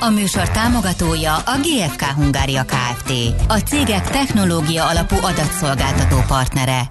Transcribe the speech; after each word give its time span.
A 0.00 0.10
műsor 0.10 0.48
támogatója 0.48 1.34
a 1.34 1.58
GFK 1.60 2.02
Hungária 2.02 2.64
Kft. 2.64 3.12
A 3.48 3.58
cégek 3.58 4.10
technológia 4.10 4.88
alapú 4.88 5.16
adatszolgáltató 5.16 6.16
partnere. 6.28 6.88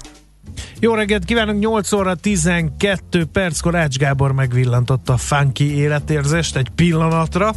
Jó 0.80 0.94
reggelt 0.94 1.26
kívánunk, 1.26 1.60
8 1.60 1.92
óra 1.92 2.16
12 2.16 3.26
perc 3.26 3.76
Ács 3.76 3.98
Gábor 3.98 4.32
megvillantotta 4.32 5.14
a 5.14 5.18
funky 5.18 5.76
életérzést 5.76 6.56
egy 6.56 6.70
pillanatra. 6.70 7.54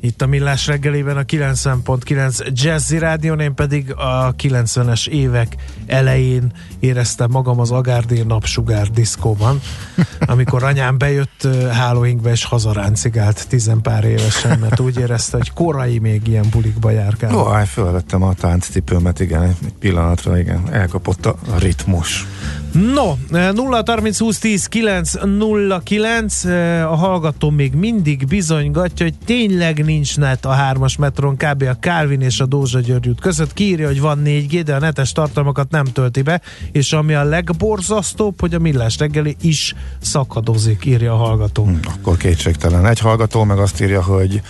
Itt 0.00 0.22
a 0.22 0.26
Millás 0.26 0.66
reggelében 0.66 1.16
a 1.16 1.22
90.9 1.22 2.48
Jazzy 2.52 2.98
Rádión, 2.98 3.40
én 3.40 3.54
pedig 3.54 3.92
a 3.92 4.34
90-es 4.34 5.08
évek 5.08 5.56
elején 5.86 6.52
éreztem 6.78 7.30
magam 7.30 7.60
az 7.60 7.70
Agárdén 7.70 8.26
napsugár 8.26 8.88
diszkóban, 8.88 9.60
amikor 10.20 10.62
anyám 10.62 10.98
bejött 10.98 11.48
Halloweenbe 11.72 12.30
és 12.30 12.44
hazaráncigált 12.44 13.48
tizenpár 13.48 14.04
évesen, 14.04 14.58
mert 14.58 14.80
úgy 14.80 14.98
érezte, 14.98 15.36
hogy 15.36 15.52
korai 15.52 15.98
még 15.98 16.26
ilyen 16.26 16.46
bulikba 16.50 16.90
járkál. 16.90 17.34
Ó, 17.34 17.44
hát 17.44 17.68
fölvettem 17.68 18.22
a 18.22 18.34
tánccipőmet, 18.34 19.20
igen, 19.20 19.42
egy 19.42 19.56
pillanatra, 19.78 20.38
igen, 20.38 20.72
elkapott 20.72 21.26
a 21.26 21.36
ritmus. 21.58 22.26
No, 22.72 23.14
0 23.52 23.82
30 23.86 24.18
20 24.18 24.38
10 24.38 24.66
9 24.66 25.12
0 25.24 25.80
9 25.84 26.44
a 26.84 26.94
hallgató 26.94 27.50
még 27.50 27.74
mindig 27.74 28.26
bizonygatja, 28.26 29.06
hogy 29.06 29.14
tényleg 29.24 29.84
nincs 29.84 30.16
net 30.16 30.44
a 30.44 30.50
hármas 30.50 30.96
metron 30.96 31.36
kb. 31.36 31.62
a 31.62 31.76
Calvin 31.80 32.20
és 32.20 32.40
a 32.40 32.46
Dózsa 32.46 32.80
György 32.80 33.08
út 33.08 33.20
között. 33.20 33.52
Kiírja, 33.52 33.86
hogy 33.86 34.00
van 34.00 34.22
4G, 34.24 34.62
de 34.64 34.74
a 34.74 34.78
netes 34.78 35.12
tartalmakat 35.12 35.70
nem 35.70 35.84
tölti 35.84 36.22
be, 36.22 36.40
és 36.72 36.92
ami 36.92 37.14
a 37.14 37.24
legborzasztóbb, 37.24 38.40
hogy 38.40 38.54
a 38.54 38.58
millás 38.58 38.98
reggeli 38.98 39.36
is 39.40 39.74
szakadozik, 40.00 40.84
írja 40.84 41.12
a 41.12 41.16
hallgató. 41.16 41.64
Hmm, 41.64 41.80
akkor 41.98 42.16
kétségtelen. 42.16 42.86
Egy 42.86 42.98
hallgató 42.98 43.44
meg 43.44 43.58
azt 43.58 43.80
írja, 43.80 44.02
hogy 44.02 44.42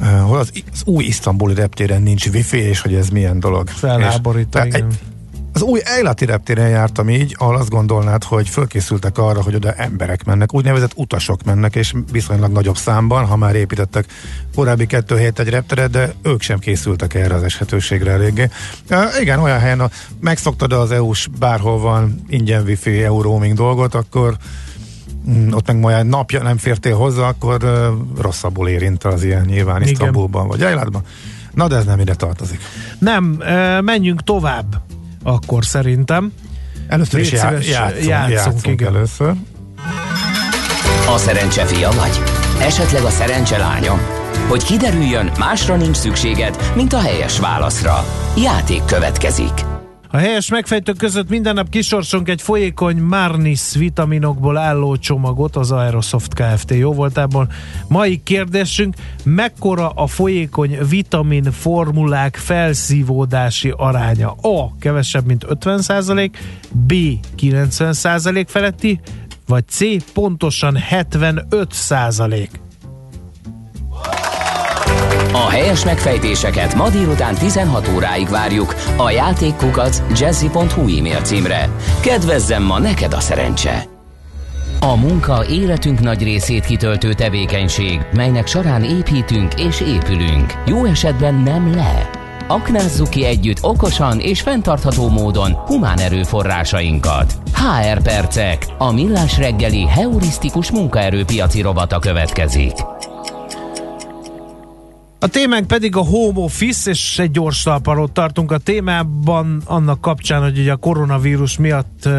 uh, 0.00 0.20
hol 0.20 0.38
az, 0.38 0.50
az 0.72 0.82
új 0.84 1.04
isztambuli 1.04 1.54
reptéren 1.54 2.02
nincs 2.02 2.26
wifi, 2.26 2.58
és 2.58 2.80
hogy 2.80 2.94
ez 2.94 3.08
milyen 3.08 3.40
dolog. 3.40 3.68
Felháborító, 3.68 4.60
Egy, 4.60 4.84
az 5.54 5.62
új 5.62 5.80
Eilati 5.84 6.24
reptéren 6.24 6.68
jártam 6.68 7.08
így, 7.08 7.34
ahol 7.38 7.56
azt 7.56 7.68
gondolnád, 7.68 8.24
hogy 8.24 8.48
fölkészültek 8.48 9.18
arra, 9.18 9.42
hogy 9.42 9.54
oda 9.54 9.72
emberek 9.72 10.24
mennek, 10.24 10.54
úgynevezett 10.54 10.92
utasok 10.94 11.44
mennek, 11.44 11.76
és 11.76 11.94
viszonylag 12.12 12.52
nagyobb 12.52 12.76
számban, 12.76 13.26
ha 13.26 13.36
már 13.36 13.54
építettek 13.54 14.06
korábbi 14.54 14.86
kettő 14.86 15.16
helyet 15.16 15.38
egy 15.38 15.48
repteret, 15.48 15.90
de 15.90 16.12
ők 16.22 16.42
sem 16.42 16.58
készültek 16.58 17.14
erre 17.14 17.34
az 17.34 17.42
eshetőségre 17.42 18.10
eléggé. 18.10 18.48
Uh, 18.90 19.20
igen, 19.20 19.38
olyan 19.38 19.58
helyen, 19.58 19.80
ha 19.80 19.90
megszoktad 20.20 20.72
az 20.72 20.90
EU-s 20.90 21.28
bárhol 21.38 21.78
van 21.78 22.24
ingyen 22.28 22.62
wifi, 22.64 23.04
roaming 23.04 23.56
dolgot, 23.56 23.94
akkor 23.94 24.36
mm, 25.30 25.52
ott 25.52 25.66
meg 25.66 25.78
majd 25.78 26.06
napja 26.06 26.42
nem 26.42 26.56
fértél 26.56 26.96
hozzá, 26.96 27.28
akkor 27.28 27.64
uh, 27.64 28.20
rosszabbul 28.20 28.68
érint 28.68 29.04
az 29.04 29.22
ilyen 29.24 29.44
nyilván 29.44 29.82
Isztambulban 29.82 30.48
vagy 30.48 30.62
Eilátban. 30.62 31.02
Na 31.52 31.68
de 31.68 31.76
ez 31.76 31.84
nem 31.84 32.00
ide 32.00 32.14
tartozik. 32.14 32.60
Nem, 32.98 33.24
menjünk 33.80 34.22
tovább 34.22 34.82
akkor 35.24 35.64
szerintem. 35.64 36.32
Először 36.88 37.20
is 37.20 37.32
já- 37.32 37.42
játszunk, 37.42 38.06
játszunk, 38.06 38.30
játszunk 38.30 38.66
igen. 38.80 38.94
először. 38.94 39.32
A 41.14 41.18
szerencse 41.18 41.64
fia 41.64 41.90
vagy? 41.90 42.20
Esetleg 42.60 43.02
a 43.02 43.10
szerencse 43.10 43.58
lánya? 43.58 43.98
Hogy 44.48 44.64
kiderüljön, 44.64 45.30
másra 45.38 45.76
nincs 45.76 45.96
szükséged, 45.96 46.72
mint 46.74 46.92
a 46.92 47.00
helyes 47.00 47.38
válaszra. 47.38 48.04
Játék 48.36 48.84
következik. 48.84 49.73
A 50.14 50.16
helyes 50.16 50.50
megfejtők 50.50 50.96
között 50.96 51.28
minden 51.28 51.54
nap 51.54 51.68
kisorsunk 51.68 52.28
egy 52.28 52.42
folyékony 52.42 52.96
Marnis 52.96 53.74
vitaminokból 53.74 54.56
álló 54.56 54.96
csomagot 54.96 55.56
az 55.56 55.72
Aerosoft 55.72 56.34
Kft. 56.34 56.70
jó 56.70 56.92
voltából. 56.92 57.52
Mai 57.88 58.22
kérdésünk, 58.22 58.94
mekkora 59.24 59.88
a 59.88 60.06
folyékony 60.06 60.78
vitamin 60.88 61.52
formulák 61.52 62.36
felszívódási 62.36 63.72
aránya? 63.76 64.30
A. 64.30 64.76
Kevesebb, 64.80 65.26
mint 65.26 65.46
50%, 65.48 66.30
B. 66.70 66.92
90% 67.36 68.44
feletti, 68.48 69.00
vagy 69.46 69.64
C. 69.68 70.12
Pontosan 70.12 70.78
75%. 70.90 72.48
A 75.34 75.48
helyes 75.48 75.84
megfejtéseket 75.84 76.74
ma 76.74 76.90
délután 76.90 77.34
16 77.34 77.88
óráig 77.94 78.28
várjuk 78.28 78.74
a 78.96 79.10
játékkukac 79.10 80.02
jazzy.hu 80.18 80.98
e-mail 80.98 81.20
címre. 81.20 81.68
Kedvezzem 82.00 82.62
ma 82.62 82.78
neked 82.78 83.12
a 83.12 83.20
szerencse! 83.20 83.84
A 84.80 84.96
munka 84.96 85.46
életünk 85.46 86.00
nagy 86.00 86.22
részét 86.22 86.64
kitöltő 86.64 87.12
tevékenység, 87.12 88.00
melynek 88.12 88.46
során 88.46 88.84
építünk 88.84 89.54
és 89.54 89.80
épülünk. 89.80 90.52
Jó 90.66 90.84
esetben 90.84 91.34
nem 91.34 91.74
le. 91.74 92.10
Aknázzuk 92.48 93.10
ki 93.10 93.24
együtt 93.24 93.58
okosan 93.62 94.18
és 94.18 94.40
fenntartható 94.40 95.08
módon 95.08 95.52
humán 95.52 95.98
erőforrásainkat. 95.98 97.34
HR 97.54 98.02
Percek, 98.02 98.66
a 98.78 98.92
millás 98.92 99.38
reggeli 99.38 99.86
heurisztikus 99.86 100.70
munkaerőpiaci 100.70 101.60
robata 101.60 101.98
következik. 101.98 102.72
A 105.24 105.28
témánk 105.28 105.66
pedig 105.66 105.96
a 105.96 106.00
home 106.00 106.40
office, 106.40 106.90
és 106.90 107.18
egy 107.18 107.30
gyors 107.30 107.62
talparót 107.62 108.12
tartunk 108.12 108.52
a 108.52 108.58
témában, 108.58 109.62
annak 109.64 110.00
kapcsán, 110.00 110.42
hogy 110.42 110.58
ugye 110.58 110.72
a 110.72 110.76
koronavírus 110.76 111.58
miatt 111.58 112.02
uh, 112.06 112.12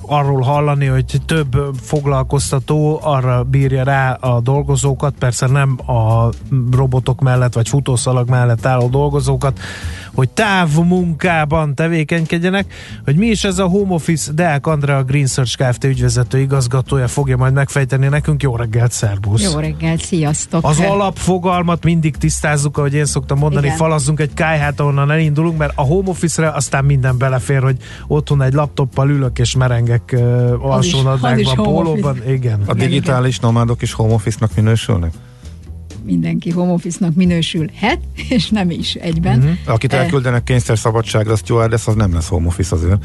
arról 0.00 0.40
hallani, 0.40 0.86
hogy 0.86 1.20
több 1.26 1.56
foglalkoztató 1.82 3.00
arra 3.02 3.42
bírja 3.42 3.84
rá 3.84 4.12
a 4.12 4.40
dolgozókat, 4.40 5.14
persze 5.18 5.46
nem 5.46 5.78
a 5.90 6.28
robotok 6.70 7.20
mellett, 7.20 7.52
vagy 7.52 7.68
futószalag 7.68 8.28
mellett 8.28 8.66
álló 8.66 8.88
dolgozókat, 8.88 9.60
hogy 10.14 10.28
távmunkában 10.28 11.74
tevékenykedjenek, 11.74 12.72
hogy 13.04 13.16
mi 13.16 13.26
is 13.26 13.44
ez 13.44 13.58
a 13.58 13.66
home 13.66 13.94
office, 13.94 14.32
Deák 14.32 14.66
Andrea 14.66 14.96
a 14.96 15.02
Green 15.02 15.26
Search 15.26 15.56
Kft. 15.56 15.84
ügyvezető 15.84 16.38
igazgatója 16.38 17.08
fogja 17.08 17.36
majd 17.36 17.52
megfejteni 17.52 18.06
nekünk. 18.06 18.42
Jó 18.42 18.56
reggelt, 18.56 18.92
szervusz! 18.92 19.52
Jó 19.52 19.58
reggelt, 19.58 20.04
sziasztok! 20.04 20.64
Az 20.64 20.80
alapfogalmat 20.80 21.84
mindig 21.84 22.16
tisztázzuk, 22.34 22.78
ahogy 22.78 22.94
én 22.94 23.04
szoktam 23.04 23.38
mondani, 23.38 23.66
Igen. 23.66 23.78
falazzunk 23.78 24.20
egy 24.20 24.34
kájhát, 24.34 24.80
ahonnan 24.80 25.10
elindulunk, 25.10 25.58
mert 25.58 25.72
a 25.74 25.82
home 25.82 26.08
office-re 26.08 26.50
aztán 26.50 26.84
minden 26.84 27.18
belefér, 27.18 27.62
hogy 27.62 27.76
otthon 28.06 28.42
egy 28.42 28.52
laptoppal 28.52 29.10
ülök 29.10 29.38
és 29.38 29.56
merengek 29.56 30.10
uh, 30.12 30.54
alsónadrágban, 30.58 31.54
pólóban. 31.54 32.28
Igen. 32.28 32.62
A 32.66 32.74
digitális 32.74 33.38
nomádok 33.38 33.82
is 33.82 33.92
home 33.92 34.12
office-nak 34.12 34.50
minősülnek? 34.54 35.12
mindenki 36.04 36.50
home 36.50 36.72
office-nak 36.72 37.14
minősülhet, 37.14 37.98
és 38.36 38.48
nem 38.48 38.70
is 38.70 38.94
egyben. 38.94 39.38
Uh-huh. 39.38 39.54
Akit 39.66 39.92
e- 39.92 39.96
elküldenek 39.96 40.44
kényszer 40.44 40.78
szabadságra, 40.78 41.32
az 41.32 41.38
stewardess, 41.38 41.86
az 41.86 41.94
nem 41.94 42.14
lesz 42.14 42.28
home 42.28 42.46
office 42.46 42.74
azért. 42.74 43.04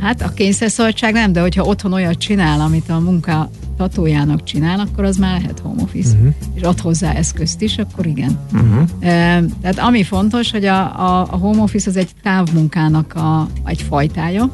Hát 0.00 0.22
a 0.22 0.28
kényszerszabadság 0.28 1.12
nem, 1.12 1.32
de 1.32 1.40
hogyha 1.40 1.62
otthon 1.62 1.92
olyat 1.92 2.18
csinál, 2.18 2.60
amit 2.60 2.88
a 2.88 2.98
munka 2.98 3.50
tatójának 3.76 4.44
csinál, 4.44 4.80
akkor 4.80 5.04
az 5.04 5.16
már 5.16 5.40
lehet 5.40 5.58
home 5.58 5.82
office. 5.82 6.14
Uh-huh. 6.14 6.34
És 6.54 6.62
ad 6.62 6.80
hozzá 6.80 7.12
eszközt 7.12 7.62
is, 7.62 7.78
akkor 7.78 8.06
igen. 8.06 8.38
Uh-huh. 8.52 8.88
E, 9.00 9.44
tehát 9.60 9.78
ami 9.78 10.02
fontos, 10.02 10.50
hogy 10.50 10.64
a, 10.64 10.80
a, 10.80 11.26
a 11.30 11.36
home 11.36 11.62
office 11.62 11.90
az 11.90 11.96
egy 11.96 12.10
távmunkának 12.22 13.14
a, 13.14 13.48
egy 13.64 13.82
fajtája. 13.82 14.50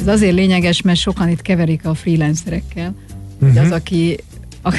Ez 0.00 0.06
azért 0.06 0.34
lényeges, 0.34 0.82
mert 0.82 0.98
sokan 0.98 1.28
itt 1.28 1.42
keverik 1.42 1.86
a 1.86 1.94
freelancerekkel. 1.94 2.94
Uh-huh. 3.40 3.60
az, 3.60 3.70
aki, 3.70 4.16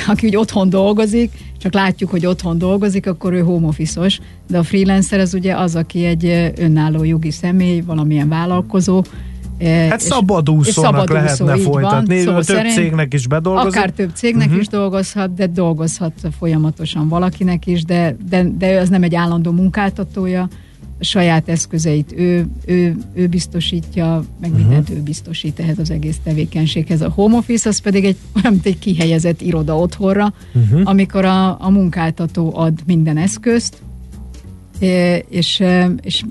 aki 0.08 0.28
úgy 0.28 0.36
otthon 0.36 0.70
dolgozik, 0.70 1.32
csak 1.58 1.74
látjuk, 1.74 2.10
hogy 2.10 2.26
otthon 2.26 2.58
dolgozik, 2.58 3.08
akkor 3.08 3.34
ő 3.34 3.40
home 3.40 3.68
office 3.68 4.08
de 4.48 4.58
a 4.58 4.64
freelancer 4.64 5.20
az 5.20 5.34
ugye 5.34 5.56
az, 5.56 5.76
aki 5.76 6.06
egy 6.06 6.54
önálló 6.58 7.04
jogi 7.04 7.32
személy, 7.32 7.82
valamilyen 7.82 8.30
vállalkozó, 8.30 9.04
Hát 9.60 10.00
szabadúszónak 10.00 11.10
lehetne 11.10 11.58
folytatni, 11.58 12.20
szóval 12.20 12.44
több 12.44 12.56
szerint, 12.56 12.74
cégnek 12.74 13.14
is 13.14 13.28
bedolgozik. 13.28 13.80
Akár 13.80 13.90
több 13.90 14.12
cégnek 14.14 14.46
uh-huh. 14.46 14.62
is 14.62 14.68
dolgozhat, 14.68 15.34
de 15.34 15.48
dolgozhat 15.48 16.14
folyamatosan 16.38 17.08
valakinek 17.08 17.68
is, 17.68 17.84
de, 17.84 18.16
de, 18.30 18.46
de 18.58 18.80
az 18.80 18.90
nem 18.90 19.04
egy 19.04 19.16
állandó 19.16 19.52
munkáltatója, 19.52 20.48
a 21.00 21.04
saját 21.04 21.50
eszközeit 21.50 22.14
ő, 22.18 22.46
ő, 22.66 22.96
ő 23.14 23.28
biztosítja, 23.28 24.24
meg 24.42 24.50
uh-huh. 24.50 24.58
mindent 24.58 24.90
ő 24.90 25.02
biztosít 25.02 25.60
ehhez 25.60 25.80
az 25.80 25.92
egész 25.92 26.18
tevékenységhez. 26.24 27.02
A 27.02 27.10
home 27.10 27.38
office 27.38 27.70
az 27.70 27.80
pedig 27.80 28.06
egy 28.06 28.18
olyan, 28.36 28.52
mint 28.54 28.66
egy 28.66 28.80
kihelyezett 28.80 29.42
iroda 29.42 29.78
otthonra, 29.78 30.34
uh-huh. 30.54 30.82
amikor 30.84 31.26
a, 31.26 31.62
a 31.62 31.70
munkáltató 31.70 32.58
ad 32.58 32.74
minden 32.86 33.18
eszközt, 33.18 33.82
és, 35.30 35.64
és 36.02 36.24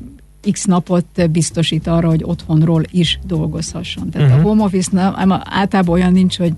x 0.51 0.65
napot 0.65 1.31
biztosít 1.31 1.87
arra, 1.87 2.09
hogy 2.09 2.23
otthonról 2.25 2.83
is 2.91 3.19
dolgozhasson. 3.27 4.11
Tehát 4.11 4.29
uh-huh. 4.29 4.45
a 4.45 4.49
home 4.49 4.63
office 4.63 4.91
nem, 4.93 5.43
általában 5.45 5.95
olyan 5.95 6.13
nincs, 6.13 6.39
hogy 6.39 6.53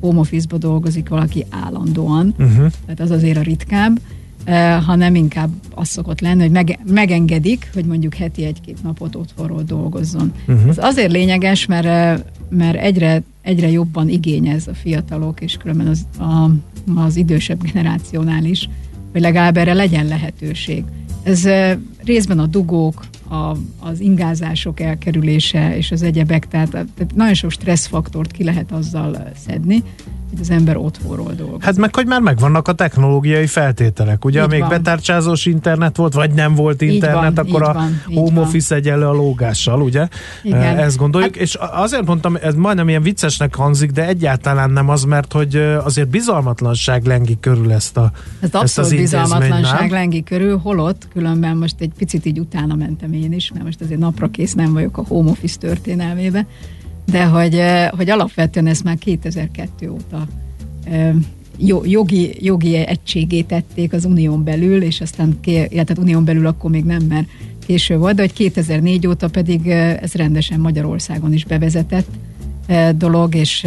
home 0.00 0.18
office-ba 0.18 0.58
dolgozik 0.58 1.08
valaki 1.08 1.46
állandóan, 1.50 2.34
uh-huh. 2.38 2.70
tehát 2.84 3.00
az 3.00 3.10
azért 3.10 3.36
a 3.36 3.42
ritkább, 3.42 4.00
eh, 4.44 4.82
hanem 4.84 5.14
inkább 5.14 5.50
az 5.74 5.88
szokott 5.88 6.20
lenni, 6.20 6.40
hogy 6.40 6.50
mege- 6.50 6.78
megengedik, 6.84 7.70
hogy 7.74 7.84
mondjuk 7.84 8.14
heti 8.14 8.44
egy-két 8.44 8.82
napot 8.82 9.14
otthonról 9.14 9.62
dolgozzon. 9.62 10.32
Uh-huh. 10.46 10.68
Ez 10.68 10.78
azért 10.78 11.12
lényeges, 11.12 11.66
mert, 11.66 11.84
mert 12.48 12.76
egyre, 12.76 13.22
egyre 13.42 13.70
jobban 13.70 14.08
igényez 14.08 14.66
a 14.66 14.74
fiatalok, 14.74 15.40
és 15.40 15.56
különben 15.56 15.86
az, 15.86 16.06
a, 16.18 16.50
az 17.00 17.16
idősebb 17.16 17.62
generációnál 17.62 18.44
is, 18.44 18.68
hogy 19.12 19.20
legalább 19.20 19.56
erre 19.56 19.72
legyen 19.72 20.06
lehetőség. 20.06 20.84
Ez 21.22 21.48
részben 22.04 22.38
a 22.38 22.46
dugók, 22.46 23.04
a, 23.32 23.56
az 23.80 24.00
ingázások 24.00 24.80
elkerülése 24.80 25.76
és 25.76 25.90
az 25.90 26.02
egyebek, 26.02 26.48
tehát, 26.48 26.70
tehát 26.70 27.14
nagyon 27.14 27.34
sok 27.34 27.50
stresszfaktort 27.50 28.30
ki 28.30 28.44
lehet 28.44 28.72
azzal 28.72 29.30
szedni, 29.46 29.82
hogy 30.32 30.40
az 30.40 30.50
ember 30.50 30.76
otthonról 30.76 31.32
dolgozik. 31.36 31.64
Hát 31.64 31.76
meg, 31.76 31.94
hogy 31.94 32.06
már 32.06 32.20
megvannak 32.20 32.68
a 32.68 32.72
technológiai 32.72 33.46
feltételek. 33.46 34.24
Ugye, 34.24 34.42
amíg 34.42 34.68
betárcsázós 34.68 35.46
internet 35.46 35.96
volt, 35.96 36.14
vagy 36.14 36.32
nem 36.32 36.54
volt 36.54 36.80
internet, 36.82 37.36
van, 37.36 37.46
akkor 37.46 37.62
a 37.62 37.72
van, 37.72 38.02
home 38.14 38.40
office 38.40 38.74
egyenlő 38.74 39.06
a 39.06 39.12
lógással, 39.12 39.82
ugye? 39.82 40.08
Igen. 40.42 40.78
Ezt 40.78 40.96
gondoljuk, 40.96 41.34
hát, 41.34 41.42
és 41.42 41.54
azért 41.54 42.06
mondtam, 42.06 42.36
ez 42.42 42.54
majdnem 42.54 42.88
ilyen 42.88 43.02
viccesnek 43.02 43.54
hangzik, 43.54 43.90
de 43.90 44.06
egyáltalán 44.06 44.70
nem 44.70 44.88
az, 44.88 45.04
mert 45.04 45.32
hogy 45.32 45.56
azért 45.84 46.08
bizalmatlanság 46.08 47.04
lengi 47.04 47.36
körül 47.40 47.72
ezt 47.72 47.96
a 47.96 48.12
Ez 48.40 48.54
ezt 48.54 48.78
az 48.78 48.90
bizalmatlanság 48.90 49.90
lengi 49.90 50.22
körül, 50.22 50.58
holott 50.58 51.08
különben 51.12 51.56
most 51.56 51.74
egy 51.78 51.92
picit 51.98 52.26
így 52.26 52.38
utána 52.38 52.74
mentem 52.74 53.12
én 53.12 53.32
is, 53.32 53.50
mert 53.52 53.64
most 53.64 53.80
azért 53.80 54.00
napra 54.00 54.28
kész 54.28 54.54
nem 54.54 54.72
vagyok 54.72 54.98
a 54.98 55.04
home 55.08 55.30
office 55.30 55.58
történelmébe, 55.58 56.46
de 57.04 57.24
hogy, 57.24 57.60
hogy 57.90 58.10
alapvetően 58.10 58.66
ezt 58.66 58.84
már 58.84 58.98
2002 58.98 59.90
óta 59.90 60.26
jogi, 61.84 62.36
jogi 62.40 62.74
egységé 62.74 63.42
tették 63.42 63.92
az 63.92 64.04
unión 64.04 64.44
belül, 64.44 64.82
és 64.82 65.00
aztán, 65.00 65.38
illetve 65.44 65.94
unión 65.98 66.24
belül 66.24 66.46
akkor 66.46 66.70
még 66.70 66.84
nem, 66.84 67.02
mert 67.02 67.28
késő 67.66 67.96
volt, 67.96 68.14
de 68.14 68.22
hogy 68.22 68.32
2004 68.32 69.06
óta 69.06 69.28
pedig 69.28 69.66
ez 69.66 70.14
rendesen 70.14 70.60
Magyarországon 70.60 71.32
is 71.32 71.44
bevezetett 71.44 72.08
dolog, 72.96 73.34
és, 73.34 73.66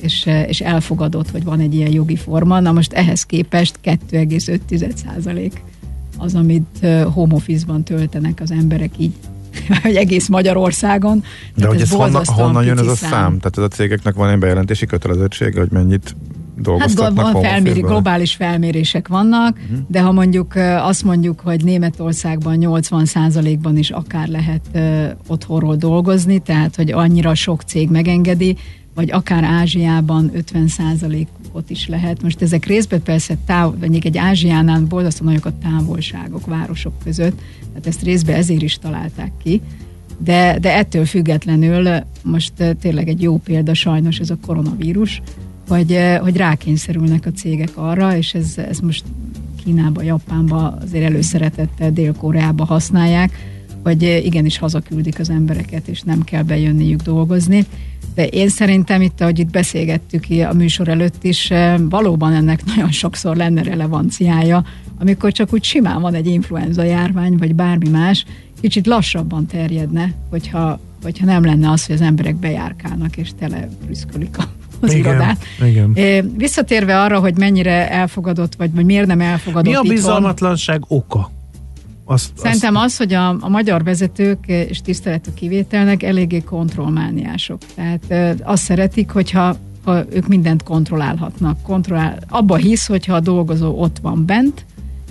és, 0.00 0.28
és 0.46 0.60
elfogadott, 0.60 1.30
hogy 1.30 1.44
van 1.44 1.60
egy 1.60 1.74
ilyen 1.74 1.92
jogi 1.92 2.16
forma. 2.16 2.60
Na 2.60 2.72
most 2.72 2.92
ehhez 2.92 3.22
képest 3.22 3.78
2,5% 3.84 5.52
az, 6.18 6.34
amit 6.34 6.86
home 7.12 7.36
töltenek 7.84 8.40
az 8.40 8.50
emberek 8.50 8.90
így 8.98 9.12
hogy 9.82 9.94
egész 9.94 10.28
Magyarországon. 10.28 11.24
De 11.54 11.66
hogy 11.66 11.80
ez 11.80 11.90
honnan, 11.90 12.24
honnan 12.24 12.64
jön 12.64 12.78
ez 12.78 12.86
a 12.86 12.94
szám? 12.94 13.10
szám? 13.10 13.38
Tehát 13.38 13.58
ez 13.58 13.64
a 13.64 13.68
cégeknek 13.68 14.14
van 14.14 14.30
egy 14.30 14.38
bejelentési 14.38 14.86
kötelezettsége, 14.86 15.60
hogy 15.60 15.70
mennyit 15.70 16.16
dolgoztatnak 16.62 17.24
hát 17.24 17.32
van 17.32 17.42
felméri, 17.42 17.80
globális 17.80 18.34
felmérések 18.34 19.08
vannak, 19.08 19.56
uh-huh. 19.56 19.78
de 19.88 20.00
ha 20.00 20.12
mondjuk 20.12 20.54
azt 20.78 21.04
mondjuk, 21.04 21.40
hogy 21.40 21.64
Németországban 21.64 22.56
80%-ban 22.60 23.76
is 23.76 23.90
akár 23.90 24.28
lehet 24.28 24.60
uh, 24.74 25.08
otthonról 25.26 25.76
dolgozni, 25.76 26.38
tehát 26.38 26.76
hogy 26.76 26.90
annyira 26.90 27.34
sok 27.34 27.62
cég 27.62 27.90
megengedi, 27.90 28.56
vagy 28.94 29.10
akár 29.10 29.44
Ázsiában 29.44 30.30
50%-ot 31.58 31.70
is 31.70 31.88
lehet. 31.88 32.22
Most 32.22 32.42
ezek 32.42 32.66
részben 32.66 33.02
persze 33.02 33.36
vagy 33.46 34.06
egy 34.06 34.18
Ázsiánál 34.18 34.80
borzasztó 34.80 35.24
nagyok 35.24 35.44
a 35.44 35.58
távolságok 35.62 36.46
városok 36.46 36.92
között, 37.04 37.38
tehát 37.68 37.86
ezt 37.86 38.02
részben 38.02 38.36
ezért 38.36 38.62
is 38.62 38.78
találták 38.78 39.32
ki. 39.42 39.60
De, 40.18 40.58
de 40.60 40.76
ettől 40.76 41.04
függetlenül 41.04 42.02
most 42.22 42.52
tényleg 42.80 43.08
egy 43.08 43.22
jó 43.22 43.36
példa 43.36 43.74
sajnos 43.74 44.18
ez 44.18 44.30
a 44.30 44.36
koronavírus, 44.46 45.22
hogy, 45.68 45.98
hogy 46.20 46.36
rákényszerülnek 46.36 47.26
a 47.26 47.32
cégek 47.32 47.70
arra, 47.74 48.16
és 48.16 48.34
ez, 48.34 48.54
ez 48.68 48.78
most 48.78 49.04
Kínába, 49.64 50.02
Japánba, 50.02 50.78
azért 50.82 51.04
előszeretettel 51.04 51.92
Dél-Koreába 51.92 52.64
használják, 52.64 53.30
hogy 53.82 54.22
igenis 54.24 54.58
hazaküldik 54.58 55.18
az 55.18 55.30
embereket, 55.30 55.88
és 55.88 56.02
nem 56.02 56.22
kell 56.22 56.42
bejönniük 56.42 57.02
dolgozni. 57.02 57.66
De 58.18 58.26
én 58.26 58.48
szerintem 58.48 59.02
itt, 59.02 59.20
ahogy 59.20 59.38
itt 59.38 59.50
beszélgettük 59.50 60.24
a 60.50 60.54
műsor 60.54 60.88
előtt 60.88 61.24
is, 61.24 61.52
valóban 61.78 62.32
ennek 62.32 62.64
nagyon 62.64 62.90
sokszor 62.90 63.36
lenne 63.36 63.62
relevanciája, 63.62 64.64
amikor 64.98 65.32
csak 65.32 65.52
úgy 65.52 65.64
simán 65.64 66.00
van 66.00 66.14
egy 66.14 66.26
influenza 66.26 66.82
járvány, 66.82 67.36
vagy 67.36 67.54
bármi 67.54 67.88
más, 67.88 68.24
kicsit 68.60 68.86
lassabban 68.86 69.46
terjedne, 69.46 70.12
hogyha, 70.30 70.80
hogyha 71.02 71.26
nem 71.26 71.44
lenne 71.44 71.70
az, 71.70 71.86
hogy 71.86 71.94
az 71.94 72.00
emberek 72.00 72.36
bejárkálnak 72.36 73.16
és 73.16 73.30
tele 73.38 73.68
a 74.38 74.42
az 74.80 74.92
igen, 74.92 75.12
irodát. 75.12 75.44
Igen. 75.66 75.92
Visszatérve 76.36 77.00
arra, 77.00 77.18
hogy 77.20 77.36
mennyire 77.36 77.90
elfogadott, 77.90 78.54
vagy, 78.54 78.74
vagy 78.74 78.84
miért 78.84 79.06
nem 79.06 79.20
elfogadott 79.20 79.72
Mi 79.72 79.88
a 79.88 79.94
bizalmatlanság 79.94 80.82
oka? 80.88 81.30
Azt, 82.10 82.30
Szerintem 82.34 82.76
azt... 82.76 82.84
az, 82.84 82.96
hogy 82.96 83.12
a, 83.14 83.28
a 83.28 83.48
magyar 83.48 83.84
vezetők, 83.84 84.46
és 84.46 84.80
tisztelet 84.80 85.26
a 85.26 85.34
kivételnek, 85.34 86.02
eléggé 86.02 86.40
kontrollmániások. 86.40 87.60
Tehát 87.74 88.40
azt 88.42 88.62
szeretik, 88.62 89.10
hogyha 89.10 89.56
ha 89.84 90.04
ők 90.12 90.26
mindent 90.26 90.62
kontrollálhatnak. 90.62 91.62
Kontrollál, 91.62 92.18
abba 92.28 92.56
hisz, 92.56 92.86
hogyha 92.86 93.14
a 93.14 93.20
dolgozó 93.20 93.80
ott 93.80 93.98
van 93.98 94.26
bent, 94.26 94.64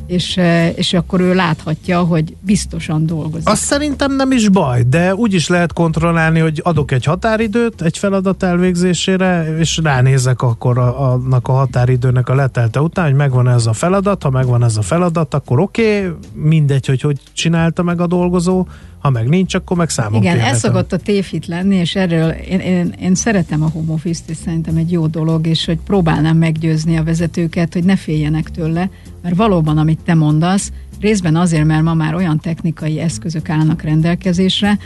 és, 0.08 0.40
és 0.76 0.94
akkor 0.94 1.20
ő 1.20 1.34
láthatja, 1.34 2.00
hogy 2.00 2.36
biztosan 2.42 3.06
dolgozik. 3.06 3.50
Azt 3.50 3.64
szerintem 3.64 4.16
nem 4.16 4.32
is 4.32 4.50
baj, 4.50 4.84
de 4.90 5.16
úgy 5.16 5.34
is 5.34 5.48
lehet 5.48 5.74
kontrollálni, 5.74 6.40
hogy 6.40 6.62
adok 6.64 6.92
egy 6.92 7.06
határidőt 7.06 7.82
egy 7.82 7.98
feladat 7.98 8.44
elvégzésére, 8.44 9.58
és 9.58 9.80
ránézek 9.84 10.42
akkor 10.42 10.78
a, 10.78 11.12
annak 11.12 11.48
a 11.48 11.52
határidőnek 11.52 12.30
a 12.30 12.36
letelte 12.36 12.82
után, 12.82 13.06
hogy 13.06 13.16
megvan 13.16 13.50
ez 13.50 13.66
a 13.66 13.74
feladat, 13.74 14.24
ha 14.24 14.30
megvan 14.30 14.64
ez 14.64 14.78
a 14.78 14.82
feladat, 14.82 15.34
akkor 15.34 15.60
oké, 15.60 16.06
okay, 16.06 16.18
mindegy, 16.34 16.86
hogy 16.86 17.02
hogy 17.02 17.20
csinálta 17.34 17.84
meg 17.84 18.02
a 18.02 18.08
dolgozó, 18.08 18.68
ha 19.00 19.10
meg 19.10 19.30
nincs, 19.30 19.56
akkor 19.56 19.78
meg 19.78 19.90
számon 19.90 20.22
Igen, 20.22 20.40
ez 20.40 20.60
szokott 20.60 20.94
a 20.94 20.98
tévhit 20.98 21.46
lenni, 21.46 21.76
és 21.76 21.96
erről 21.96 22.30
én, 22.30 22.60
én, 22.60 22.94
én 23.00 23.16
szeretem 23.16 23.64
a 23.64 23.70
home 23.70 23.92
office-t, 23.92 24.30
és 24.30 24.38
szerintem 24.38 24.76
egy 24.76 24.92
jó 24.92 25.08
dolog, 25.08 25.48
és 25.48 25.66
hogy 25.66 25.78
próbálnám 25.86 26.38
meggyőzni 26.38 26.98
a 26.98 27.04
vezetőket, 27.04 27.74
hogy 27.74 27.84
ne 27.84 27.96
féljenek 27.96 28.50
tőle, 28.50 28.90
mert 29.28 29.40
valóban, 29.40 29.78
amit 29.78 30.00
te 30.04 30.14
mondasz, 30.14 30.72
részben 31.00 31.36
azért, 31.36 31.66
mert 31.66 31.84
ma 31.84 31.94
már 31.94 32.16
olyan 32.16 32.40
technikai 32.40 33.00
eszközök 33.00 33.50
állnak 33.50 33.82
rendelkezésre, 33.82 34.78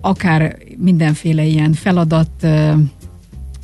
akár 0.00 0.56
mindenféle 0.76 1.44
ilyen 1.44 1.72
feladat 1.72 2.46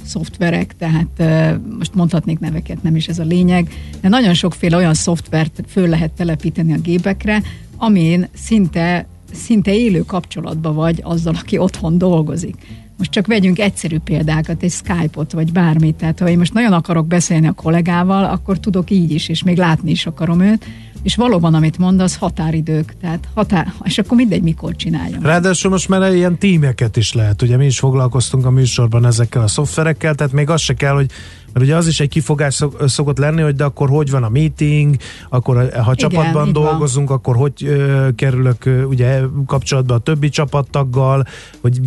szoftverek, 0.05 0.77
tehát 0.77 1.21
eh, 1.21 1.55
most 1.79 1.95
mondhatnék 1.95 2.39
neveket, 2.39 2.83
nem 2.83 2.97
is 2.97 3.09
ez 3.09 3.19
a 3.19 3.25
lényeg, 3.25 3.69
de 4.01 4.09
nagyon 4.09 4.35
sokféle 4.35 4.77
olyan 4.77 4.95
szoftvert 4.95 5.63
föl 5.67 5.89
lehet 5.89 6.13
telepíteni 6.13 6.73
a 6.73 6.79
gépekre, 6.79 7.43
amin 7.77 8.29
szinte 8.35 9.07
szinte 9.33 9.75
élő 9.75 10.01
kapcsolatban 10.01 10.75
vagy 10.75 11.01
azzal, 11.05 11.35
aki 11.35 11.59
otthon 11.59 11.99
dolgozik. 11.99 12.55
Most 12.99 13.11
csak 13.11 13.27
vegyünk 13.27 13.59
egyszerű 13.59 13.99
példákat, 13.99 14.63
egy 14.63 14.71
Skype-ot, 14.71 15.33
vagy 15.33 15.53
bármit. 15.53 15.95
Tehát, 15.95 16.19
ha 16.19 16.29
én 16.29 16.39
most 16.39 16.53
nagyon 16.53 16.73
akarok 16.73 17.07
beszélni 17.07 17.47
a 17.47 17.53
kollégával, 17.53 18.25
akkor 18.25 18.59
tudok 18.59 18.91
így 18.91 19.11
is, 19.11 19.29
és 19.29 19.43
még 19.43 19.57
látni 19.57 19.91
is 19.91 20.07
akarom 20.07 20.41
őt. 20.41 20.67
És 21.03 21.17
valóban, 21.17 21.55
amit 21.55 21.79
mondasz, 21.79 22.17
határidők. 22.17 22.95
Tehát 23.01 23.29
határ, 23.35 23.73
és 23.83 23.99
akkor 23.99 24.17
mindegy, 24.17 24.43
mikor 24.43 24.77
csináljon. 24.77 25.23
Ráadásul 25.23 25.71
most 25.71 25.89
már 25.89 26.15
ilyen 26.15 26.39
tímeket 26.39 26.97
is 26.97 27.13
lehet. 27.13 27.43
Ugye 27.43 27.57
mi 27.57 27.67
is 27.67 27.79
foglalkoztunk 27.79 28.47
a 28.47 28.51
műsorban 28.51 29.07
ezekkel 29.07 29.43
a 29.43 29.49
szoftverekkel, 29.49 30.15
tehát 30.15 30.33
még 30.33 30.51
az 30.51 30.61
se 30.61 30.75
kell, 30.75 30.95
hogy 30.95 31.11
mert 31.55 31.67
ugye 31.67 31.77
az 31.77 31.87
is 31.87 32.01
egy 32.01 32.09
kifogás 32.09 32.65
szokott 32.87 33.19
lenni, 33.19 33.43
hogy 33.43 33.55
de 33.55 33.65
akkor 33.65 33.89
hogy 33.89 34.11
van 34.11 34.23
a 34.23 34.29
meeting, 34.29 34.97
akkor 35.29 35.57
ha 35.57 35.63
Igen, 35.93 35.95
csapatban 35.95 36.53
dolgozunk, 36.53 37.09
van. 37.09 37.17
akkor 37.17 37.37
hogy 37.37 37.53
ö, 37.65 38.09
kerülök 38.15 38.65
ö, 38.65 38.83
ugye 38.83 39.21
kapcsolatba 39.47 39.95
a 39.95 39.99
többi 39.99 40.29
csapattaggal, 40.29 41.27
hogy 41.61 41.81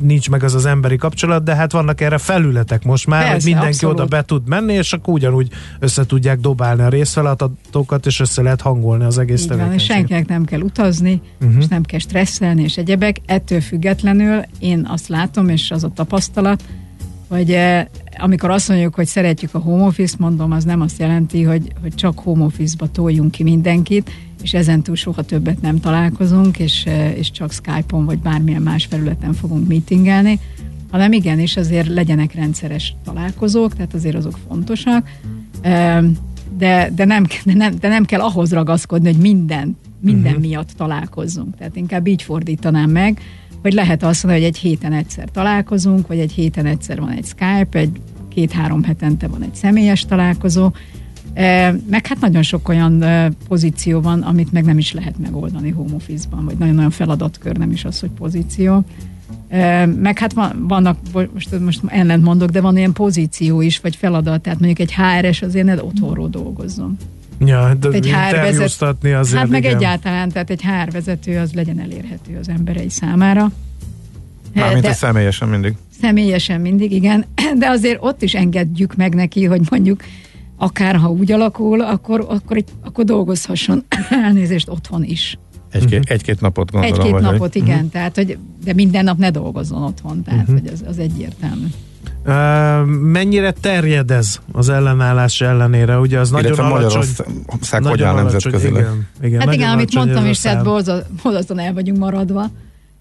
nincs 0.00 0.30
meg 0.30 0.42
az 0.42 0.54
az 0.54 0.66
emberi 0.66 0.96
kapcsolat, 0.96 1.42
de 1.44 1.54
hát 1.54 1.72
vannak 1.72 2.00
erre 2.00 2.18
felületek 2.18 2.84
most 2.84 3.06
már, 3.06 3.20
Persze, 3.20 3.34
hogy 3.34 3.44
mindenki 3.44 3.68
abszolút. 3.74 3.98
oda 3.98 4.06
be 4.06 4.22
tud 4.24 4.48
menni, 4.48 4.72
és 4.72 4.92
akkor 4.92 5.14
ugyanúgy 5.14 5.48
össze 5.78 6.06
tudják 6.06 6.40
dobálni 6.40 6.82
a 6.82 6.88
részfeladatokat, 6.88 8.06
és 8.06 8.20
össze 8.20 8.42
lehet 8.42 8.60
hangolni 8.60 9.04
az 9.04 9.18
egész 9.18 9.46
tevékenységet. 9.46 9.96
senkinek 9.96 10.28
nem 10.28 10.44
kell 10.44 10.60
utazni, 10.60 11.20
uh-huh. 11.40 11.58
és 11.58 11.66
nem 11.66 11.82
kell 11.82 11.98
stresszelni, 11.98 12.62
és 12.62 12.76
egyebek. 12.76 13.16
Ettől 13.26 13.60
függetlenül 13.60 14.42
én 14.58 14.86
azt 14.90 15.08
látom, 15.08 15.48
és 15.48 15.70
az 15.70 15.84
a 15.84 15.90
tapasztalat, 15.94 16.62
hogy 17.30 17.50
eh, 17.50 17.86
amikor 18.18 18.50
azt 18.50 18.68
mondjuk, 18.68 18.94
hogy 18.94 19.06
szeretjük 19.06 19.54
a 19.54 19.58
home 19.58 19.84
office 19.84 20.16
mondom, 20.18 20.52
az 20.52 20.64
nem 20.64 20.80
azt 20.80 20.98
jelenti, 20.98 21.42
hogy, 21.42 21.72
hogy 21.80 21.94
csak 21.94 22.18
home 22.18 22.44
office-ba 22.44 22.90
toljunk 22.90 23.30
ki 23.30 23.42
mindenkit, 23.42 24.10
és 24.42 24.54
ezentúl 24.54 24.96
soha 24.96 25.22
többet 25.22 25.60
nem 25.60 25.80
találkozunk, 25.80 26.58
és, 26.58 26.84
eh, 26.86 27.18
és 27.18 27.30
csak 27.30 27.52
Skype-on 27.52 28.04
vagy 28.04 28.18
bármilyen 28.18 28.62
más 28.62 28.86
felületen 28.86 29.32
fogunk 29.32 29.68
meetingelni, 29.68 30.38
hanem 30.90 31.12
igenis 31.12 31.56
azért 31.56 31.88
legyenek 31.88 32.34
rendszeres 32.34 32.94
találkozók, 33.04 33.74
tehát 33.74 33.94
azért 33.94 34.16
azok 34.16 34.38
fontosak, 34.48 35.08
de, 36.58 36.90
de, 36.94 37.04
nem, 37.04 37.26
de, 37.44 37.54
nem, 37.54 37.74
de 37.80 37.88
nem 37.88 38.04
kell 38.04 38.20
ahhoz 38.20 38.52
ragaszkodni, 38.52 39.12
hogy 39.12 39.20
minden 39.20 39.76
minden 40.02 40.32
uh-huh. 40.32 40.46
miatt 40.46 40.70
találkozzunk. 40.76 41.56
Tehát 41.56 41.76
inkább 41.76 42.06
így 42.06 42.22
fordítanám 42.22 42.90
meg, 42.90 43.20
hogy 43.62 43.72
lehet 43.72 44.02
azt 44.02 44.22
mondani, 44.22 44.44
hogy 44.44 44.54
egy 44.54 44.60
héten 44.60 44.92
egyszer 44.92 45.28
találkozunk, 45.30 46.06
vagy 46.06 46.18
egy 46.18 46.32
héten 46.32 46.66
egyszer 46.66 47.00
van 47.00 47.10
egy 47.10 47.24
Skype, 47.24 47.78
egy 47.78 48.00
két-három 48.28 48.82
hetente 48.82 49.28
van 49.28 49.42
egy 49.42 49.54
személyes 49.54 50.04
találkozó, 50.04 50.70
meg 51.90 52.06
hát 52.06 52.20
nagyon 52.20 52.42
sok 52.42 52.68
olyan 52.68 53.04
pozíció 53.48 54.00
van, 54.00 54.20
amit 54.22 54.52
meg 54.52 54.64
nem 54.64 54.78
is 54.78 54.92
lehet 54.92 55.18
megoldani 55.18 55.70
home 55.70 55.94
office-ban, 55.94 56.44
vagy 56.44 56.58
nagyon-nagyon 56.58 56.90
feladatkör, 56.90 57.56
nem 57.56 57.70
is 57.70 57.84
az, 57.84 58.00
hogy 58.00 58.10
pozíció. 58.10 58.84
Meg 59.96 60.18
hát 60.18 60.34
vannak, 60.58 60.98
most, 61.32 61.60
most 61.60 61.80
ellent 61.86 62.24
mondok, 62.24 62.50
de 62.50 62.60
van 62.60 62.76
ilyen 62.76 62.92
pozíció 62.92 63.60
is, 63.60 63.80
vagy 63.80 63.96
feladat, 63.96 64.42
tehát 64.42 64.60
mondjuk 64.60 64.88
egy 64.88 64.94
HRS 64.94 65.42
azért 65.42 65.66
ne 65.66 65.84
otthonról 65.84 66.28
dolgozzon. 66.28 66.96
Ja, 67.44 67.74
de 67.74 67.88
egy 67.88 68.06
HR 68.06 68.34
vezető, 68.34 69.14
azért, 69.14 69.38
Hát 69.38 69.48
meg 69.48 69.64
igen. 69.64 69.76
egyáltalán, 69.76 70.28
tehát 70.28 70.50
egy 70.50 70.62
HR 70.62 70.90
vezető 70.90 71.38
az 71.38 71.52
legyen 71.52 71.80
elérhető 71.80 72.38
az 72.40 72.48
emberei 72.48 72.88
számára. 72.88 73.50
Mármint 74.54 74.84
de, 74.84 74.92
személyesen 74.92 75.48
mindig. 75.48 75.74
Személyesen 76.00 76.60
mindig, 76.60 76.92
igen. 76.92 77.24
De 77.58 77.68
azért 77.68 77.98
ott 78.00 78.22
is 78.22 78.34
engedjük 78.34 78.96
meg 78.96 79.14
neki, 79.14 79.44
hogy 79.44 79.60
mondjuk 79.70 80.02
akár 80.56 80.96
ha 80.96 81.08
úgy 81.08 81.32
alakul, 81.32 81.80
akkor, 81.80 82.26
akkor, 82.28 82.64
akkor 82.84 83.04
dolgozhasson 83.04 83.84
elnézést 84.24 84.68
otthon 84.68 85.04
is. 85.04 85.38
Egy-két, 85.70 85.98
uh-huh. 85.98 86.14
egy-két 86.14 86.40
napot 86.40 86.70
gondolom. 86.70 86.96
Egy-két 86.98 87.12
vagy 87.12 87.22
napot, 87.22 87.52
hogy... 87.52 87.56
igen. 87.56 87.74
Uh-huh. 87.74 87.90
Tehát, 87.90 88.16
hogy, 88.16 88.38
de 88.64 88.72
minden 88.74 89.04
nap 89.04 89.18
ne 89.18 89.30
dolgozzon 89.30 89.82
otthon, 89.82 90.22
tehát 90.22 90.40
uh-huh. 90.40 90.58
hogy 90.58 90.70
az, 90.72 90.84
az 90.86 90.98
egyértelmű. 90.98 91.66
Mennyire 92.86 93.50
terjed 93.50 94.10
ez 94.10 94.38
az 94.52 94.68
ellenállás 94.68 95.40
ellenére? 95.40 95.98
Ugye 95.98 96.18
az 96.18 96.30
nagyon 96.30 96.58
alacsony. 96.58 96.78
Magyarország 96.78 97.84
hogyan 97.84 98.14
nemzetközileg? 98.14 98.82
Igen, 98.82 99.06
igen, 99.22 99.40
hát 99.40 99.54
igen, 99.54 99.70
amit 99.70 99.94
mondtam 99.94 100.26
is, 100.26 100.40
tehát 100.40 100.64
borzasztóan 101.22 101.58
el 101.58 101.72
vagyunk 101.72 101.98
maradva. 101.98 102.50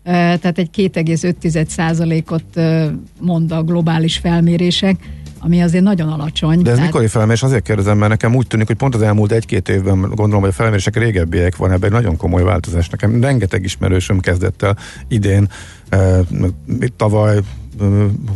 Tehát 0.03 0.57
egy 0.57 0.69
2,5 0.93 2.31
ot 2.31 2.43
uh, 2.55 2.85
mond 3.19 3.51
a 3.51 3.63
globális 3.63 4.17
felmérések 4.17 4.95
ami 5.39 5.61
azért 5.61 5.83
nagyon 5.83 6.09
alacsony. 6.09 6.61
De 6.61 6.69
ez 6.69 6.75
tehát... 6.75 6.91
mikori 6.91 7.07
felmérés? 7.07 7.43
Azért 7.43 7.63
kérdezem, 7.63 7.97
mert 7.97 8.09
nekem 8.09 8.35
úgy 8.35 8.47
tűnik, 8.47 8.67
hogy 8.67 8.75
pont 8.75 8.95
az 8.95 9.01
elmúlt 9.01 9.31
egy-két 9.31 9.69
évben 9.69 10.01
gondolom, 10.01 10.39
hogy 10.39 10.49
a 10.49 10.53
felmérések 10.53 10.97
régebbiek 10.97 11.55
van 11.55 11.71
ebben 11.71 11.83
egy 11.83 11.95
nagyon 11.95 12.17
komoly 12.17 12.43
változás. 12.43 12.89
Nekem 12.89 13.21
rengeteg 13.21 13.63
ismerősöm 13.63 14.19
kezdett 14.19 14.61
el 14.61 14.77
idén, 15.07 15.49
tavaly 16.95 17.39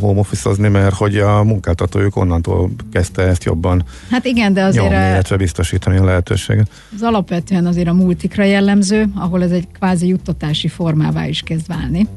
home 0.00 0.18
office 0.18 0.68
mert 0.68 0.94
hogy 0.94 1.16
a 1.16 1.42
munkáltatójuk 1.42 2.16
onnantól 2.16 2.70
kezdte 2.92 3.22
ezt 3.22 3.44
jobban 3.44 3.84
Hát 4.10 4.24
igen, 4.24 4.52
de 4.52 4.62
azért 4.62 4.90
nyomni, 4.90 5.06
illetve 5.06 5.36
biztosítani 5.36 5.96
a 5.96 6.04
lehetőséget. 6.04 6.70
Az 6.94 7.02
alapvetően 7.02 7.66
azért 7.66 7.88
a 7.88 7.92
multikra 7.92 8.44
jellemző, 8.44 9.06
ahol 9.14 9.42
ez 9.42 9.50
egy 9.50 9.68
kvázi 9.72 10.06
juttatási 10.06 10.68
formává 10.68 11.26
is 11.26 11.40
kezd 11.40 11.66
válni 11.66 12.08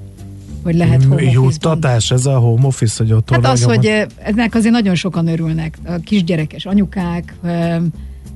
hogy 0.63 0.75
lehet 0.75 1.03
home 1.03 1.21
Juttatás, 1.21 2.11
ez 2.11 2.25
a 2.25 2.37
home 2.37 2.65
office, 2.65 3.03
hogy 3.03 3.13
ott 3.13 3.29
Hát 3.29 3.45
az, 3.45 3.63
hogy 3.63 4.05
ennek 4.17 4.55
azért 4.55 4.73
nagyon 4.73 4.95
sokan 4.95 5.27
örülnek. 5.27 5.77
A 5.85 5.95
kisgyerekes 6.03 6.65
anyukák, 6.65 7.33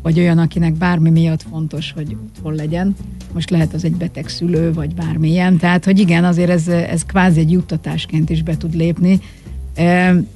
vagy 0.02 0.20
olyan, 0.20 0.38
akinek 0.38 0.74
bármi 0.74 1.10
miatt 1.10 1.46
fontos, 1.50 1.92
hogy 1.92 2.16
hol 2.42 2.54
legyen. 2.54 2.96
Most 3.34 3.50
lehet 3.50 3.74
az 3.74 3.84
egy 3.84 3.96
beteg 3.96 4.28
szülő, 4.28 4.74
vagy 4.74 4.94
bármilyen. 4.96 5.58
Tehát, 5.58 5.86
hogy 5.86 6.00
igen, 6.00 6.24
azért 6.24 6.50
ez, 6.50 6.68
ez 6.68 7.06
kvázi 7.06 7.40
egy 7.40 7.52
juttatásként 7.52 8.30
is 8.30 8.44
be 8.44 8.58
tud 8.58 8.76
lépni. 8.76 9.20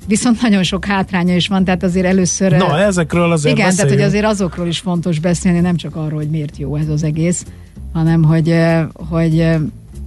Viszont 0.07 0.41
nagyon 0.41 0.63
sok 0.63 0.85
hátránya 0.85 1.35
is 1.35 1.47
van, 1.47 1.63
tehát 1.63 1.83
azért 1.83 2.05
először... 2.05 2.51
Na, 2.51 2.79
ezekről 2.79 3.31
azért 3.31 3.55
Igen, 3.55 3.67
beszéljünk. 3.67 3.75
tehát 3.75 3.91
hogy 3.91 4.01
azért 4.01 4.33
azokról 4.39 4.67
is 4.67 4.79
fontos 4.79 5.19
beszélni, 5.19 5.59
nem 5.59 5.75
csak 5.75 5.95
arról, 5.95 6.19
hogy 6.19 6.29
miért 6.29 6.57
jó 6.57 6.75
ez 6.75 6.89
az 6.89 7.03
egész, 7.03 7.45
hanem 7.93 8.23
hogy, 8.23 8.55
hogy 8.93 9.47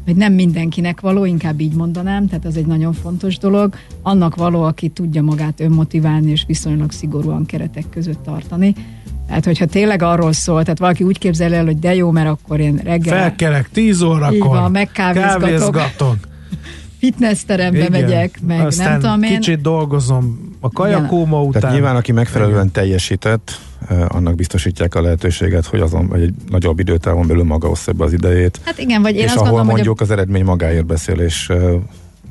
hogy 0.09 0.17
nem 0.17 0.33
mindenkinek 0.33 1.01
való, 1.01 1.25
inkább 1.25 1.61
így 1.61 1.75
mondanám, 1.75 2.27
tehát 2.27 2.45
ez 2.45 2.55
egy 2.55 2.67
nagyon 2.67 2.93
fontos 2.93 3.39
dolog. 3.39 3.75
Annak 4.03 4.37
való, 4.37 4.63
aki 4.63 4.89
tudja 4.89 5.23
magát 5.23 5.61
önmotiválni 5.61 6.31
és 6.31 6.45
viszonylag 6.47 6.93
szigorúan 6.93 7.47
keretek 7.47 7.85
között 7.91 8.23
tartani. 8.23 8.75
Tehát, 9.29 9.45
hogyha 9.45 9.67
tényleg 9.67 10.03
arról 10.03 10.33
szól, 10.33 10.63
tehát 10.63 10.79
valaki 10.79 11.05
úgy 11.05 11.19
képzel 11.19 11.55
el, 11.55 11.65
hogy 11.65 11.79
de 11.79 11.95
jó, 11.95 12.11
mert 12.11 12.29
akkor 12.29 12.61
én 12.61 12.81
reggel... 12.85 13.19
Felkelek 13.19 13.69
10 13.71 14.03
órakor, 14.03 14.57
van, 14.57 14.71
megkávézgatok. 14.71 16.17
fitnessterembe 17.01 17.79
Igen. 17.79 17.91
megyek, 17.91 18.39
meg 18.47 18.67
Aztán 18.67 18.91
nem 18.91 19.01
tudom 19.01 19.23
én. 19.23 19.39
kicsit 19.39 19.61
dolgozom 19.61 20.55
a 20.61 20.71
kajakóma 20.71 21.43
után. 21.43 21.61
Tehát 21.61 21.77
nyilván, 21.77 21.97
aki 21.97 22.13
megfelelően 22.13 22.59
Igen. 22.59 22.73
teljesített, 22.73 23.61
annak 24.09 24.35
biztosítják 24.35 24.95
a 24.95 25.01
lehetőséget, 25.01 25.67
hogy 25.67 25.81
azon 25.81 26.09
vagy 26.09 26.23
egy 26.23 26.35
nagyobb 26.49 26.79
időtávon 26.79 27.27
belül 27.27 27.45
maga 27.45 27.69
ossza 27.69 27.93
be 27.93 28.05
az 28.05 28.13
idejét. 28.13 28.61
Hát 28.65 28.79
igen, 28.79 29.03
vagy 29.03 29.15
én 29.15 29.25
és 29.25 29.25
azt 29.25 29.37
ahol 29.37 29.49
gondolom, 29.49 29.67
mondjuk 29.67 29.99
hogy 29.99 30.09
a... 30.09 30.13
az 30.13 30.19
eredmény 30.19 30.45
magáért 30.45 30.87
beszél, 30.87 31.19
és 31.19 31.53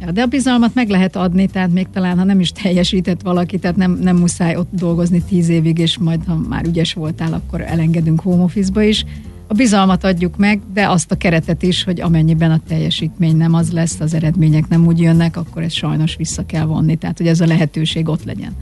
Ja, 0.02 0.12
de 0.12 0.22
a 0.22 0.26
bizalmat 0.26 0.74
meg 0.74 0.90
lehet 0.90 1.16
adni, 1.16 1.48
tehát 1.48 1.72
még 1.72 1.88
talán, 1.94 2.18
ha 2.18 2.24
nem 2.24 2.40
is 2.40 2.52
teljesített 2.52 3.22
valaki, 3.22 3.58
tehát 3.60 3.76
nem, 3.76 4.00
nem 4.02 4.18
muszáj 4.18 4.56
ott 4.56 4.70
dolgozni 4.72 5.22
tíz 5.22 5.50
évig, 5.50 5.78
és 5.78 5.98
majd, 5.98 6.22
ha 6.28 6.36
már 6.50 6.66
ügyes 6.66 6.94
voltál, 6.94 7.34
akkor 7.34 7.62
elengedünk 7.62 8.22
home 8.22 8.44
office-ba 8.44 8.82
is. 8.82 9.06
A 9.48 9.54
bizalmat 9.54 10.04
adjuk 10.04 10.38
meg, 10.38 10.60
de 10.74 10.90
azt 10.90 11.12
a 11.12 11.18
keretet 11.18 11.64
is, 11.64 11.84
hogy 11.84 12.02
amennyiben 12.02 12.52
a 12.52 12.62
teljesítmény 12.68 13.38
nem 13.38 13.54
az 13.54 13.72
lesz, 13.72 14.00
az 14.00 14.14
eredmények 14.14 14.68
nem 14.68 14.86
úgy 14.86 15.00
jönnek, 15.00 15.38
akkor 15.38 15.64
ezt 15.64 15.76
sajnos 15.76 16.16
vissza 16.16 16.46
kell 16.46 16.66
vonni, 16.66 16.96
tehát 16.96 17.18
hogy 17.18 17.28
ez 17.28 17.42
a 17.42 17.46
lehetőség 17.46 18.10
ott 18.10 18.24
legyen 18.24 18.56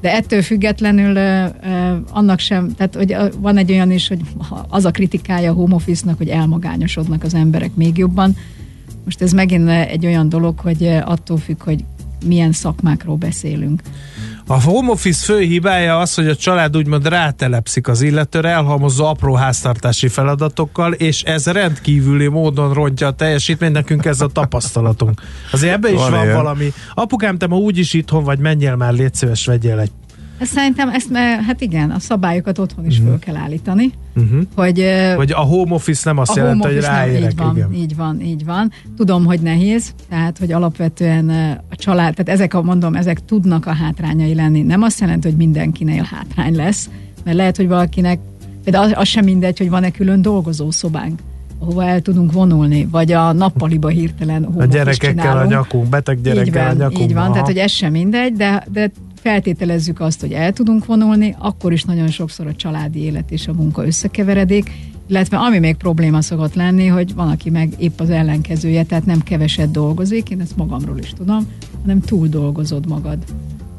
de 0.00 0.14
ettől 0.14 0.42
függetlenül 0.42 1.16
annak 2.10 2.38
sem, 2.38 2.74
tehát 2.74 2.94
hogy 2.94 3.16
van 3.38 3.56
egy 3.56 3.70
olyan 3.70 3.90
is, 3.90 4.08
hogy 4.08 4.20
az 4.68 4.84
a 4.84 4.90
kritikája 4.90 5.50
a 5.50 5.54
home 5.54 5.74
office-nak, 5.74 6.16
hogy 6.16 6.28
elmagányosodnak 6.28 7.22
az 7.22 7.34
emberek 7.34 7.74
még 7.74 7.98
jobban. 7.98 8.36
Most 9.04 9.22
ez 9.22 9.32
megint 9.32 9.68
egy 9.68 10.06
olyan 10.06 10.28
dolog, 10.28 10.58
hogy 10.58 10.86
attól 11.04 11.38
függ, 11.38 11.62
hogy 11.62 11.84
milyen 12.26 12.52
szakmákról 12.52 13.16
beszélünk. 13.16 13.82
A 14.46 14.62
home 14.62 14.90
office 14.90 15.24
fő 15.24 15.40
hibája 15.40 15.98
az, 15.98 16.14
hogy 16.14 16.26
a 16.26 16.36
család 16.36 16.76
úgymond 16.76 17.08
rátelepszik 17.08 17.88
az 17.88 18.02
illetőre, 18.02 18.48
elhalmozza 18.48 19.08
apró 19.08 19.34
háztartási 19.34 20.08
feladatokkal, 20.08 20.92
és 20.92 21.22
ez 21.22 21.46
rendkívüli 21.46 22.26
módon 22.26 22.74
rontja 22.74 23.06
a 23.06 23.10
teljesítményt, 23.10 23.72
nekünk 23.72 24.04
ez 24.04 24.20
a 24.20 24.26
tapasztalatunk. 24.26 25.20
Azért 25.52 25.72
ebbe 25.72 25.90
is 25.92 25.98
van, 25.98 26.10
van 26.10 26.32
valami. 26.32 26.72
Apukám, 26.94 27.38
te 27.38 27.46
ma 27.46 27.56
úgyis 27.56 27.92
itthon 27.92 28.24
vagy, 28.24 28.38
menjél 28.38 28.76
már, 28.76 28.92
légy 28.92 29.14
szíves, 29.14 29.46
vegyél 29.46 29.78
egy 29.78 29.90
Szerintem 30.40 30.88
ezt, 30.88 31.16
hát 31.46 31.60
igen, 31.60 31.90
a 31.90 31.98
szabályokat 31.98 32.58
otthon 32.58 32.86
is 32.86 32.98
uh-huh. 32.98 33.08
föl 33.08 33.18
kell 33.18 33.36
állítani. 33.36 33.90
Uh-huh. 34.16 34.40
Hogy, 34.54 34.84
hogy 35.16 35.32
a 35.32 35.40
home 35.40 35.74
office 35.74 36.02
nem 36.04 36.18
azt 36.18 36.36
jelenti, 36.36 36.66
hogy 36.66 36.80
ráérek. 36.80 37.30
Így 37.30 37.36
van, 37.36 37.56
igen. 37.56 37.72
így 37.72 37.96
van, 37.96 38.20
így 38.20 38.44
van. 38.44 38.72
Tudom, 38.96 39.24
hogy 39.24 39.40
nehéz, 39.40 39.94
tehát, 40.08 40.38
hogy 40.38 40.52
alapvetően 40.52 41.28
a 41.70 41.76
család, 41.76 42.14
tehát 42.14 42.40
ezek 42.40 42.54
a 42.54 42.62
mondom, 42.62 42.94
ezek 42.94 43.24
tudnak 43.24 43.66
a 43.66 43.72
hátrányai 43.72 44.34
lenni. 44.34 44.62
Nem 44.62 44.82
azt 44.82 45.00
jelenti, 45.00 45.28
hogy 45.28 45.36
mindenkinél 45.36 46.08
hátrány 46.10 46.56
lesz, 46.56 46.90
mert 47.24 47.36
lehet, 47.36 47.56
hogy 47.56 47.68
valakinek, 47.68 48.18
de 48.64 48.78
az, 48.78 48.92
az 48.94 49.08
sem 49.08 49.24
mindegy, 49.24 49.58
hogy 49.58 49.70
van-e 49.70 49.90
külön 49.90 50.22
dolgozó 50.22 50.70
szobánk 50.70 51.20
ahova 51.60 51.84
el 51.84 52.00
tudunk 52.00 52.32
vonulni, 52.32 52.88
vagy 52.90 53.12
a 53.12 53.32
nappaliba 53.32 53.88
hirtelen 53.88 54.44
A 54.44 54.64
gyerekekkel 54.64 55.38
a 55.38 55.44
nyakunk, 55.44 55.88
beteg 55.88 56.20
gyerekkel 56.20 56.46
így 56.46 56.52
van, 56.52 56.66
a 56.66 56.72
nyakunk. 56.72 57.00
Így 57.00 57.14
van, 57.14 57.22
Aha. 57.22 57.32
tehát 57.32 57.46
hogy 57.46 57.56
ez 57.56 57.70
sem 57.70 57.92
mindegy, 57.92 58.32
de, 58.32 58.64
de 58.72 58.90
feltételezzük 59.20 60.00
azt, 60.00 60.20
hogy 60.20 60.32
el 60.32 60.52
tudunk 60.52 60.86
vonulni, 60.86 61.36
akkor 61.38 61.72
is 61.72 61.84
nagyon 61.84 62.08
sokszor 62.08 62.46
a 62.46 62.54
családi 62.54 63.02
élet 63.02 63.30
és 63.30 63.48
a 63.48 63.52
munka 63.52 63.86
összekeveredik, 63.86 64.70
illetve 65.06 65.36
ami 65.36 65.58
még 65.58 65.76
probléma 65.76 66.20
szokott 66.20 66.54
lenni, 66.54 66.86
hogy 66.86 67.14
van, 67.14 67.28
aki 67.28 67.50
meg 67.50 67.72
épp 67.78 68.00
az 68.00 68.10
ellenkezője, 68.10 68.82
tehát 68.82 69.06
nem 69.06 69.22
keveset 69.22 69.70
dolgozik, 69.70 70.30
én 70.30 70.40
ezt 70.40 70.56
magamról 70.56 70.98
is 70.98 71.12
tudom, 71.12 71.46
hanem 71.80 72.00
túl 72.00 72.28
dolgozod 72.28 72.88
magad. 72.88 73.18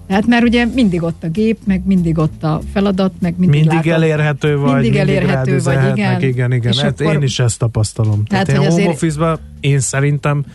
Tehát 0.07 0.27
mert 0.27 0.43
ugye 0.43 0.65
mindig 0.65 1.03
ott 1.03 1.23
a 1.23 1.29
gép, 1.29 1.57
meg 1.65 1.81
mindig 1.85 2.17
ott 2.17 2.43
a 2.43 2.61
feladat, 2.73 3.11
meg 3.19 3.33
mindig, 3.37 3.59
mindig 3.59 3.85
látod, 3.85 4.03
elérhető 4.03 4.57
vagy, 4.57 4.81
mindig, 4.81 4.95
elérhető 4.95 5.59
vagy, 5.59 5.97
igen. 5.97 6.21
Igen, 6.21 6.51
igen, 6.53 6.73
hát 6.73 7.01
akkor, 7.01 7.13
én 7.13 7.21
is 7.21 7.39
ezt 7.39 7.59
tapasztalom. 7.59 8.25
Tehát, 8.25 8.45
tehát 8.45 8.61
én 8.61 8.69
home 8.69 8.87
office 8.87 9.39
én 9.59 9.79
szerintem 9.79 10.45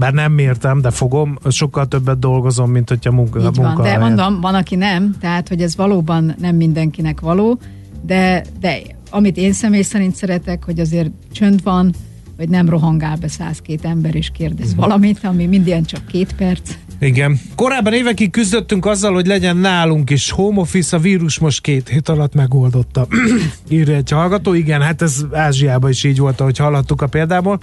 bár 0.00 0.12
nem 0.12 0.32
mértem, 0.32 0.80
de 0.80 0.90
fogom, 0.90 1.38
sokkal 1.48 1.86
többet 1.86 2.18
dolgozom, 2.18 2.70
mint 2.70 2.88
hogyha 2.88 3.12
munka, 3.12 3.38
Így 3.38 3.44
munka 3.44 3.82
van, 3.82 3.82
de 3.82 3.98
mondom, 3.98 4.40
van, 4.40 4.54
aki 4.54 4.76
nem, 4.76 5.14
tehát, 5.20 5.48
hogy 5.48 5.62
ez 5.62 5.76
valóban 5.76 6.34
nem 6.38 6.56
mindenkinek 6.56 7.20
való, 7.20 7.58
de, 8.06 8.44
de 8.60 8.80
amit 9.10 9.36
én 9.36 9.52
személy 9.52 9.82
szerint 9.82 10.14
szeretek, 10.14 10.64
hogy 10.64 10.80
azért 10.80 11.10
csönd 11.32 11.62
van, 11.62 11.94
hogy 12.36 12.48
nem 12.48 12.68
rohangál 12.68 13.16
be 13.16 13.28
102 13.28 13.84
ember 13.84 14.14
és 14.14 14.30
kérdez 14.30 14.66
uh-huh. 14.66 14.80
valamit, 14.80 15.18
ami 15.22 15.46
minden 15.46 15.84
csak 15.84 16.06
két 16.06 16.32
perc. 16.32 16.70
Igen. 17.00 17.40
Korábban 17.54 17.92
évekig 17.92 18.30
küzdöttünk 18.30 18.86
azzal, 18.86 19.12
hogy 19.12 19.26
legyen 19.26 19.56
nálunk 19.56 20.10
is 20.10 20.30
home 20.30 20.60
office, 20.60 20.96
a 20.96 21.00
vírus 21.00 21.38
most 21.38 21.60
két 21.60 21.88
hét 21.88 22.08
alatt 22.08 22.34
megoldotta. 22.34 23.06
Írja 23.68 23.94
egy 23.94 24.10
hallgató, 24.10 24.54
igen, 24.54 24.80
hát 24.80 25.02
ez 25.02 25.24
Ázsiában 25.32 25.90
is 25.90 26.04
így 26.04 26.18
volt, 26.18 26.40
ahogy 26.40 26.58
hallottuk 26.58 27.02
a 27.02 27.06
példából. 27.06 27.60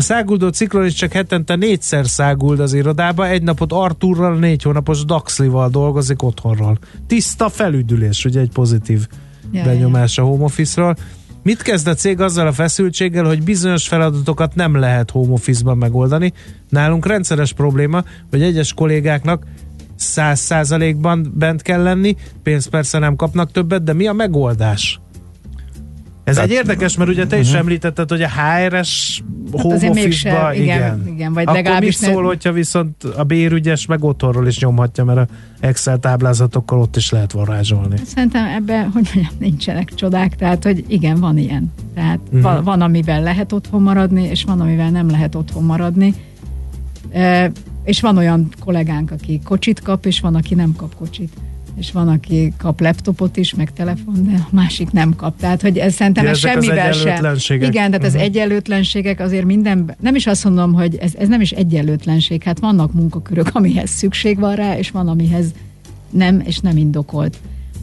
A 0.00 0.02
száguldó 0.02 0.48
ciklon 0.48 0.84
is 0.84 0.92
csak 0.92 1.12
hetente 1.12 1.56
négyszer 1.56 2.06
száguld 2.06 2.60
az 2.60 2.72
irodába, 2.72 3.28
egy 3.28 3.42
napot 3.42 3.72
Arturral, 3.72 4.38
négy 4.38 4.62
hónapos 4.62 5.04
Daxlival 5.04 5.68
dolgozik 5.68 6.22
otthonról. 6.22 6.78
Tiszta 7.06 7.48
felüdülés, 7.48 8.24
ugye 8.24 8.40
egy 8.40 8.50
pozitív 8.52 9.06
ja, 9.52 9.64
benyomás 9.64 10.16
ja. 10.16 10.22
a 10.22 10.26
home 10.26 10.44
office-ról. 10.44 10.96
Mit 11.42 11.62
kezd 11.62 11.86
a 11.86 11.94
cég 11.94 12.20
azzal 12.20 12.46
a 12.46 12.52
feszültséggel, 12.52 13.24
hogy 13.24 13.42
bizonyos 13.42 13.88
feladatokat 13.88 14.54
nem 14.54 14.74
lehet 14.74 15.10
home 15.10 15.32
office-ban 15.32 15.78
megoldani? 15.78 16.32
Nálunk 16.68 17.06
rendszeres 17.06 17.52
probléma, 17.52 18.04
hogy 18.30 18.42
egyes 18.42 18.72
kollégáknak 18.72 19.44
száz 19.96 20.40
százalékban 20.40 21.32
bent 21.34 21.62
kell 21.62 21.82
lenni, 21.82 22.16
pénzt 22.42 22.68
persze 22.68 22.98
nem 22.98 23.16
kapnak 23.16 23.50
többet, 23.50 23.82
de 23.82 23.92
mi 23.92 24.06
a 24.06 24.12
megoldás? 24.12 25.00
Ez 26.30 26.36
Tehát, 26.36 26.50
egy 26.50 26.56
érdekes, 26.56 26.96
mert 26.96 27.10
ugye 27.10 27.26
te 27.26 27.38
is 27.38 27.46
uh-huh. 27.46 27.60
említetted, 27.60 28.08
hogy 28.08 28.22
a 28.22 28.28
HRS 28.28 29.22
hát 29.52 29.62
home 29.62 29.88
office-ba, 29.88 30.54
igen, 30.54 30.76
igen, 30.76 31.02
igen, 31.06 31.32
vagy 31.32 31.44
Akkor 31.46 31.80
mit 31.80 31.92
szól, 31.92 32.14
nem... 32.14 32.24
hogyha 32.24 32.52
viszont 32.52 33.04
a 33.16 33.22
bérügyes 33.22 33.86
meg 33.86 34.04
otthonról 34.04 34.46
is 34.46 34.58
nyomhatja, 34.58 35.04
mert 35.04 35.18
a 35.18 35.26
Excel 35.60 35.98
táblázatokkal 35.98 36.80
ott 36.80 36.96
is 36.96 37.10
lehet 37.10 37.32
varázsolni. 37.32 37.96
Szerintem 38.04 38.46
ebben, 38.46 38.90
hogy 38.90 39.10
mondjam, 39.14 39.34
nincsenek 39.38 39.94
csodák, 39.94 40.36
tehát, 40.36 40.64
hogy 40.64 40.84
igen, 40.88 41.20
van 41.20 41.38
ilyen. 41.38 41.72
Tehát 41.94 42.20
uh-huh. 42.24 42.42
van, 42.42 42.64
van, 42.64 42.80
amivel 42.80 43.22
lehet 43.22 43.52
otthon 43.52 43.82
maradni, 43.82 44.22
és 44.22 44.44
van, 44.44 44.60
amivel 44.60 44.90
nem 44.90 45.10
lehet 45.10 45.34
otthon 45.34 45.64
maradni. 45.64 46.14
E, 47.12 47.50
és 47.84 48.00
van 48.00 48.16
olyan 48.16 48.48
kollégánk, 48.64 49.10
aki 49.10 49.40
kocsit 49.44 49.80
kap, 49.80 50.06
és 50.06 50.20
van, 50.20 50.34
aki 50.34 50.54
nem 50.54 50.74
kap 50.76 50.94
kocsit 50.94 51.32
és 51.80 51.92
van, 51.92 52.08
aki 52.08 52.52
kap 52.58 52.80
laptopot 52.80 53.36
is, 53.36 53.54
meg 53.54 53.72
telefon, 53.72 54.14
de 54.24 54.36
a 54.36 54.48
másik 54.50 54.90
nem 54.90 55.16
kap. 55.16 55.36
Tehát, 55.36 55.62
hogy 55.62 55.78
ez 55.78 55.94
szerintem 55.94 56.26
ez 56.26 56.38
semmivel 56.38 56.92
sem. 56.92 57.60
Igen, 57.60 57.72
tehát 57.72 57.92
uh-huh. 57.92 58.04
az 58.04 58.12
mhm. 58.12 58.22
egyenlőtlenségek 58.22 59.20
azért 59.20 59.44
minden, 59.44 59.96
nem 60.00 60.14
is 60.14 60.26
azt 60.26 60.44
mondom, 60.44 60.72
hogy 60.72 60.96
ez, 60.96 61.14
ez 61.14 61.28
nem 61.28 61.40
is 61.40 61.50
egyenlőtlenség, 61.50 62.42
hát 62.42 62.58
vannak 62.58 62.92
munkakörök, 62.92 63.50
amihez 63.52 63.90
szükség 63.90 64.38
van 64.38 64.54
rá, 64.54 64.78
és 64.78 64.90
van, 64.90 65.08
amihez 65.08 65.52
nem, 66.10 66.42
és 66.44 66.58
nem 66.58 66.76
indokolt. 66.76 67.38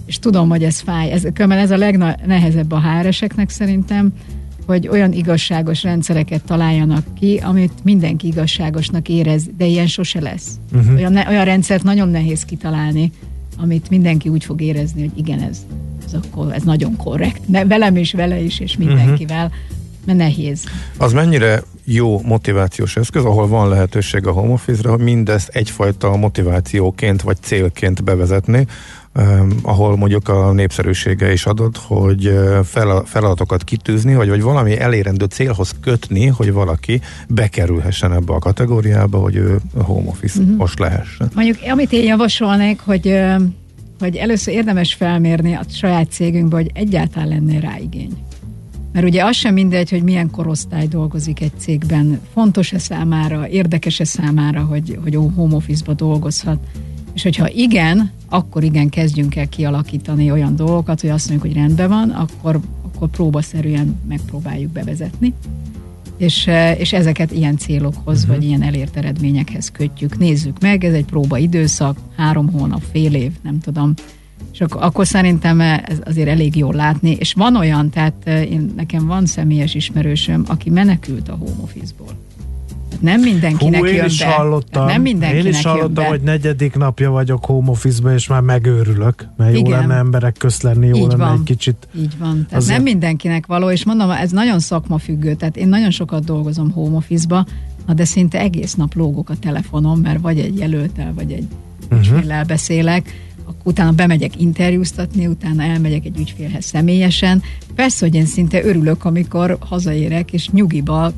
És 0.06 0.20
tudom, 0.20 0.50
hogy 0.50 0.64
ez 0.64 0.80
fáj. 0.80 1.12
Ez, 1.12 1.28
ez 1.38 1.72
a 1.72 1.78
legnehezebb 1.78 2.72
a 2.72 2.82
HR-eseknek 2.82 3.50
szerintem, 3.50 4.14
hogy 4.66 4.88
olyan 4.88 5.12
igazságos 5.12 5.84
rendszereket 5.84 6.44
találjanak 6.44 7.04
ki, 7.20 7.38
amit 7.44 7.74
mindenki 7.84 8.28
igazságosnak 8.28 9.10
érez, 9.10 9.44
de 9.58 9.66
ilyen 9.66 9.88
sose 9.88 10.22
lesz. 10.22 10.48
Uh-huh. 10.74 10.96
Olyan, 10.96 11.16
olyan 11.16 11.46
rendszert 11.46 11.84
nagyon 11.84 12.10
nehéz 12.10 12.46
kitalálni, 12.46 13.12
amit 13.58 13.90
mindenki 13.90 14.30
úgy 14.30 14.44
fog 14.44 14.62
érezni, 14.62 15.02
hogy 15.02 15.18
igen, 15.18 15.40
ez, 15.40 15.66
ez, 16.06 16.14
akkor, 16.14 16.54
ez 16.54 16.64
nagyon 16.64 16.96
korrekt. 16.96 17.42
Velem 17.68 17.98
is, 17.98 18.14
vele 18.14 18.40
is, 18.40 18.60
és 18.60 18.78
mindenkivel. 18.78 19.46
Uh-huh. 19.46 19.60
Mert 20.06 20.20
nehéz. 20.20 20.64
Az 20.98 21.14
mennyire 21.14 21.64
jó 21.84 22.22
motivációs 22.22 22.96
eszköz, 22.96 23.26
ahol 23.26 23.48
van 23.48 23.70
lehetőség 23.70 24.28
a 24.28 24.32
home 24.32 24.54
office-ra, 24.54 24.90
hogy 24.90 25.00
mindezt 25.00 25.50
egyfajta 25.50 26.16
motivációként 26.16 27.22
vagy 27.22 27.38
célként 27.42 28.04
bevezetni, 28.04 28.68
ahol 29.62 29.98
mondjuk 29.98 30.30
a 30.30 30.52
népszerűsége 30.52 31.32
is 31.32 31.46
adott, 31.46 31.78
hogy 31.78 32.40
feladatokat 33.06 33.64
kitűzni, 33.64 34.16
vagy, 34.16 34.30
vagy 34.30 34.42
valami 34.42 34.80
elérendő 34.80 35.26
célhoz 35.26 35.76
kötni, 35.82 36.26
hogy 36.26 36.52
valaki 36.52 37.02
bekerülhessen 37.28 38.14
ebbe 38.14 38.34
a 38.34 38.40
kategóriába, 38.40 39.18
hogy 39.18 39.36
ő 39.36 39.60
home 39.78 40.10
office 40.10 40.40
uh-huh. 40.40 40.58
most 40.58 40.80
lehessen. 40.80 41.30
Mondjuk, 41.36 41.58
amit 41.72 41.92
én 41.92 42.04
javasolnék, 42.04 42.80
hogy 42.80 43.20
hogy 44.00 44.16
először 44.16 44.54
érdemes 44.54 44.94
felmérni 44.94 45.54
a 45.54 45.62
saját 45.70 46.12
cégünkbe, 46.12 46.56
hogy 46.56 46.72
egyáltalán 46.74 47.28
lenne 47.28 47.60
rá 47.60 47.78
igény. 47.78 48.12
Mert 48.94 49.06
ugye 49.06 49.26
az 49.26 49.36
sem 49.36 49.54
mindegy, 49.54 49.90
hogy 49.90 50.04
milyen 50.04 50.32
korosztály 50.32 50.88
dolgozik 50.88 51.42
egy 51.42 51.52
cégben, 51.58 52.20
fontos-e 52.34 52.78
számára, 52.78 53.48
érdekes-e 53.48 54.04
számára, 54.04 54.62
hogy, 54.62 55.00
hogy 55.04 55.16
home 55.16 55.56
office-ba 55.56 55.94
dolgozhat. 55.94 56.60
És 57.18 57.24
hogyha 57.24 57.50
igen, 57.50 58.12
akkor 58.30 58.64
igen, 58.64 58.90
kezdjünk 58.90 59.36
el 59.36 59.50
kialakítani 59.50 60.32
olyan 60.32 60.56
dolgokat, 60.56 61.02
hogy 61.02 61.10
azt 61.10 61.30
mondjuk, 61.30 61.52
hogy 61.52 61.62
rendben 61.62 61.90
van, 61.90 62.10
akkor, 62.10 62.60
akkor 62.82 63.10
próbaszerűen 63.10 64.00
megpróbáljuk 64.08 64.72
bevezetni. 64.72 65.34
És, 66.18 66.48
eh, 66.48 66.80
és 66.80 66.94
ezeket 66.94 67.32
ilyen 67.32 67.58
célokhoz, 67.58 68.22
uh-huh. 68.22 68.36
vagy 68.36 68.46
ilyen 68.46 68.62
elért 68.62 68.98
eredményekhez 68.98 69.72
kötjük. 69.72 70.18
Nézzük 70.18 70.60
meg, 70.60 70.84
ez 70.84 70.94
egy 70.94 71.06
próba 71.06 71.38
időszak, 71.38 71.98
három 72.16 72.52
hónap, 72.52 72.82
fél 72.92 73.14
év, 73.14 73.32
nem 73.42 73.60
tudom. 73.60 73.94
És 74.54 74.62
akkor, 74.62 74.84
akkor 74.84 75.08
szerintem 75.08 75.62
ez 75.62 76.00
azért 76.06 76.28
elég 76.28 76.56
jól 76.56 76.74
látni. 76.74 77.16
És 77.20 77.34
van 77.34 77.56
olyan, 77.56 77.90
tehát 77.90 78.14
eh, 78.24 78.52
én, 78.52 78.74
nekem 78.76 79.06
van 79.06 79.26
személyes 79.26 79.76
ismerősöm, 79.76 80.44
aki 80.48 80.70
menekült 80.70 81.30
a 81.30 81.36
home 81.36 81.62
office-ból 81.62 82.27
nem 83.00 83.22
mindenkinek 83.22 83.80
Hú, 83.80 83.86
én 83.86 83.96
jön 83.96 84.06
is 84.06 84.20
be. 84.20 84.26
hallottam. 84.26 84.86
Nem 84.86 85.02
mindenkinek 85.02 85.46
én 85.46 85.52
is 85.52 85.66
hallottam, 85.66 86.06
hogy 86.06 86.22
negyedik 86.22 86.76
napja 86.76 87.12
vagyok 87.12 87.46
home 87.46 87.70
office 87.70 88.14
és 88.14 88.28
már 88.28 88.42
megőrülök, 88.42 89.28
mert 89.38 89.56
Igen. 89.56 89.66
jó 89.66 89.72
lenne 89.72 89.96
emberek 89.96 90.36
közt 90.38 90.62
lenni, 90.64 90.88
jó 90.88 90.96
Így 90.96 91.08
lenne 91.08 91.24
van. 91.24 91.34
egy 91.34 91.44
kicsit. 91.44 91.88
Így 91.98 92.18
van. 92.18 92.34
Tehát 92.34 92.54
azért... 92.54 92.76
nem 92.76 92.84
mindenkinek 92.84 93.46
való, 93.46 93.72
és 93.72 93.86
mondom, 93.86 94.10
ez 94.10 94.32
nagyon 94.32 94.60
szakmafüggő, 94.60 95.34
tehát 95.34 95.58
én 95.58 95.68
nagyon 95.68 95.92
sokat 95.92 96.24
dolgozom 96.24 96.72
home 96.72 96.96
office-ba, 96.96 97.46
de 97.96 98.06
szinte 98.06 98.40
egész 98.40 98.74
nap 98.74 98.94
lógok 98.94 99.30
a 99.30 99.36
telefonom, 99.36 100.00
mert 100.00 100.22
vagy 100.22 100.40
egy 100.40 100.58
jelöltel, 100.58 101.14
vagy 101.16 101.32
egy 101.32 101.48
uh-huh. 101.84 102.00
ügyféllel 102.00 102.44
beszélek, 102.44 103.26
akkor 103.44 103.62
utána 103.64 103.92
bemegyek 103.92 104.42
interjúztatni, 104.42 105.28
utána 105.28 105.64
elmegyek 105.64 106.06
egy 106.06 106.20
ügyfélhez 106.20 106.66
személyesen. 106.66 107.42
Persze, 107.76 108.06
hogy 108.06 108.16
én 108.16 108.26
szinte 108.26 108.66
örülök, 108.66 109.06
amikor 109.06 109.58
hazaérek, 109.60 110.34
és 110.34 110.50
nyugiba 110.50 111.14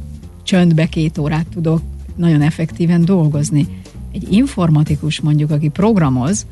csöndbe 0.50 0.86
két 0.86 1.18
órát 1.18 1.46
tudok 1.54 1.82
nagyon 2.16 2.42
effektíven 2.42 3.06
dolgozni. 3.06 3.68
Egy 4.12 4.32
informatikus 4.32 5.22
mondjuk, 5.22 5.52
aki 5.52 5.68
programoz, 5.68 6.46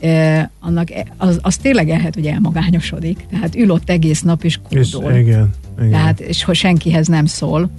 eh, 0.00 0.46
annak 0.60 0.90
e, 0.90 1.06
az, 1.16 1.38
az 1.42 1.56
tényleg 1.56 1.88
lehet, 1.88 2.14
hogy 2.14 2.26
elmagányosodik. 2.26 3.26
Tehát 3.30 3.56
ül 3.56 3.70
ott 3.70 3.90
egész 3.90 4.22
nap 4.22 4.44
és 4.44 4.58
kódol. 4.68 5.12
És, 5.12 5.20
igen, 5.20 5.50
igen. 5.78 5.90
Tehát, 5.90 6.20
és 6.20 6.44
hogy 6.44 6.54
senkihez 6.54 7.06
nem 7.06 7.26
szól. 7.26 7.70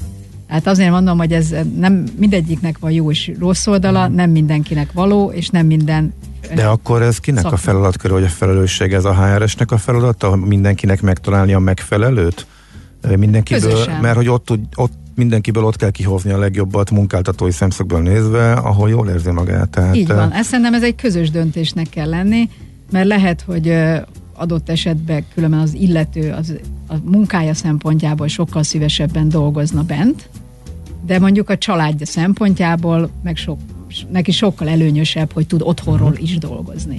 Tehát 0.47 0.67
azért 0.67 0.91
mondom, 0.91 1.17
hogy 1.17 1.31
ez 1.31 1.55
nem 1.77 2.03
mindegyiknek 2.17 2.79
van 2.79 2.91
jó 2.91 3.11
és 3.11 3.31
rossz 3.39 3.67
oldala, 3.67 4.07
nem 4.07 4.29
mindenkinek 4.29 4.91
való, 4.91 5.31
és 5.31 5.49
nem 5.49 5.65
minden 5.65 6.13
de 6.55 6.65
akkor 6.65 7.01
ez 7.01 7.19
kinek 7.19 7.41
szakma. 7.41 7.57
a 7.57 7.59
feladatkör, 7.59 8.11
vagy 8.11 8.23
a 8.23 8.27
felelősség? 8.27 8.93
Ez 8.93 9.05
a 9.05 9.13
HRS-nek 9.13 9.71
a 9.71 9.77
feladata? 9.77 10.35
Mindenkinek 10.35 11.01
megtalálni 11.01 11.53
a 11.53 11.59
megfelelőt? 11.59 12.45
Mindenkiből, 13.15 13.69
Közösen. 13.69 14.01
mert 14.01 14.15
hogy 14.15 14.27
ott, 14.27 14.49
ott 14.75 14.93
mindenkiből 15.15 15.63
ott 15.63 15.75
kell 15.75 15.91
kihozni 15.91 16.31
a 16.31 16.37
legjobbat 16.37 16.91
munkáltatói 16.91 17.51
szemszögből 17.51 18.01
nézve, 18.01 18.51
ahol 18.51 18.89
jól 18.89 19.09
érzi 19.09 19.31
magát. 19.31 19.69
Tehát, 19.69 19.95
Így 19.95 20.07
van. 20.07 20.31
Ezt 20.31 20.49
szerintem 20.49 20.73
ez 20.73 20.83
egy 20.83 20.95
közös 20.95 21.29
döntésnek 21.29 21.89
kell 21.89 22.09
lenni, 22.09 22.49
mert 22.91 23.07
lehet, 23.07 23.41
hogy 23.41 23.77
adott 24.33 24.69
esetben 24.69 25.25
különben 25.33 25.59
az 25.59 25.73
illető 25.73 26.31
az, 26.31 26.53
a 26.87 26.93
munkája 27.03 27.53
szempontjából 27.53 28.27
sokkal 28.27 28.63
szívesebben 28.63 29.29
dolgozna 29.29 29.83
bent, 29.83 30.29
de 31.05 31.19
mondjuk 31.19 31.49
a 31.49 31.57
családja 31.57 32.05
szempontjából 32.05 33.09
meg 33.23 33.37
sok, 33.37 33.59
neki 34.11 34.31
sokkal 34.31 34.69
előnyösebb, 34.69 35.31
hogy 35.31 35.47
tud 35.47 35.61
otthonról 35.61 36.09
uh-huh. 36.09 36.23
is 36.23 36.37
dolgozni. 36.37 36.95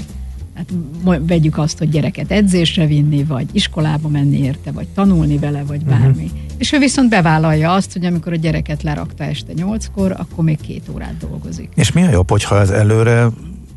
Hát 0.57 0.73
vegyük 1.21 1.59
azt, 1.59 1.79
hogy 1.79 1.89
gyereket 1.89 2.31
edzésre 2.31 2.87
vinni, 2.87 3.25
vagy 3.25 3.47
iskolába 3.53 4.09
menni 4.09 4.39
érte, 4.39 4.73
vagy 4.73 4.89
tanulni 4.89 5.39
vele, 5.39 5.63
vagy 5.65 5.81
mhm. 5.81 5.89
bármi. 5.89 6.25
Uh-huh. 6.25 6.39
És 6.59 6.73
ő 6.73 6.79
viszont 6.79 7.11
bevállalja 7.11 7.73
azt, 7.73 7.93
hogy 7.93 8.05
amikor 8.05 8.33
a 8.33 8.37
gyereket 8.37 8.83
lerakta 8.83 9.25
este 9.25 9.53
nyolckor, 9.53 10.15
akkor 10.19 10.45
még 10.45 10.61
két 10.61 10.89
órát 10.95 11.17
dolgozik. 11.17 11.69
És 11.75 11.93
mi 11.93 12.03
a 12.03 12.11
jobb, 12.11 12.31
hogyha 12.31 12.61
ez 12.61 12.71
előre 12.71 13.29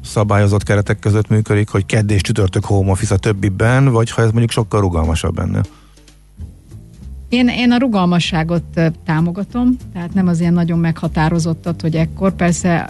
szabályozott 0.03 0.63
keretek 0.63 0.99
között 0.99 1.27
működik, 1.27 1.69
hogy 1.69 1.85
kedd 1.85 2.11
és 2.11 2.21
csütörtök 2.21 2.65
home 2.65 2.91
office 2.91 3.13
a 3.13 3.17
többiben, 3.17 3.91
vagy 3.91 4.11
ha 4.11 4.21
ez 4.21 4.29
mondjuk 4.29 4.51
sokkal 4.51 4.81
rugalmasabb 4.81 5.35
benne? 5.35 5.61
Én, 7.29 7.47
én 7.47 7.71
a 7.71 7.77
rugalmasságot 7.77 8.63
támogatom, 9.05 9.77
tehát 9.93 10.13
nem 10.13 10.27
az 10.27 10.39
ilyen 10.39 10.53
nagyon 10.53 10.79
meghatározottat, 10.79 11.81
hogy 11.81 11.95
ekkor 11.95 12.35
persze 12.35 12.89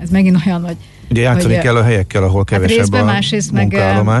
ez 0.00 0.10
megint 0.10 0.46
olyan, 0.46 0.64
hogy 0.64 0.76
Ugye 1.10 1.22
játszani 1.22 1.54
hogy, 1.54 1.62
kell 1.62 1.76
a 1.76 1.82
helyekkel, 1.82 2.22
ahol 2.22 2.36
hát 2.36 2.48
kevesebb 2.48 2.70
hát 2.70 2.78
részben, 2.78 3.02
a 3.02 3.04
másrészt 3.04 3.52
meg, 3.52 3.76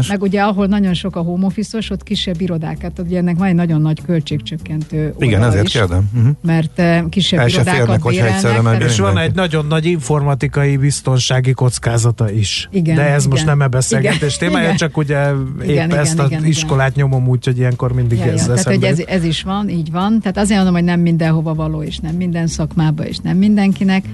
meg 0.08 0.22
ugye 0.22 0.42
ahol 0.42 0.66
nagyon 0.66 0.94
sok 0.94 1.16
a 1.16 1.20
home 1.20 1.46
office 1.46 1.78
ott 1.90 2.02
kisebb 2.02 2.40
irodákat, 2.40 2.98
ugye 2.98 3.18
ennek 3.18 3.36
van 3.36 3.48
egy 3.48 3.54
nagyon 3.54 3.80
nagy 3.80 4.02
költségcsökkentő 4.06 5.14
Igen, 5.18 5.42
ezért 5.42 5.66
is, 5.66 5.72
kérdem. 5.72 6.10
Uh-huh. 6.14 6.34
Mert 6.42 6.82
kisebb 7.08 7.40
El 7.40 7.48
irodákat 7.48 8.08
bérelnek. 8.08 8.82
És 8.82 8.98
van 8.98 9.18
egy 9.18 9.34
nagyon 9.34 9.66
nagy 9.66 9.86
informatikai 9.86 10.76
biztonsági 10.76 11.52
kockázata 11.52 12.30
is. 12.30 12.68
Igen, 12.72 12.96
De 12.96 13.02
ez 13.02 13.24
igen. 13.24 13.30
most 13.30 13.44
nem 13.44 13.60
a 13.60 13.66
beszélgetés 13.66 14.36
témája, 14.36 14.74
csak 14.74 14.96
ugye 14.96 15.28
épp 15.62 15.68
igen, 15.68 15.94
ezt 15.94 16.12
igen, 16.12 16.24
az 16.24 16.30
igen, 16.30 16.44
iskolát 16.44 16.90
igen. 16.96 17.08
nyomom 17.08 17.28
úgy, 17.28 17.44
hogy 17.44 17.58
ilyenkor 17.58 17.92
mindig 17.92 18.18
ja, 18.18 18.24
ez 18.24 18.40
ja, 18.40 18.46
Tehát, 18.46 18.64
hogy 18.64 18.82
ez, 18.82 18.98
ez 19.06 19.24
is 19.24 19.42
van, 19.42 19.68
így 19.68 19.90
van. 19.90 20.20
Tehát 20.20 20.38
azért 20.38 20.56
mondom, 20.56 20.74
hogy 20.74 20.84
nem 20.84 21.00
mindenhova 21.00 21.54
való, 21.54 21.82
és 21.82 21.98
nem 21.98 22.14
minden 22.14 22.46
szakmába, 22.46 23.06
és 23.06 23.16
nem 23.18 23.36
mindenkinek. 23.36 24.04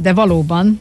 De 0.00 0.12
valóban 0.12 0.80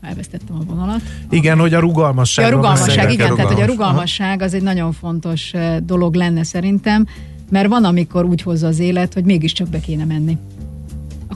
elvesztettem 0.00 0.56
a 0.60 0.64
vonalat. 0.64 1.00
Igen, 1.30 1.58
hogy 1.58 1.74
a 1.74 1.78
rugalmasság. 1.80 2.44
Ja, 2.44 2.52
a 2.52 2.54
rugalmasság, 2.54 3.12
igen, 3.12 3.34
tehát 3.34 3.52
hogy 3.52 3.62
a 3.62 3.66
rugalmasság 3.66 4.42
az 4.42 4.54
egy 4.54 4.62
nagyon 4.62 4.92
fontos 4.92 5.52
dolog 5.82 6.14
lenne 6.14 6.44
szerintem, 6.44 7.06
mert 7.50 7.68
van, 7.68 7.84
amikor 7.84 8.24
úgy 8.24 8.42
hozza 8.42 8.66
az 8.66 8.78
élet, 8.78 9.14
hogy 9.14 9.24
mégiscsak 9.24 9.68
be 9.68 9.80
kéne 9.80 10.04
menni. 10.04 10.38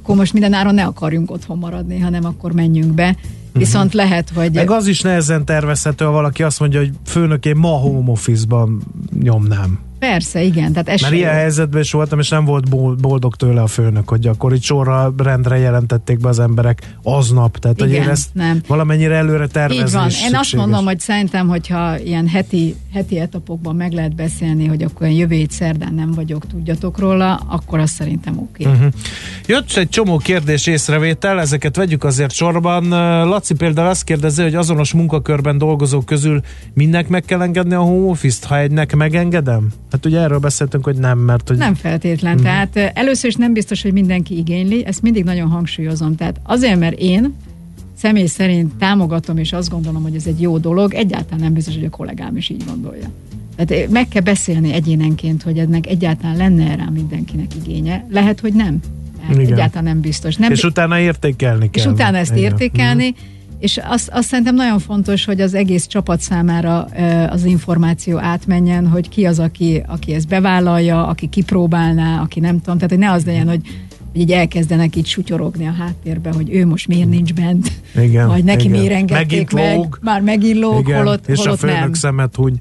akkor 0.08 0.16
most 0.16 0.32
mindenáron 0.32 0.74
ne 0.74 0.84
akarjunk 0.84 1.30
otthon 1.30 1.58
maradni, 1.58 1.98
hanem 1.98 2.24
akkor 2.24 2.52
menjünk 2.52 2.94
be. 2.94 3.16
Viszont 3.52 3.94
lehet, 3.94 4.30
hogy... 4.34 4.52
Meg 4.52 4.70
az 4.70 4.86
is 4.86 5.00
nehezen 5.00 5.44
tervezhető, 5.44 6.04
ha 6.04 6.10
valaki 6.10 6.42
azt 6.42 6.60
mondja, 6.60 6.78
hogy 6.78 6.90
főnök, 7.04 7.44
én 7.44 7.56
ma 7.56 7.68
home 7.68 8.10
office-ban 8.10 8.82
nyomnám. 9.22 9.78
Persze, 9.98 10.42
igen. 10.42 10.72
Tehát 10.72 10.88
ez 10.88 11.00
Mert 11.00 11.14
ilyen 11.14 11.32
helyzetben 11.32 11.80
is 11.80 11.92
voltam, 11.92 12.18
és 12.18 12.28
nem 12.28 12.44
volt 12.44 12.68
bol- 12.68 13.00
boldog 13.00 13.36
tőle 13.36 13.62
a 13.62 13.66
főnök, 13.66 14.08
hogy 14.08 14.26
akkor 14.26 14.52
itt 14.52 14.62
sorra 14.62 15.14
rendre 15.16 15.56
jelentették 15.58 16.18
be 16.18 16.28
az 16.28 16.38
emberek 16.38 16.94
aznap. 17.02 17.58
Tehát, 17.58 17.80
hogy 17.80 17.90
Igen, 17.90 18.02
én 18.02 18.08
ezt 18.08 18.28
nem. 18.32 18.60
valamennyire 18.66 19.14
előre 19.14 19.46
tervezni 19.46 19.84
Így 19.84 19.92
van. 19.92 20.02
Én 20.02 20.08
azt 20.08 20.16
szükséges. 20.18 20.52
mondom, 20.52 20.84
hogy 20.84 21.00
szerintem, 21.00 21.48
hogyha 21.48 21.98
ilyen 21.98 22.28
heti, 22.28 22.74
heti 22.92 23.18
etapokban 23.18 23.76
meg 23.76 23.92
lehet 23.92 24.14
beszélni, 24.14 24.66
hogy 24.66 24.82
akkor 24.82 25.06
én 25.06 25.16
jövő 25.16 25.34
hét 25.34 25.50
szerdán 25.50 25.94
nem 25.94 26.12
vagyok, 26.12 26.46
tudjatok 26.46 26.98
róla, 26.98 27.34
akkor 27.34 27.78
azt 27.78 27.94
szerintem 27.94 28.38
oké. 28.38 28.64
Okay. 28.66 28.76
Uh-huh. 28.76 28.92
Jött 29.46 29.72
egy 29.76 29.88
csomó 29.88 30.16
kérdés 30.16 30.66
észrevétel, 30.66 31.40
ezeket 31.40 31.76
vegyük 31.76 32.04
azért 32.04 32.32
sorban. 32.32 32.88
Laci 33.28 33.54
például 33.54 33.88
azt 33.88 34.04
kérdezi, 34.04 34.42
hogy 34.42 34.54
azonos 34.54 34.92
munkakörben 34.92 35.58
dolgozók 35.58 36.04
közül 36.04 36.40
mindnek 36.74 37.08
meg 37.08 37.22
kell 37.22 37.42
engedni 37.42 37.74
a 37.74 37.80
home 37.80 38.10
office-t, 38.10 38.44
ha 38.44 38.58
egynek 38.58 38.96
megengedem? 38.96 39.68
Hát 39.90 40.06
ugye 40.06 40.20
erről 40.20 40.38
beszéltünk, 40.38 40.84
hogy 40.84 40.96
nem, 40.96 41.18
mert 41.18 41.48
hogy... 41.48 41.56
Nem 41.56 41.74
feltétlen. 41.74 42.38
Uh-huh. 42.38 42.46
Tehát 42.46 42.92
először 42.96 43.30
is 43.30 43.36
nem 43.36 43.52
biztos, 43.52 43.82
hogy 43.82 43.92
mindenki 43.92 44.36
igényli, 44.36 44.84
ezt 44.84 45.02
mindig 45.02 45.24
nagyon 45.24 45.48
hangsúlyozom. 45.48 46.16
Tehát 46.16 46.40
azért, 46.42 46.78
mert 46.78 46.98
én 46.98 47.34
személy 47.96 48.26
szerint 48.26 48.74
támogatom, 48.74 49.38
és 49.38 49.52
azt 49.52 49.70
gondolom, 49.70 50.02
hogy 50.02 50.14
ez 50.14 50.26
egy 50.26 50.40
jó 50.40 50.58
dolog, 50.58 50.94
egyáltalán 50.94 51.40
nem 51.40 51.52
biztos, 51.52 51.74
hogy 51.74 51.84
a 51.84 51.90
kollégám 51.90 52.36
is 52.36 52.48
így 52.48 52.64
gondolja. 52.66 53.10
Tehát 53.56 53.90
meg 53.90 54.08
kell 54.08 54.22
beszélni 54.22 54.72
egyénenként, 54.72 55.42
hogy 55.42 55.58
ennek 55.58 55.86
egyáltalán 55.86 56.36
lenne 56.36 56.76
rá 56.76 56.88
mindenkinek 56.92 57.54
igénye. 57.54 58.06
Lehet, 58.10 58.40
hogy 58.40 58.52
nem. 58.52 58.80
Tehát 59.20 59.34
Igen. 59.34 59.52
egyáltalán 59.52 59.84
nem 59.84 60.00
biztos. 60.00 60.36
Nem 60.36 60.52
és 60.52 60.64
utána 60.64 60.98
értékelni 60.98 61.70
kell. 61.70 61.84
és 61.84 61.90
utána 61.90 62.16
ezt 62.16 62.36
Igen. 62.36 62.42
Mhm. 62.42 62.52
értékelni, 62.52 63.14
és 63.58 63.80
azt, 63.84 64.08
azt 64.08 64.28
szerintem 64.28 64.54
nagyon 64.54 64.78
fontos, 64.78 65.24
hogy 65.24 65.40
az 65.40 65.54
egész 65.54 65.86
csapat 65.86 66.20
számára 66.20 66.82
az 67.30 67.44
információ 67.44 68.18
átmenjen, 68.18 68.86
hogy 68.86 69.08
ki 69.08 69.26
az, 69.26 69.38
aki, 69.38 69.82
aki 69.86 70.12
ezt 70.12 70.28
bevállalja, 70.28 71.06
aki 71.06 71.28
kipróbálná, 71.28 72.20
aki 72.20 72.40
nem 72.40 72.60
tudom, 72.60 72.74
tehát 72.74 72.90
hogy 72.90 72.98
ne 72.98 73.10
az 73.10 73.24
legyen, 73.24 73.48
hogy 73.48 73.60
hogy 74.18 74.28
így 74.28 74.36
elkezdenek 74.36 74.96
így 74.96 75.06
sutyorogni 75.06 75.66
a 75.66 75.72
háttérbe, 75.72 76.30
hogy 76.32 76.54
ő 76.54 76.66
most 76.66 76.88
miért 76.88 77.08
nincs 77.08 77.34
bent, 77.34 77.72
Igen, 77.96 78.26
vagy 78.26 78.44
neki 78.44 78.64
igen. 78.66 78.78
miért 78.78 78.94
engedték 78.94 79.52
meg, 79.52 79.76
lóg. 79.76 79.98
már 80.02 80.20
megint 80.20 80.58
lóg, 80.58 80.78
Igen, 80.78 80.98
holott, 80.98 81.28
és 81.28 81.38
a 81.38 81.42
holott 81.42 81.58
főnök 81.58 81.78
nem. 81.78 81.92
szemet. 81.92 82.36
Így 82.38 82.58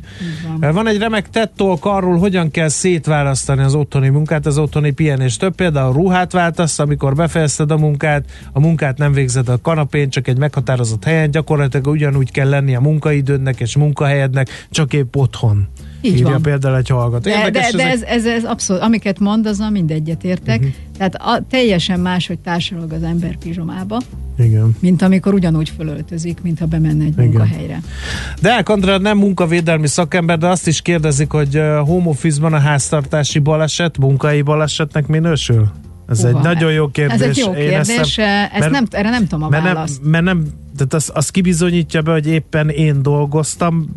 van. 0.59 0.73
Van 0.73 0.87
egy 0.87 0.97
remek 0.97 1.29
tettolk 1.29 1.85
arról, 1.85 2.17
hogyan 2.17 2.51
kell 2.51 2.67
szétválasztani 2.67 3.61
az 3.61 3.75
otthoni 3.75 4.09
munkát, 4.09 4.45
az 4.45 4.57
otthoni 4.57 4.91
pihenést. 4.91 5.39
Több 5.39 5.55
például 5.55 5.93
ruhát 5.93 6.31
váltasz, 6.31 6.79
amikor 6.79 7.15
befejezted 7.15 7.71
a 7.71 7.77
munkát, 7.77 8.25
a 8.51 8.59
munkát 8.59 8.97
nem 8.97 9.11
végzed 9.11 9.49
a 9.49 9.61
kanapén, 9.61 10.09
csak 10.09 10.27
egy 10.27 10.37
meghatározott 10.37 11.03
helyen, 11.03 11.31
gyakorlatilag 11.31 11.87
ugyanúgy 11.87 12.31
kell 12.31 12.49
lenni 12.49 12.75
a 12.75 12.79
munkaidődnek 12.79 13.59
és 13.59 13.75
munkahelyednek, 13.75 14.67
csak 14.69 14.93
épp 14.93 15.15
otthon. 15.15 15.67
Így 16.01 16.13
Írja 16.13 16.29
van. 16.29 16.41
például 16.41 16.75
egy 16.77 16.87
hallgató. 16.89 17.29
De, 17.29 17.35
de, 17.35 17.45
Érdekes 17.45 17.71
de 17.71 17.83
ezek- 17.87 18.07
ez, 18.09 18.25
ez, 18.25 18.25
ez 18.25 18.43
abszolút, 18.43 18.81
amiket 18.81 19.19
mond, 19.19 19.45
azzal 19.45 19.69
mindegyet 19.69 20.23
értek. 20.23 20.59
Mhm. 20.59 20.67
Uh-huh. 20.67 20.81
Tehát 20.97 21.15
a, 21.15 21.45
teljesen 21.49 21.99
más, 21.99 22.27
hogy 22.27 22.39
társalog 22.39 22.91
az 22.91 23.03
ember 23.03 23.37
pizsomába, 23.37 24.01
Igen. 24.39 24.75
mint 24.79 25.01
amikor 25.01 25.33
ugyanúgy 25.33 25.69
fölöltözik, 25.77 26.41
mint 26.41 26.59
ha 26.59 26.65
bemenne 26.65 27.03
egy 27.03 27.11
Igen. 27.11 27.25
munkahelyre. 27.25 27.81
Deák 28.41 28.69
Andrá 28.69 28.97
nem 28.97 29.17
munkavédelmi 29.17 29.87
szakember, 29.87 30.37
de 30.37 30.47
azt 30.47 30.67
is 30.67 30.81
kérdezik, 30.81 31.31
hogy 31.31 31.61
home 31.85 32.07
office-ban 32.07 32.53
a 32.53 32.59
háztartási 32.59 33.39
baleset 33.39 33.97
munkai 33.97 34.41
balesetnek 34.41 35.07
minősül? 35.07 35.67
Ez 36.09 36.21
Hova? 36.21 36.37
egy 36.37 36.43
nagyon 36.43 36.71
jó 36.71 36.87
kérdés. 36.87 37.15
Ez 37.15 37.21
egy 37.21 37.37
jó 37.37 37.51
Én 37.53 37.69
kérdés, 37.69 37.97
ezt, 37.97 38.17
nem- 38.17 38.49
ezt 38.61 38.69
nem, 38.69 38.85
erre 38.89 39.09
nem 39.09 39.27
tudom 39.27 39.43
a 39.43 39.49
mert 39.49 39.63
nem, 39.63 39.73
választ. 39.73 39.99
mert 40.03 40.23
nem, 40.23 40.43
tehát 40.77 40.93
az, 40.93 41.11
az 41.13 41.29
kibizonyítja 41.29 42.01
be, 42.01 42.11
hogy 42.11 42.27
éppen 42.27 42.69
én 42.69 43.01
dolgoztam, 43.01 43.95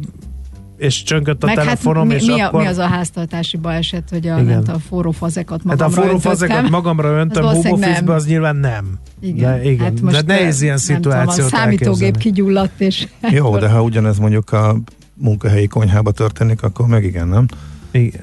és 0.80 1.02
csöngött 1.02 1.42
a 1.42 1.46
Meg 1.46 1.56
hát 1.56 1.64
telefonom, 1.64 2.06
mi, 2.06 2.14
és 2.14 2.24
mi, 2.24 2.40
a, 2.40 2.46
akkor... 2.46 2.60
mi 2.60 2.66
az 2.66 2.78
a 2.78 2.86
háztartási 2.86 3.56
baleset, 3.56 4.08
hogy 4.10 4.28
a, 4.28 4.40
Igen. 4.40 4.62
nem 4.64 4.74
a 4.74 4.78
forró 4.78 5.10
fazekat 5.10 5.60
Hát 5.68 5.78
magamra 5.78 6.02
a 6.02 6.04
forró 6.04 6.18
fazekat 6.18 6.70
magamra 6.70 7.08
öntöm, 7.20 7.44
Az 7.44 7.54
home 7.54 7.70
office 7.70 8.00
nem. 8.00 8.14
az 8.14 8.26
nyilván 8.26 8.56
nem. 8.56 8.98
Igen. 9.20 9.58
De, 9.58 9.70
igen. 9.70 9.84
Hát 9.84 10.00
most 10.00 10.24
de 10.24 10.34
nehéz 10.34 10.62
ilyen 10.62 10.78
nem 10.86 11.00
tudom, 11.00 11.18
a 11.18 11.20
szituációt 11.20 11.48
számítógép 11.48 12.16
kigyulladt, 12.16 12.80
és 12.80 13.08
Jó, 13.30 13.58
de 13.58 13.68
ha 13.68 13.82
ugyanez 13.82 14.18
mondjuk 14.18 14.52
a 14.52 14.76
munkahelyi 15.14 15.66
konyhába 15.66 16.10
történik, 16.10 16.62
akkor 16.62 16.86
meg 16.86 17.04
igen, 17.04 17.28
nem? 17.28 17.46
Igen. 17.92 18.20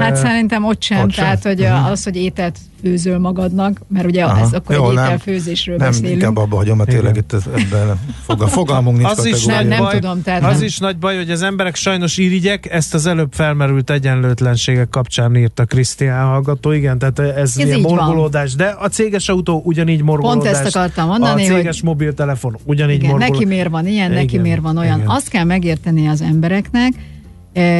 Hát 0.00 0.16
szerintem 0.16 0.64
ott 0.64 0.82
sem, 0.82 1.00
ott 1.02 1.10
sem. 1.10 1.24
tehát 1.24 1.42
hogy 1.42 1.58
Mhm. 1.58 1.84
az, 1.90 2.04
hogy 2.04 2.16
ételt 2.16 2.58
főzöl 2.82 3.18
magadnak, 3.18 3.80
mert 3.88 4.06
ugye 4.06 4.24
Aha. 4.24 4.40
ez 4.40 4.52
akkor 4.52 4.74
Jó, 4.76 4.88
egy 4.88 4.94
nem. 4.94 5.04
ételfőzésről 5.04 5.76
Nem, 5.76 5.88
beszélünk. 5.88 6.12
inkább 6.12 6.36
abba 6.36 6.56
hagyom, 6.56 6.76
mert 6.76 6.88
tényleg 6.88 7.16
itt 7.16 7.32
ebben 7.32 7.98
fogal, 8.24 8.48
fogalmunk 8.48 8.96
nincs 8.96 9.10
az 9.10 9.24
is 9.24 9.30
kategória. 9.32 9.56
nagy 9.56 9.68
Nem 9.68 9.78
baj, 9.78 9.92
tudom, 9.94 10.22
tehát 10.22 10.44
az 10.44 10.56
nem. 10.56 10.64
is 10.64 10.78
nagy 10.78 10.96
baj, 10.98 11.16
hogy 11.16 11.30
az 11.30 11.42
emberek 11.42 11.74
sajnos 11.74 12.16
irigyek, 12.16 12.70
ezt 12.72 12.94
az 12.94 13.06
előbb 13.06 13.32
felmerült 13.32 13.90
egyenlőtlenségek 13.90 14.88
kapcsán 14.88 15.36
írta 15.36 15.64
Krisztián 15.64 16.26
hallgató, 16.26 16.72
igen, 16.72 16.98
tehát 16.98 17.18
ez, 17.18 17.28
Ez 17.36 17.56
ilyen 17.56 17.76
így 17.78 17.82
van. 17.82 17.94
morgolódás, 17.94 18.54
de 18.54 18.76
a 18.80 18.88
céges 18.88 19.28
autó 19.28 19.60
ugyanígy 19.64 20.02
morgolódás. 20.02 20.42
Pont 20.52 20.66
ezt 20.66 20.76
akartam 20.76 21.06
mondani, 21.06 21.42
A 21.42 21.46
céges 21.54 21.74
hogy- 21.80 21.88
mobiltelefon 21.88 22.56
ugyanígy 22.64 22.94
Igen, 22.96 23.08
morgolódás. 23.10 23.38
neki 23.38 23.48
miért 23.54 23.68
van 23.70 23.86
ilyen, 23.86 24.10
neki 24.10 24.24
Igen, 24.24 24.40
miért 24.40 24.60
van 24.60 24.76
olyan. 24.76 24.96
igen. 24.98 25.08
Azt 25.10 25.28
kell 25.28 25.44
megérteni 25.44 26.06
az 26.08 26.20
embereknek, 26.20 26.92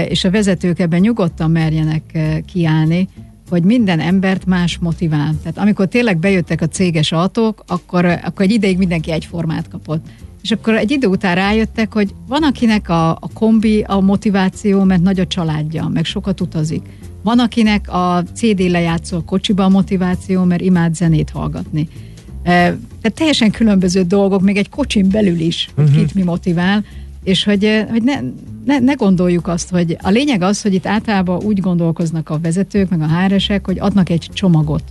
és 0.09 0.25
a 0.25 0.31
vezetők 0.31 0.79
ebben 0.79 1.01
nyugodtan 1.01 1.51
merjenek 1.51 2.03
eh, 2.13 2.37
kiállni, 2.53 3.09
hogy 3.51 3.63
minden 3.63 4.01
embert 4.01 4.47
más 4.47 4.79
motivál. 4.79 5.35
Tehát 5.43 5.59
amikor 5.59 5.87
tényleg 5.89 6.19
bejöttek 6.19 6.61
a 6.61 6.69
céges 6.69 7.13
autók, 7.13 7.65
akkor, 7.67 8.05
eh, 8.05 8.21
akkor 8.25 8.45
egy 8.45 8.51
ideig 8.53 8.79
mindenki 8.79 9.11
egyformát 9.11 9.69
kapott. 9.69 10.07
És 10.43 10.51
akkor 10.51 10.75
egy 10.75 10.91
idő 10.91 11.07
után 11.07 11.35
rájöttek, 11.35 11.93
hogy 11.93 12.15
van 12.27 12.43
akinek 12.43 12.89
a, 12.89 13.11
a 13.11 13.29
kombi 13.33 13.81
a 13.87 14.01
motiváció, 14.01 14.83
mert 14.83 15.03
nagy 15.03 15.21
a 15.21 15.27
családja, 15.27 15.89
meg 15.93 16.05
sokat 16.05 16.41
utazik. 16.41 16.83
Van 17.23 17.39
akinek 17.39 17.93
a 17.93 18.23
CD 18.35 18.61
lejátszó 18.61 19.25
kocsiba 19.25 19.65
a 19.65 19.69
motiváció, 19.69 20.45
mert 20.45 20.61
imád 20.61 20.95
zenét 20.95 21.31
hallgatni. 21.31 21.89
Eh, 22.43 22.75
Tehát 23.01 23.19
teljesen 23.19 23.51
különböző 23.51 24.03
dolgok, 24.03 24.41
még 24.43 24.57
egy 24.57 24.69
kocsin 24.69 25.09
belül 25.09 25.39
is, 25.41 25.69
hogy 25.75 25.85
Mhm. 25.85 25.97
kit 25.97 26.15
mi 26.15 26.23
motivál, 26.23 26.85
és 27.27 27.45
hogy, 27.45 27.85
hogy 27.91 28.03
ne, 28.03 28.21
ne, 28.65 28.79
ne 28.79 28.93
gondoljuk 28.93 29.47
azt, 29.47 29.71
hogy 29.71 29.97
a 30.03 30.11
lényeg 30.11 30.43
az, 30.43 30.63
hogy 30.63 30.75
itt 30.75 30.87
általában 30.87 31.43
úgy 31.43 31.61
gondolkoznak 31.61 32.31
a 32.31 32.39
vezetők, 32.39 32.89
meg 32.89 33.01
a 33.01 33.07
HR-esek, 33.07 33.67
hogy 33.67 33.79
adnak 33.79 34.09
egy 34.09 34.31
csomagot. 34.33 34.83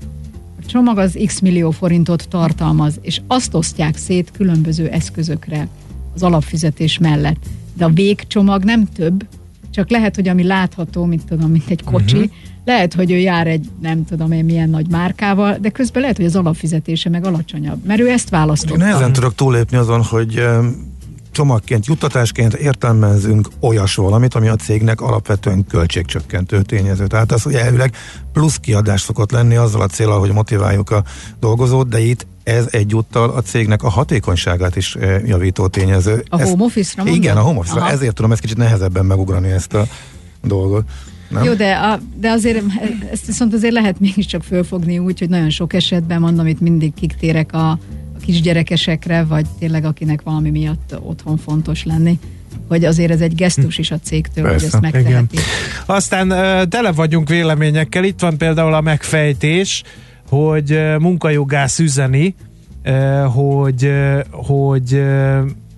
A 0.62 0.65
csomag 0.65 0.98
az 0.98 1.19
x 1.26 1.39
millió 1.39 1.71
forintot 1.71 2.28
tartalmaz, 2.30 3.00
és 3.02 3.21
azt 3.28 3.54
osztják 3.54 3.98
szét 3.98 4.32
különböző 4.32 4.88
eszközökre 4.88 5.67
az 6.13 6.24
alapfizetés 6.24 6.98
mellett. 6.98 7.45
De 7.74 7.86
a 7.86 7.89
végcsomag 7.89 8.63
nem 8.63 8.86
több, 8.86 9.26
csak 9.71 9.89
lehet, 9.89 10.15
hogy 10.15 10.28
ami 10.28 10.43
látható, 10.43 11.06
mint 11.06 11.26
tudom, 11.26 11.52
mint 11.52 11.69
egy 11.69 11.84
kocsi, 11.84 12.15
uh-huh. 12.15 12.32
lehet, 12.65 12.93
hogy 12.93 13.12
ő 13.12 13.17
jár 13.17 13.48
egy 13.48 13.69
nem 13.82 14.06
tudom 14.06 14.32
én 14.32 14.45
milyen 14.45 14.69
nagy 14.69 14.89
márkával, 14.89 15.58
de 15.62 15.69
közben 15.69 16.02
lehet, 16.02 16.17
hogy 16.17 16.26
az 16.26 16.36
alapfizetése 16.36 17.10
meg 17.10 17.26
alacsonyabb, 17.26 17.86
mert 17.86 18.00
ő 18.00 18.10
ezt 18.10 18.30
választotta. 18.30 18.78
nehezen 18.78 19.13
tudok 19.13 19.36
túlépni 19.36 19.78
azon, 19.78 20.02
hogy 20.04 20.43
csomagként, 21.36 21.86
juttatásként 21.86 22.54
értelmezünk 22.54 23.48
olyas 23.60 23.95
valamit, 23.95 24.34
ami 24.34 24.48
a 24.48 24.56
cégnek 24.56 25.02
alapvetően 25.02 25.65
költségcsökkentő 25.67 26.62
tényező. 26.62 27.08
Tehát 27.08 27.32
az, 27.32 27.43
hogy 27.43 27.54
elvileg 27.54 27.95
plusz 28.34 28.58
kiadás 28.58 29.02
szokott 29.02 29.32
lenni 29.32 29.56
azzal 29.56 29.82
a 29.82 29.88
célral, 29.88 30.19
hogy 30.19 30.32
motiváljuk 30.32 30.89
a 30.89 31.04
dolgozót, 31.39 31.88
de 31.88 32.00
itt 32.00 32.28
ez 32.43 32.67
egyúttal 32.71 33.30
a 33.30 33.41
cégnek 33.41 33.84
a 33.84 33.89
hatékonyságát 33.89 34.76
is 34.76 34.95
eh, 34.95 35.28
javító 35.28 35.67
tényező. 35.67 36.24
A 36.30 36.39
Ez- 36.39 36.50
home 36.50 36.63
office-ra 36.63 37.04
mondod? 37.04 37.24
Igen, 37.24 37.38
a 37.38 37.41
home 37.41 37.60
office 37.60 37.80
Aha. 37.80 37.89
Ezért 37.89 38.15
tudom 38.15 38.32
ezt 38.32 38.41
kicsit 38.41 38.58
nehezebben 38.58 39.06
megugrani 39.06 39.50
ezt 39.50 39.74
a 39.74 39.88
dolgot. 40.43 40.84
Nem? 41.30 41.43
Jó, 41.43 41.54
de, 41.54 41.74
a, 41.74 42.00
de 42.15 42.30
azért 42.30 42.63
ezt 43.12 43.26
viszont 43.26 43.54
azért 43.54 43.74
lehet 43.74 44.00
mégiscsak 44.00 44.43
fölfogni 44.43 45.00
úgy, 45.00 45.19
hogy 45.19 45.30
nagyon 45.30 45.50
sok 45.50 45.74
esetben 45.74 46.19
mondom, 46.19 46.48
itt 46.48 46.60
mindig 46.60 46.93
kiktérek 46.93 47.54
a 47.54 47.80
kisgyerekesekre, 48.25 49.23
vagy 49.23 49.45
tényleg 49.59 49.85
akinek 49.85 50.21
valami 50.21 50.49
miatt 50.49 50.95
otthon 51.01 51.38
fontos 51.38 51.83
lenni, 51.83 52.19
hogy 52.67 52.85
azért 52.85 53.11
ez 53.11 53.21
egy 53.21 53.35
gesztus 53.35 53.77
is 53.77 53.91
a 53.91 53.99
cégtől, 54.03 54.43
hogy 54.43 54.53
Persze, 54.53 54.65
ezt 54.65 54.81
megteheti. 54.81 55.38
Aztán 55.85 56.29
ö, 56.29 56.65
tele 56.65 56.91
vagyunk 56.91 57.29
véleményekkel. 57.29 58.03
Itt 58.03 58.19
van 58.19 58.38
például 58.38 58.73
a 58.73 58.81
megfejtés, 58.81 59.83
hogy 60.29 60.79
munkajogász 60.99 61.79
üzeni, 61.79 62.35
hogy, 63.33 63.91
hogy 64.31 65.03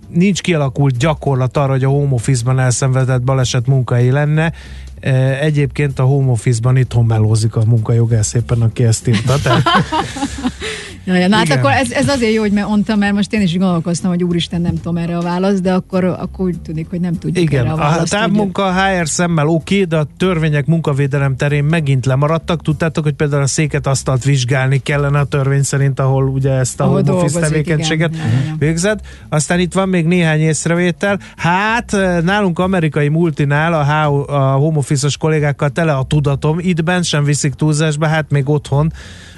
nincs 0.10 0.42
kialakult 0.42 0.98
gyakorlat 0.98 1.58
arra, 1.58 1.72
hogy 1.72 1.84
a 1.84 1.90
home 1.90 2.14
office-ban 2.14 2.60
elszenvedett 2.60 3.22
baleset 3.22 3.68
munkai 3.68 4.12
lenne. 4.12 4.54
Egyébként 5.42 6.00
a 6.00 6.04
home 6.04 6.32
office-ban 6.32 6.78
itthon 6.78 7.06
melózik 7.06 7.56
a 7.56 7.66
munkajogász 7.66 8.34
éppen, 8.34 8.62
aki 8.62 8.84
ezt 8.84 9.08
írta. 9.08 9.40
Tehát... 9.42 9.64
Ja, 11.08 11.16
ja, 11.16 11.28
na 11.28 11.36
hát 11.36 11.50
akkor 11.50 11.72
ez, 11.72 11.92
ez 11.92 12.10
azért 12.10 12.34
jó, 12.34 12.42
hogy 12.42 12.52
mondtam, 12.52 13.00
mert 13.00 13.14
most 13.14 13.34
én 13.34 13.42
is 13.42 13.58
gondolkoztam, 13.58 14.10
hogy 14.10 14.24
úristen, 14.24 14.62
nem 14.62 14.76
tudom 14.76 14.98
erre 14.98 15.18
a 15.18 15.22
választ, 15.22 15.62
de 15.62 15.74
akkor, 15.74 16.04
akkor 16.04 16.46
úgy 16.46 16.60
tűnik, 16.60 16.90
hogy 16.90 17.00
nem 17.00 17.14
tudjuk 17.14 17.38
Igen, 17.38 17.66
erre 17.66 17.74
a 17.74 17.76
választ. 17.76 18.14
a 18.14 18.18
távmunka 18.18 18.66
a 18.66 18.74
HR 18.74 19.08
szemmel 19.08 19.48
oké, 19.48 19.74
okay, 19.74 19.86
de 19.86 19.98
a 19.98 20.08
törvények 20.18 20.66
munkavédelem 20.66 21.36
terén 21.36 21.64
megint 21.64 22.06
lemaradtak. 22.06 22.62
Tudtátok, 22.62 23.04
hogy 23.04 23.14
például 23.14 23.42
a 23.42 23.48
széket 23.48 23.88
asztalt 23.88 24.24
vizsgálni 24.24 24.78
kellene 24.78 25.20
a 25.20 25.24
törvény 25.26 25.64
szerint, 25.64 26.00
ahol 26.00 26.28
ugye 26.28 26.52
ezt 26.52 26.80
a 26.80 26.84
ahol 26.84 27.04
home 27.04 27.14
office 27.14 27.40
tevékenységet 27.40 28.16
végzett. 28.58 29.00
Aztán 29.30 29.60
itt 29.60 29.74
van 29.74 29.90
még 29.90 30.06
néhány 30.06 30.40
észrevétel. 30.40 31.20
Hát 31.36 31.92
nálunk 32.24 32.60
amerikai 32.60 33.08
multinál 33.08 33.74
a, 33.74 34.26
a 34.36 34.56
home 34.56 34.78
office-os 34.98 35.18
kollégákkal 35.18 35.70
tele 35.70 35.94
a 35.94 36.04
tudatom, 36.04 36.60
itt 36.60 36.84
bent 36.84 37.04
sem 37.04 37.24
viszik 37.24 37.54
túlzásba, 37.54 38.08
hát 38.08 38.32
még 38.32 38.50
otthon 38.50 38.92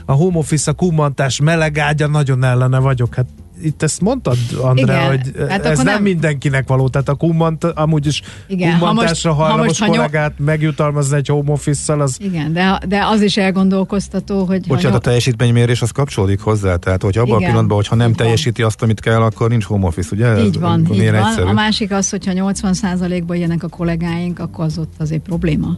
a 0.05 0.11
home 0.11 0.37
office, 0.37 0.71
a 0.71 0.73
kummantás 0.73 1.39
meleg 1.39 1.77
ágya, 1.77 2.07
nagyon 2.07 2.43
ellene 2.43 2.79
vagyok. 2.79 3.15
Hát 3.15 3.27
itt 3.61 3.83
ezt 3.83 4.01
mondtad, 4.01 4.37
Andrea, 4.61 4.85
Igen, 4.85 5.07
hogy 5.07 5.49
hát 5.49 5.65
ez 5.65 5.77
nem, 5.77 5.85
nem 5.85 6.03
mindenkinek 6.03 6.67
való, 6.67 6.87
tehát 6.87 7.09
a 7.09 7.15
kummant, 7.15 7.63
amúgy 7.63 8.05
is 8.05 8.21
Igen, 8.47 8.79
kummantásra 8.79 9.33
ha 9.33 9.37
most, 9.37 9.49
hajlamos 9.49 9.79
ha 9.79 9.85
most, 9.85 9.97
kollégát 9.97 10.33
ha 10.37 10.43
megjutalmazni 10.43 11.15
egy 11.15 11.27
home 11.27 11.51
office 11.51 11.93
az... 11.93 12.17
Igen, 12.21 12.53
de, 12.53 12.79
de 12.87 13.05
az 13.05 13.21
is 13.21 13.37
elgondolkoztató, 13.37 14.43
hogy... 14.43 14.67
Bocsánat, 14.67 14.97
a 14.97 15.01
teljesítménymérés 15.01 15.81
az 15.81 15.91
kapcsolódik 15.91 16.39
hozzá, 16.39 16.75
tehát 16.75 17.01
hogy 17.01 17.17
abban 17.17 17.35
a 17.35 17.37
pillanatban, 17.37 17.75
hogyha 17.75 17.95
nem 17.95 18.13
teljesíti 18.13 18.61
azt, 18.61 18.81
amit 18.81 18.99
kell, 18.99 19.21
akkor 19.21 19.49
nincs 19.49 19.63
home 19.63 19.85
office, 19.85 20.09
ugye? 20.11 20.43
Így 20.43 20.59
van, 20.59 20.85
ez, 20.89 20.95
így 20.95 21.11
van. 21.11 21.15
Egyszerű. 21.15 21.47
A 21.47 21.53
másik 21.53 21.91
az, 21.91 22.09
hogyha 22.09 22.31
80%-ban 22.35 23.37
jönnek 23.37 23.63
a 23.63 23.67
kollégáink, 23.67 24.39
akkor 24.39 24.65
az 24.65 24.77
ott 24.77 24.93
azért 24.97 25.21
probléma. 25.21 25.77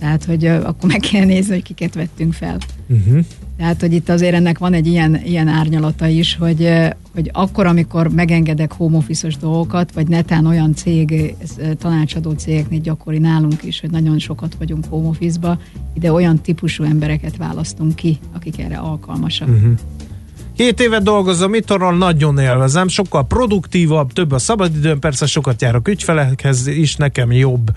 Tehát, 0.00 0.24
hogy 0.24 0.46
akkor 0.46 0.90
meg 0.90 1.00
kell 1.00 1.24
nézni, 1.24 1.52
hogy 1.52 1.62
kiket 1.62 1.94
vettünk 1.94 2.32
fel. 2.32 2.58
Uh-huh. 2.88 3.24
Tehát, 3.56 3.80
hogy 3.80 3.92
itt 3.92 4.08
azért 4.08 4.34
ennek 4.34 4.58
van 4.58 4.72
egy 4.72 4.86
ilyen, 4.86 5.20
ilyen 5.24 5.48
árnyalata 5.48 6.06
is, 6.06 6.36
hogy, 6.36 6.68
hogy 7.14 7.30
akkor, 7.32 7.66
amikor 7.66 8.08
megengedek 8.08 8.72
home 8.72 8.96
office 8.96 9.28
dolgokat, 9.40 9.92
vagy 9.92 10.08
netán 10.08 10.46
olyan 10.46 10.74
cég, 10.74 11.34
tanácsadó 11.78 12.32
cégeknél 12.32 12.80
gyakori 12.80 13.18
nálunk 13.18 13.62
is, 13.62 13.80
hogy 13.80 13.90
nagyon 13.90 14.18
sokat 14.18 14.54
vagyunk 14.58 14.84
home 14.88 15.08
office-ba, 15.08 15.58
ide 15.94 16.12
olyan 16.12 16.40
típusú 16.40 16.84
embereket 16.84 17.36
választunk 17.36 17.94
ki, 17.94 18.18
akik 18.34 18.60
erre 18.60 18.76
alkalmasak. 18.76 19.48
Uh-huh. 19.48 19.72
Két 20.56 20.80
évet 20.80 21.02
dolgozom 21.02 21.54
itthonról, 21.54 21.96
nagyon 21.96 22.38
élvezem, 22.38 22.88
sokkal 22.88 23.26
produktívabb, 23.26 24.12
több 24.12 24.32
a 24.32 24.38
szabadidőm, 24.38 24.98
persze 24.98 25.26
sokat 25.26 25.62
járok 25.62 25.88
ügyfelekhez 25.88 26.66
is, 26.66 26.96
nekem 26.96 27.32
jobb. 27.32 27.70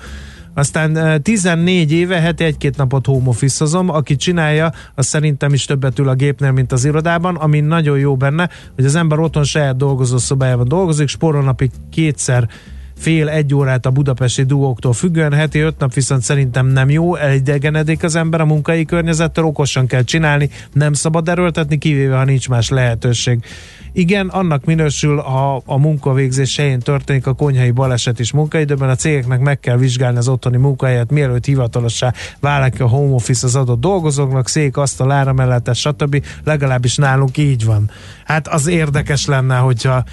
Aztán 0.57 1.21
14 1.21 1.91
éve 1.91 2.19
heti 2.19 2.43
egy-két 2.43 2.77
napot 2.77 3.05
home 3.05 3.27
office 3.27 3.65
aki 3.87 4.15
csinálja, 4.15 4.71
az 4.95 5.05
szerintem 5.05 5.53
is 5.53 5.65
többet 5.65 5.99
ül 5.99 6.09
a 6.09 6.13
gépnél, 6.13 6.51
mint 6.51 6.71
az 6.71 6.85
irodában, 6.85 7.35
ami 7.35 7.59
nagyon 7.59 7.99
jó 7.99 8.15
benne, 8.15 8.49
hogy 8.75 8.85
az 8.85 8.95
ember 8.95 9.19
otthon 9.19 9.43
saját 9.43 9.77
dolgozó 9.77 10.17
szobájában 10.17 10.67
dolgozik, 10.67 11.07
spórol 11.07 11.43
napi 11.43 11.69
kétszer 11.91 12.47
fél 12.95 13.29
egy 13.29 13.53
órát 13.53 13.85
a 13.85 13.91
budapesti 13.91 14.43
dugóktól 14.43 14.93
függően, 14.93 15.33
heti 15.33 15.59
öt 15.59 15.77
nap 15.79 15.93
viszont 15.93 16.21
szerintem 16.21 16.67
nem 16.67 16.89
jó, 16.89 17.15
elidegenedik 17.15 18.03
az 18.03 18.15
ember 18.15 18.41
a 18.41 18.45
munkai 18.45 18.85
környezettől, 18.85 19.45
okosan 19.45 19.87
kell 19.87 20.03
csinálni, 20.03 20.49
nem 20.73 20.93
szabad 20.93 21.29
erőltetni, 21.29 21.77
kivéve 21.77 22.15
ha 22.15 22.23
nincs 22.23 22.49
más 22.49 22.69
lehetőség. 22.69 23.39
Igen, 23.97 24.27
annak 24.27 24.65
minősül, 24.65 25.17
ha 25.17 25.61
a 25.65 25.77
munkavégzés 25.77 26.57
helyén 26.57 26.79
történik 26.79 27.27
a 27.27 27.33
konyhai 27.33 27.71
baleset 27.71 28.19
is 28.19 28.31
munkaidőben, 28.31 28.89
a 28.89 28.95
cégeknek 28.95 29.39
meg 29.39 29.59
kell 29.59 29.77
vizsgálni 29.77 30.17
az 30.17 30.27
otthoni 30.27 30.57
munkahelyet, 30.57 31.11
mielőtt 31.11 31.45
hivatalossá 31.45 32.13
válik 32.39 32.81
a 32.81 32.87
home 32.87 33.13
office 33.13 33.45
az 33.45 33.55
adott 33.55 33.79
dolgozóknak, 33.79 34.47
szék, 34.47 34.77
asztal, 34.77 35.11
áramelletes, 35.11 35.79
stb. 35.79 36.23
Legalábbis 36.43 36.95
nálunk 36.95 37.37
így 37.37 37.65
van. 37.65 37.89
Hát 38.25 38.47
az 38.47 38.67
érdekes 38.67 39.25
lenne, 39.25 39.57
hogyha 39.57 40.03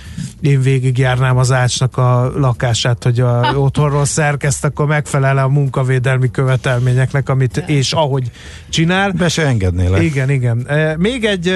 én 0.40 0.60
végigjárnám 0.60 1.36
az 1.36 1.52
ácsnak 1.52 1.96
a 1.96 2.32
lakását, 2.36 3.02
hogy 3.04 3.20
a 3.20 3.52
otthonról 3.56 4.04
szerkezt, 4.04 4.64
akkor 4.64 4.86
megfelel 4.86 5.38
a 5.38 5.48
munkavédelmi 5.48 6.30
követelményeknek, 6.30 7.28
amit 7.28 7.56
és 7.66 7.92
ahogy 7.92 8.30
csinál. 8.68 9.10
Be 9.10 9.28
se 9.28 9.46
engednél 9.46 9.96
Igen, 9.96 10.30
igen. 10.30 10.66
Még 10.98 11.24
egy, 11.24 11.54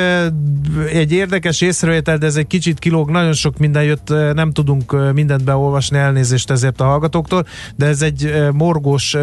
egy 0.92 1.12
érdekes 1.12 1.60
észrevétel, 1.60 2.17
de 2.18 2.26
ez 2.26 2.36
egy 2.36 2.46
kicsit 2.46 2.78
kilóg, 2.78 3.10
nagyon 3.10 3.32
sok 3.32 3.58
minden 3.58 3.84
jött, 3.84 4.08
nem 4.34 4.52
tudunk 4.52 5.12
mindent 5.14 5.44
beolvasni, 5.44 5.98
elnézést 5.98 6.50
ezért 6.50 6.80
a 6.80 6.84
hallgatóktól, 6.84 7.46
de 7.76 7.86
ez 7.86 8.02
egy 8.02 8.48
morgós 8.52 9.16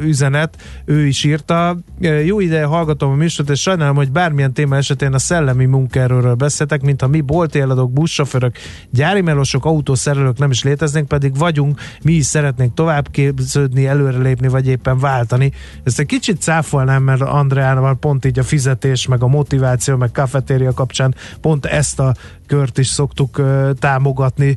üzenet, 0.00 0.56
ő 0.84 1.06
is 1.06 1.24
írta. 1.24 1.76
Jó 2.24 2.40
ideje 2.40 2.64
hallgatom 2.64 3.10
a 3.10 3.14
műsort, 3.14 3.50
és 3.50 3.60
sajnálom, 3.60 3.96
hogy 3.96 4.10
bármilyen 4.10 4.52
téma 4.52 4.76
esetén 4.76 5.12
a 5.12 5.18
szellemi 5.18 5.64
munkaerőről 5.64 6.34
beszéltek, 6.34 6.82
mint 6.82 7.02
a 7.02 7.06
mi 7.06 7.20
boltéladók, 7.20 7.92
buszsofőrök, 7.92 8.56
gyári 8.90 9.20
melosok, 9.20 9.64
autószerelők 9.64 10.38
nem 10.38 10.50
is 10.50 10.62
léteznénk, 10.62 11.08
pedig 11.08 11.38
vagyunk, 11.38 11.80
mi 12.02 12.12
is 12.12 12.26
szeretnénk 12.26 12.74
tovább 12.74 13.10
képződni, 13.10 13.86
előrelépni, 13.86 14.48
vagy 14.48 14.68
éppen 14.68 14.98
váltani. 14.98 15.52
Ezt 15.84 15.98
egy 15.98 16.06
kicsit 16.06 16.42
cáfolnám, 16.42 17.02
mert 17.02 17.20
Andreánval 17.20 17.96
pont 17.96 18.24
így 18.24 18.38
a 18.38 18.42
fizetés, 18.42 19.06
meg 19.06 19.22
a 19.22 19.26
motiváció, 19.26 19.96
meg 19.96 20.12
kafetéria 20.12 20.72
kapcsán 20.72 21.14
pont 21.40 21.66
ezt 21.66 22.00
a 22.00 22.14
kört 22.46 22.78
is 22.78 22.86
szoktuk 22.86 23.42
támogatni 23.78 24.56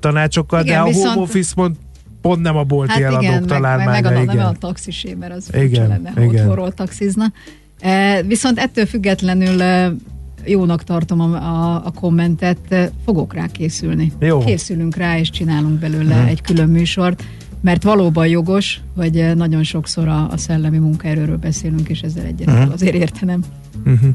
tanácsokkal, 0.00 0.62
igen, 0.62 0.74
de 0.74 0.80
a 0.80 0.84
viszont... 0.84 1.08
home 1.08 1.20
office 1.20 1.52
mond, 1.56 1.76
pont 2.20 2.42
nem 2.42 2.56
a 2.56 2.64
bolti 2.64 2.92
hát 2.92 3.02
eladók 3.02 3.22
igen, 3.22 3.46
talán 3.46 3.76
meg, 3.76 3.86
meg, 3.86 4.02
meg 4.02 4.16
a, 4.16 4.22
igen. 4.22 4.36
nem 4.36 4.46
a 4.46 4.52
taxisé, 4.52 5.14
mert 5.14 5.32
az 5.32 5.48
igen, 5.54 5.88
lenne, 5.88 6.12
igen. 6.16 6.28
otthonról 6.28 6.72
taxizna. 6.72 7.32
Viszont 8.26 8.58
ettől 8.58 8.86
függetlenül 8.86 9.62
jónak 10.44 10.84
tartom 10.84 11.20
a, 11.20 11.34
a, 11.34 11.82
a 11.84 11.90
kommentet, 11.90 12.90
fogok 13.04 13.34
rá 13.34 13.46
készülni. 13.46 14.12
Jó. 14.18 14.38
Készülünk 14.38 14.96
rá, 14.96 15.18
és 15.18 15.30
csinálunk 15.30 15.78
belőle 15.78 16.14
hmm. 16.14 16.26
egy 16.26 16.40
külön 16.42 16.68
műsort 16.68 17.22
mert 17.64 17.82
valóban 17.82 18.26
jogos, 18.26 18.80
hogy 18.96 19.36
nagyon 19.36 19.62
sokszor 19.62 20.08
a, 20.08 20.30
a 20.30 20.36
szellemi 20.36 20.78
munkaerőről 20.78 21.36
beszélünk, 21.36 21.88
és 21.88 22.00
ezzel 22.00 22.24
egyet 22.24 22.48
uh-huh. 22.48 22.72
azért 22.72 22.94
értenem. 22.94 23.44
Uh-huh. 23.84 24.10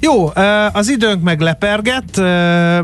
Jó, 0.00 0.30
az 0.72 0.88
időnk 0.88 1.22
meg 1.22 1.40
leperget. 1.40 2.20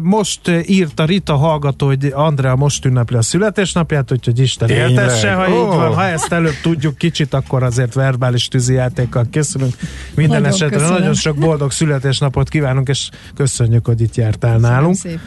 Most 0.03 0.41
írta 0.67 1.05
Rita 1.05 1.37
hallgató, 1.37 1.87
hogy 1.87 2.11
Andrea 2.15 2.57
most 2.57 2.85
ünnepli 2.85 3.17
a 3.17 3.23
születésnapját, 3.23 4.13
úgyhogy 4.13 4.39
Isten 4.39 4.69
éltesse, 4.69 5.33
ha 5.33 5.43
oh. 5.43 5.49
így 5.49 5.77
van. 5.77 5.95
Ha 5.95 6.05
ezt 6.05 6.33
előbb 6.33 6.61
tudjuk 6.63 6.97
kicsit, 6.97 7.35
akkor 7.35 7.63
azért 7.63 7.95
verbális 7.95 8.49
tűzijátékkal 8.49 9.27
készülünk. 9.31 9.75
Minden 10.15 10.41
nagyon 10.41 10.55
esetre 10.55 10.77
köszönöm. 10.77 10.99
nagyon 10.99 11.15
sok 11.15 11.37
boldog 11.37 11.73
születésnapot 11.73 12.49
kívánunk, 12.49 12.89
és 12.89 13.11
köszönjük, 13.35 13.87
hogy 13.87 14.01
itt 14.01 14.15
jártál 14.15 14.53
köszönöm 14.53 14.73
nálunk. 14.73 14.97
Szépen. 14.97 15.21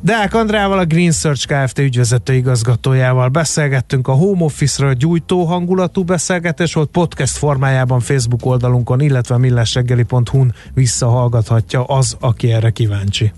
Deák 0.00 0.34
Andrával, 0.34 0.78
a 0.78 0.84
Green 0.84 1.12
Search 1.12 1.46
Kft. 1.46 1.78
ügyvezető 1.78 2.32
igazgatójával 2.32 3.28
beszélgettünk 3.28 4.08
a 4.08 4.12
home 4.12 4.44
office-ről, 4.44 4.92
gyújtó 4.92 5.44
hangulatú 5.44 6.04
beszélgetés 6.04 6.74
volt 6.74 6.88
podcast 6.88 7.36
formájában 7.36 8.00
Facebook 8.00 8.46
oldalunkon, 8.46 9.00
illetve 9.00 9.34
a 9.34 9.38
millásreggeli.hu-n 9.38 10.54
visszahallgathatja 10.74 11.84
az, 11.84 12.16
aki 12.20 12.52
erre 12.52 12.70
kíváncsi. 12.70 13.32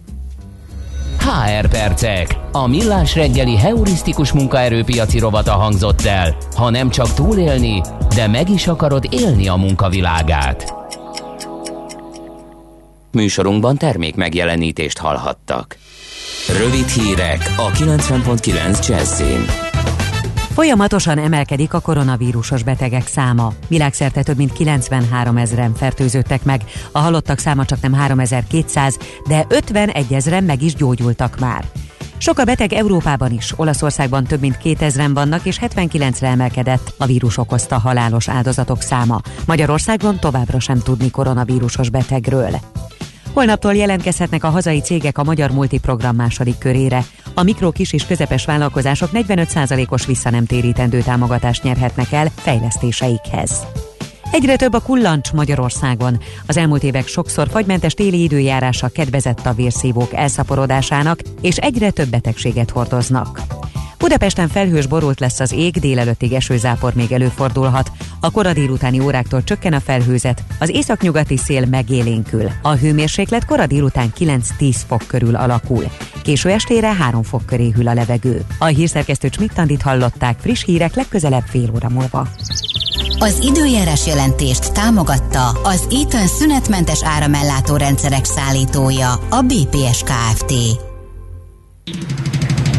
HR 1.18 1.68
percek. 1.68 2.38
A 2.52 2.66
millás 2.66 3.14
reggeli 3.14 3.56
heurisztikus 3.56 4.32
munkaerőpiaci 4.32 5.18
rovata 5.18 5.52
hangzott 5.52 6.04
el. 6.04 6.36
Ha 6.56 6.70
nem 6.70 6.90
csak 6.90 7.14
túlélni, 7.14 7.80
de 8.14 8.26
meg 8.26 8.50
is 8.50 8.66
akarod 8.66 9.06
élni 9.10 9.48
a 9.48 9.56
munkavilágát. 9.56 10.74
Műsorunkban 13.12 13.76
termék 13.76 14.14
megjelenítést 14.14 14.98
hallhattak. 14.98 15.76
Rövid 16.56 16.88
hírek 16.88 17.54
a 17.56 17.70
90.9 17.70 18.88
Jazzin. 18.88 19.44
Folyamatosan 20.52 21.18
emelkedik 21.18 21.74
a 21.74 21.80
koronavírusos 21.80 22.62
betegek 22.62 23.06
száma. 23.06 23.52
Világszerte 23.68 24.22
több 24.22 24.36
mint 24.36 24.52
93 24.52 25.36
ezeren 25.36 25.74
fertőzöttek 25.74 26.44
meg, 26.44 26.60
a 26.92 26.98
halottak 26.98 27.38
száma 27.38 27.64
csak 27.64 27.80
nem 27.80 27.92
3200, 27.92 28.98
de 29.26 29.44
51 29.48 30.12
ezeren 30.12 30.44
meg 30.44 30.62
is 30.62 30.74
gyógyultak 30.74 31.38
már. 31.38 31.64
Sok 32.18 32.38
a 32.38 32.44
beteg 32.44 32.72
Európában 32.72 33.32
is, 33.32 33.52
Olaszországban 33.56 34.24
több 34.24 34.40
mint 34.40 34.58
2000-en 34.64 35.10
vannak, 35.14 35.44
és 35.44 35.58
79-re 35.60 36.28
emelkedett 36.28 36.94
a 36.98 37.06
vírus 37.06 37.38
okozta 37.38 37.78
halálos 37.78 38.28
áldozatok 38.28 38.82
száma. 38.82 39.20
Magyarországon 39.46 40.18
továbbra 40.18 40.60
sem 40.60 40.78
tudni 40.78 41.10
koronavírusos 41.10 41.90
betegről. 41.90 42.60
Holnaptól 43.38 43.74
jelentkezhetnek 43.74 44.44
a 44.44 44.48
hazai 44.48 44.80
cégek 44.80 45.18
a 45.18 45.22
Magyar 45.22 45.50
Multiprogram 45.50 46.16
második 46.16 46.58
körére. 46.58 47.04
A 47.34 47.42
mikro, 47.42 47.70
kis 47.70 47.92
és 47.92 48.06
közepes 48.06 48.44
vállalkozások 48.44 49.08
45%-os 49.12 50.06
visszanemtérítendő 50.06 51.00
támogatást 51.00 51.62
nyerhetnek 51.62 52.12
el 52.12 52.28
fejlesztéseikhez. 52.34 53.66
Egyre 54.32 54.56
több 54.56 54.72
a 54.72 54.80
kullancs 54.80 55.32
Magyarországon. 55.32 56.20
Az 56.46 56.56
elmúlt 56.56 56.82
évek 56.82 57.06
sokszor 57.06 57.48
fagymentes 57.48 57.94
téli 57.94 58.22
időjárása 58.22 58.88
kedvezett 58.88 59.46
a 59.46 59.54
vérszívók 59.54 60.14
elszaporodásának, 60.14 61.20
és 61.40 61.56
egyre 61.56 61.90
több 61.90 62.08
betegséget 62.08 62.70
hordoznak. 62.70 63.40
Budapesten 64.08 64.48
felhős 64.48 64.86
borult 64.86 65.20
lesz 65.20 65.40
az 65.40 65.52
ég, 65.52 65.78
délelőttig 65.78 66.32
esőzápor 66.32 66.94
még 66.94 67.12
előfordulhat. 67.12 67.90
A 68.20 68.30
kora 68.30 68.52
délutáni 68.52 69.00
óráktól 69.00 69.44
csökken 69.44 69.72
a 69.72 69.80
felhőzet, 69.80 70.42
az 70.58 70.68
északnyugati 70.68 71.36
szél 71.36 71.66
megélénkül. 71.66 72.50
A 72.62 72.74
hőmérséklet 72.74 73.44
kora 73.44 73.66
délután 73.66 74.12
9-10 74.18 74.76
fok 74.86 75.04
körül 75.06 75.34
alakul. 75.34 75.84
Késő 76.22 76.50
estére 76.50 76.94
3 76.94 77.22
fok 77.22 77.46
köré 77.46 77.70
hűl 77.70 77.88
a 77.88 77.94
levegő. 77.94 78.44
A 78.58 78.64
hírszerkesztő 78.64 79.28
Csmittandit 79.28 79.82
hallották 79.82 80.38
friss 80.40 80.64
hírek 80.64 80.94
legközelebb 80.94 81.44
fél 81.46 81.70
óra 81.74 81.88
múlva. 81.88 82.28
Az 83.18 83.38
időjárás 83.42 84.06
jelentést 84.06 84.72
támogatta 84.72 85.48
az 85.48 85.86
Eaton 85.90 86.26
szünetmentes 86.26 87.04
áramellátó 87.04 87.76
rendszerek 87.76 88.24
szállítója, 88.24 89.12
a 89.12 89.42
BPS 89.42 90.02
Kft. 90.02 90.52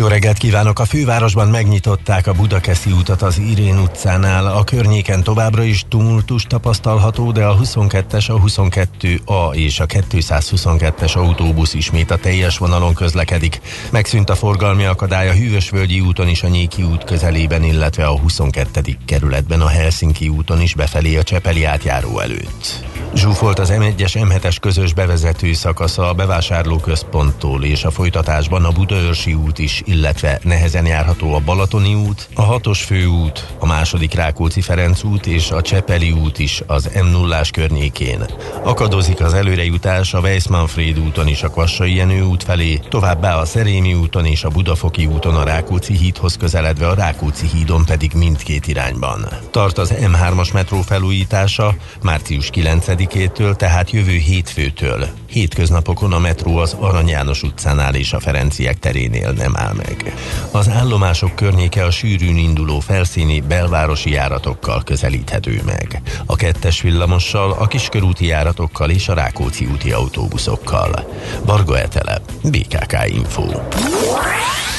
jó 0.00 0.06
reggelt 0.06 0.38
kívánok! 0.38 0.78
A 0.78 0.84
fővárosban 0.84 1.48
megnyitották 1.48 2.26
a 2.26 2.32
Budakeszi 2.32 2.92
utat 2.92 3.22
az 3.22 3.38
Irén 3.38 3.78
utcánál. 3.78 4.46
A 4.46 4.64
környéken 4.64 5.22
továbbra 5.22 5.62
is 5.62 5.84
tumultus 5.88 6.42
tapasztalható, 6.42 7.32
de 7.32 7.44
a 7.44 7.56
22-es, 7.56 8.30
a 8.30 8.40
22A 8.40 9.54
és 9.54 9.80
a 9.80 9.86
222-es 9.86 11.16
autóbusz 11.16 11.74
ismét 11.74 12.10
a 12.10 12.16
teljes 12.16 12.58
vonalon 12.58 12.94
közlekedik. 12.94 13.60
Megszűnt 13.90 14.30
a 14.30 14.34
forgalmi 14.34 14.84
akadály 14.84 15.28
a 15.28 15.32
Hűvösvölgyi 15.32 16.00
úton 16.00 16.28
is 16.28 16.42
a 16.42 16.48
Nyéki 16.48 16.82
út 16.82 17.04
közelében, 17.04 17.64
illetve 17.64 18.06
a 18.06 18.18
22. 18.18 18.80
kerületben 19.06 19.60
a 19.60 19.68
Helsinki 19.68 20.28
úton 20.28 20.60
is 20.60 20.74
befelé 20.74 21.16
a 21.16 21.22
Csepeli 21.22 21.64
átjáró 21.64 22.18
előtt. 22.18 22.84
Zsúfolt 23.14 23.58
az 23.58 23.72
M1-es 23.72 24.12
M7-es 24.14 24.56
közös 24.60 24.94
bevezető 24.94 25.52
szakasza 25.52 26.08
a 26.08 26.12
bevásárlóközponttól 26.12 27.64
és 27.64 27.84
a 27.84 27.90
folytatásban 27.90 28.64
a 28.64 28.70
Budaörsi 28.70 29.34
út 29.34 29.58
is, 29.58 29.82
illetve 29.90 30.38
nehezen 30.42 30.86
járható 30.86 31.34
a 31.34 31.38
Balatoni 31.38 31.94
út, 31.94 32.28
a 32.34 32.58
6-os 32.58 32.78
főút, 32.86 33.46
a 33.58 33.66
második 33.66 34.14
Rákóczi-Ferenc 34.14 35.02
út 35.02 35.26
és 35.26 35.50
a 35.50 35.62
Csepeli 35.62 36.10
út 36.10 36.38
is 36.38 36.62
az 36.66 36.90
m 37.02 37.06
0 37.06 37.40
környékén. 37.52 38.24
Akadozik 38.62 39.20
az 39.20 39.34
előrejutás 39.34 40.14
a 40.14 40.20
Weissmanfried 40.20 40.98
úton 40.98 41.26
is 41.26 41.42
a 41.42 41.48
Kvassai 41.48 41.94
Jenő 41.94 42.22
út 42.22 42.42
felé, 42.42 42.80
továbbá 42.88 43.36
a 43.36 43.44
Szerémi 43.44 43.94
úton 43.94 44.24
és 44.24 44.44
a 44.44 44.48
Budafoki 44.48 45.06
úton 45.06 45.36
a 45.36 45.44
Rákóczi 45.44 45.96
hídhoz 45.96 46.36
közeledve 46.36 46.86
a 46.86 46.94
Rákóczi 46.94 47.46
hídon 47.46 47.84
pedig 47.84 48.12
mindkét 48.14 48.66
irányban. 48.66 49.28
Tart 49.50 49.78
az 49.78 49.94
M3-as 50.00 50.52
metró 50.52 50.80
felújítása 50.80 51.74
március 52.02 52.50
9 52.50 52.86
től 53.32 53.56
tehát 53.56 53.90
jövő 53.90 54.16
hétfőtől. 54.16 55.19
Hétköznapokon 55.30 56.12
a 56.12 56.18
metró 56.18 56.56
az 56.56 56.76
Arany 56.78 57.08
János 57.08 57.42
utcánál 57.42 57.94
és 57.94 58.12
a 58.12 58.20
Ferenciek 58.20 58.78
terénél 58.78 59.30
nem 59.30 59.56
áll 59.56 59.72
meg. 59.76 60.14
Az 60.50 60.68
állomások 60.68 61.34
környéke 61.34 61.84
a 61.84 61.90
sűrűn 61.90 62.36
induló 62.36 62.80
felszíni 62.80 63.40
belvárosi 63.40 64.10
járatokkal 64.10 64.82
közelíthető 64.84 65.62
meg. 65.66 66.02
A 66.26 66.36
kettes 66.36 66.80
villamossal, 66.80 67.56
a 67.58 67.66
kiskörúti 67.66 68.26
járatokkal 68.26 68.90
és 68.90 69.08
a 69.08 69.14
Rákóczi 69.14 69.66
úti 69.72 69.92
autóbuszokkal. 69.92 71.08
Barga 71.44 71.78
Etele, 71.78 72.20
BKK 72.42 72.96
Info. 73.06 73.44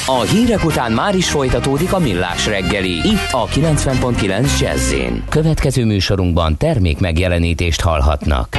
A 0.06 0.20
hírek 0.20 0.64
után 0.64 0.92
már 0.92 1.14
is 1.14 1.30
folytatódik 1.30 1.92
a 1.92 1.98
millás 1.98 2.46
reggeli, 2.46 2.92
itt 2.92 3.28
a 3.30 3.46
90.9 3.46 4.60
jazz 4.60 4.94
Következő 5.28 5.84
műsorunkban 5.84 6.56
termék 6.56 6.98
megjelenítést 6.98 7.80
hallhatnak. 7.80 8.56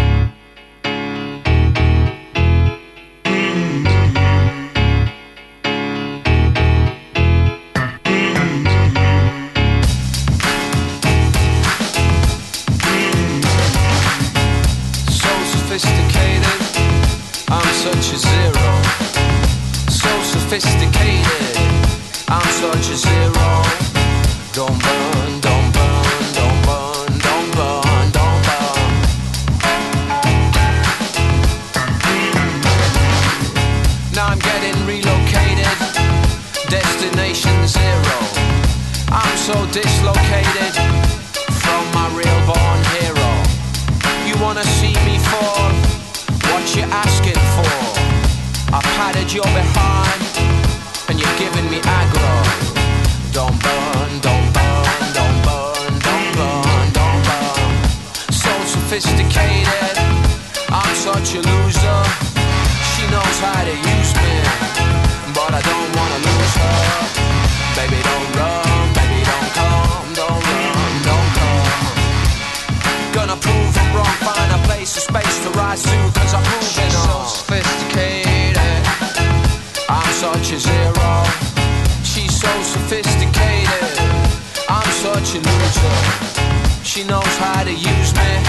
She 86.94 87.04
knows 87.06 87.38
how 87.38 87.64
to 87.64 87.72
use 87.72 88.14
me, 88.14 88.44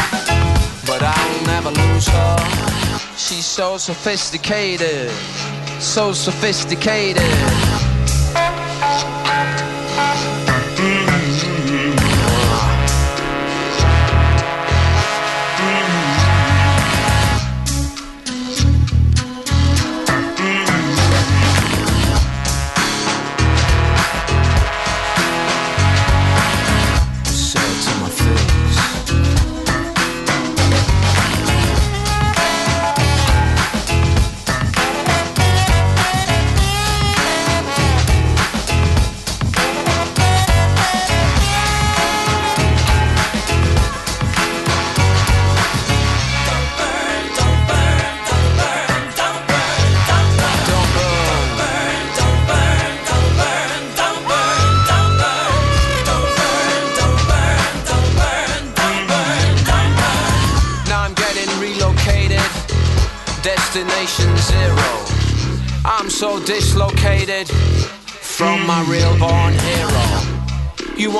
but 0.86 1.02
I'll 1.02 1.46
never 1.46 1.70
lose 1.70 2.06
her. 2.08 2.36
She's 3.16 3.46
so 3.46 3.78
sophisticated, 3.78 5.10
so 5.80 6.12
sophisticated. 6.12 7.93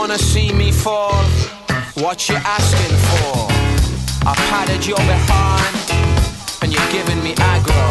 wanna 0.06 0.18
see 0.18 0.52
me 0.52 0.70
fall? 0.70 1.24
What 1.94 2.28
you 2.28 2.34
asking 2.34 2.94
for? 3.08 3.48
I 4.28 4.34
patted 4.50 4.84
your 4.84 4.98
behind, 4.98 5.74
and 6.60 6.70
you're 6.70 6.90
giving 6.92 7.22
me 7.22 7.32
aggro. 7.36 7.86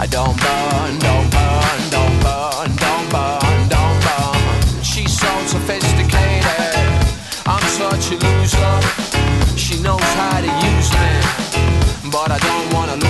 I 0.00 0.06
don't 0.06 0.36
burn, 0.40 0.92
don't 1.06 1.28
burn, 1.36 1.80
don't 1.96 2.16
burn, 2.24 2.68
don't 2.84 3.08
burn, 3.12 3.68
don't 3.68 3.98
burn. 4.06 4.82
She's 4.82 5.12
so 5.20 5.28
sophisticated, 5.44 6.46
I'm 7.44 7.64
such 7.76 8.04
a 8.12 8.16
loser. 8.24 8.74
She 9.54 9.82
knows 9.82 10.08
how 10.20 10.40
to 10.40 10.50
use 10.70 10.90
me, 11.02 12.10
but 12.10 12.30
I 12.30 12.38
don't 12.38 12.72
wanna 12.72 12.96
lose. 12.96 13.07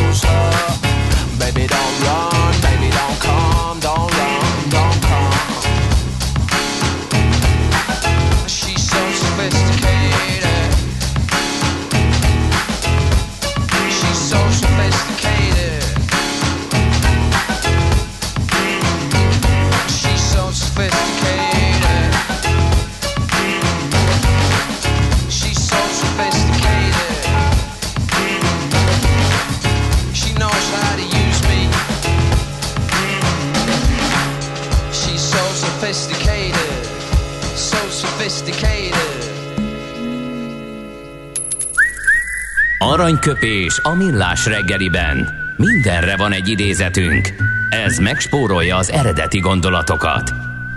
Aranyköpés 43.19 43.81
a 43.83 43.95
millás 43.95 44.47
reggeliben. 44.47 45.29
Mindenre 45.57 46.17
van 46.17 46.33
egy 46.33 46.49
idézetünk. 46.49 47.35
Ez 47.71 47.99
megspórolja 47.99 48.77
az 48.77 48.91
eredeti 48.91 49.39
gondolatokat. 49.39 50.33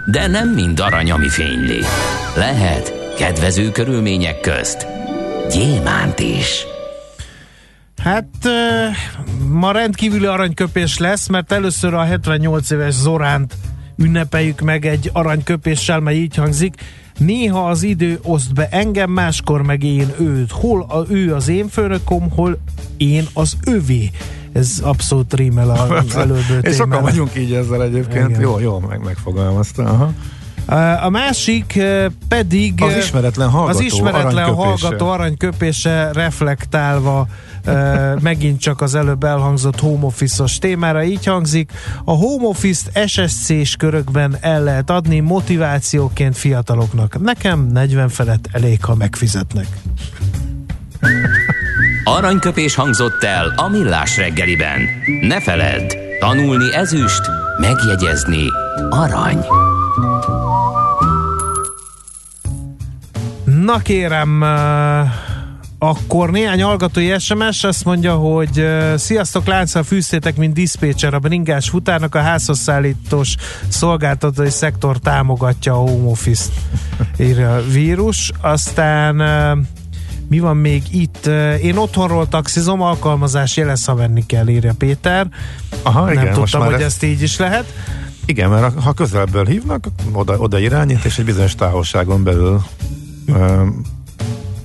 De 0.05 0.27
nem 0.27 0.49
mind 0.49 0.79
arany, 0.79 1.11
ami 1.11 1.29
fényli. 1.29 1.79
Lehet 2.35 3.15
kedvező 3.17 3.71
körülmények 3.71 4.39
közt 4.39 4.87
gyémánt 5.49 6.19
is. 6.19 6.65
Hát 8.03 8.29
ma 9.49 9.71
rendkívüli 9.71 10.25
aranyköpés 10.25 10.97
lesz, 10.97 11.27
mert 11.27 11.51
először 11.51 11.93
a 11.93 12.03
78 12.03 12.69
éves 12.69 12.93
Zoránt 12.93 13.53
ünnepeljük 13.97 14.59
meg 14.61 14.85
egy 14.85 15.09
aranyköpéssel, 15.13 15.99
mely 15.99 16.15
így 16.15 16.35
hangzik. 16.35 16.75
Néha 17.25 17.69
az 17.69 17.83
idő 17.83 18.19
oszt 18.23 18.53
be 18.53 18.67
engem, 18.71 19.09
máskor 19.11 19.61
meg 19.61 19.83
én 19.83 20.13
őt. 20.19 20.51
Hol 20.51 20.81
a, 20.81 21.05
ő 21.09 21.35
az 21.35 21.47
én 21.47 21.67
főnökom, 21.67 22.29
hol 22.29 22.57
én 22.97 23.27
az 23.33 23.57
övé. 23.65 24.11
Ez 24.53 24.79
abszolút 24.83 25.33
rímel 25.33 25.69
az 25.69 26.15
előbbi 26.15 26.41
És 26.61 26.75
sokan 26.75 27.01
vagyunk 27.01 27.35
így 27.37 27.53
ezzel 27.53 27.83
egyébként. 27.83 28.29
Igen. 28.29 28.41
Jó, 28.41 28.59
jó, 28.59 28.79
meg, 28.79 29.03
megfogalmazta. 29.03 29.83
Aha. 29.83 30.13
A 31.01 31.09
másik 31.09 31.79
pedig 32.27 32.83
Az 32.83 32.95
ismeretlen 32.95 33.49
hallgató 33.49 33.77
az 33.77 33.83
ismeretlen 33.85 34.43
aranyköpése. 34.43 34.63
hallgató 34.63 35.07
aranyköpése 35.09 36.09
reflektálva 36.13 37.27
megint 38.21 38.59
csak 38.59 38.81
az 38.81 38.95
előbb 38.95 39.23
elhangzott 39.23 39.79
home 39.79 40.05
office-os 40.05 40.57
témára 40.59 41.03
így 41.03 41.25
hangzik. 41.25 41.71
A 42.05 42.11
home 42.11 42.47
office-t 42.47 43.09
SSC-s 43.09 43.75
körökben 43.75 44.37
el 44.41 44.63
lehet 44.63 44.89
adni 44.89 45.19
motivációként 45.19 46.37
fiataloknak. 46.37 47.21
Nekem 47.21 47.67
40 47.73 48.09
felett 48.09 48.49
elég, 48.51 48.83
ha 48.85 48.95
megfizetnek. 48.95 49.67
Aranyköpés 52.03 52.75
hangzott 52.75 53.23
el 53.23 53.53
a 53.55 53.67
millás 53.67 54.17
reggeliben. 54.17 54.79
Ne 55.21 55.41
feledd, 55.41 55.93
tanulni 56.19 56.73
ezüst, 56.75 57.21
megjegyezni 57.59 58.43
arany. 58.89 59.45
Na 63.65 63.77
kérem, 63.77 64.43
akkor 65.79 66.31
néhány 66.31 66.61
hallgatói 66.63 67.19
SMS 67.19 67.63
azt 67.63 67.85
mondja, 67.85 68.15
hogy 68.15 68.65
sziasztok, 68.95 69.45
lánccal 69.45 69.83
fűztétek, 69.83 70.35
mint 70.35 70.53
diszpécser, 70.53 71.13
a 71.13 71.19
bringás 71.19 71.69
futárnak 71.69 72.15
a 72.15 72.21
házhoz 72.21 72.59
szállítós 72.59 73.35
szolgáltatói 73.67 74.49
szektor 74.49 74.97
támogatja 74.97 75.73
a 75.73 75.75
home 75.75 76.09
office-t, 76.09 76.51
írja 77.19 77.55
a 77.55 77.61
vírus. 77.61 78.31
Aztán 78.41 79.15
mi 80.29 80.39
van 80.39 80.57
még 80.57 80.83
itt? 80.91 81.25
Én 81.61 81.77
otthonról 81.77 82.27
taxizom, 82.27 82.81
alkalmazás 82.81 83.57
jelez, 83.57 83.85
ha 83.85 83.95
venni 83.95 84.25
kell, 84.25 84.47
írja 84.47 84.73
Péter. 84.77 85.27
Aha, 85.81 86.05
Nem 86.05 86.13
igen, 86.13 86.33
tudtam, 86.33 86.65
hogy 86.65 86.73
ez- 86.73 86.81
ezt 86.81 87.03
így 87.03 87.21
is 87.21 87.37
lehet. 87.37 87.73
Igen, 88.25 88.49
mert 88.49 88.79
ha 88.83 88.93
közelebből 88.93 89.45
hívnak, 89.45 89.87
oda, 90.11 90.37
oda 90.37 90.59
irányít, 90.59 91.05
és 91.05 91.17
egy 91.17 91.25
bizonyos 91.25 91.55
távolságon 91.55 92.23
belül 92.23 92.61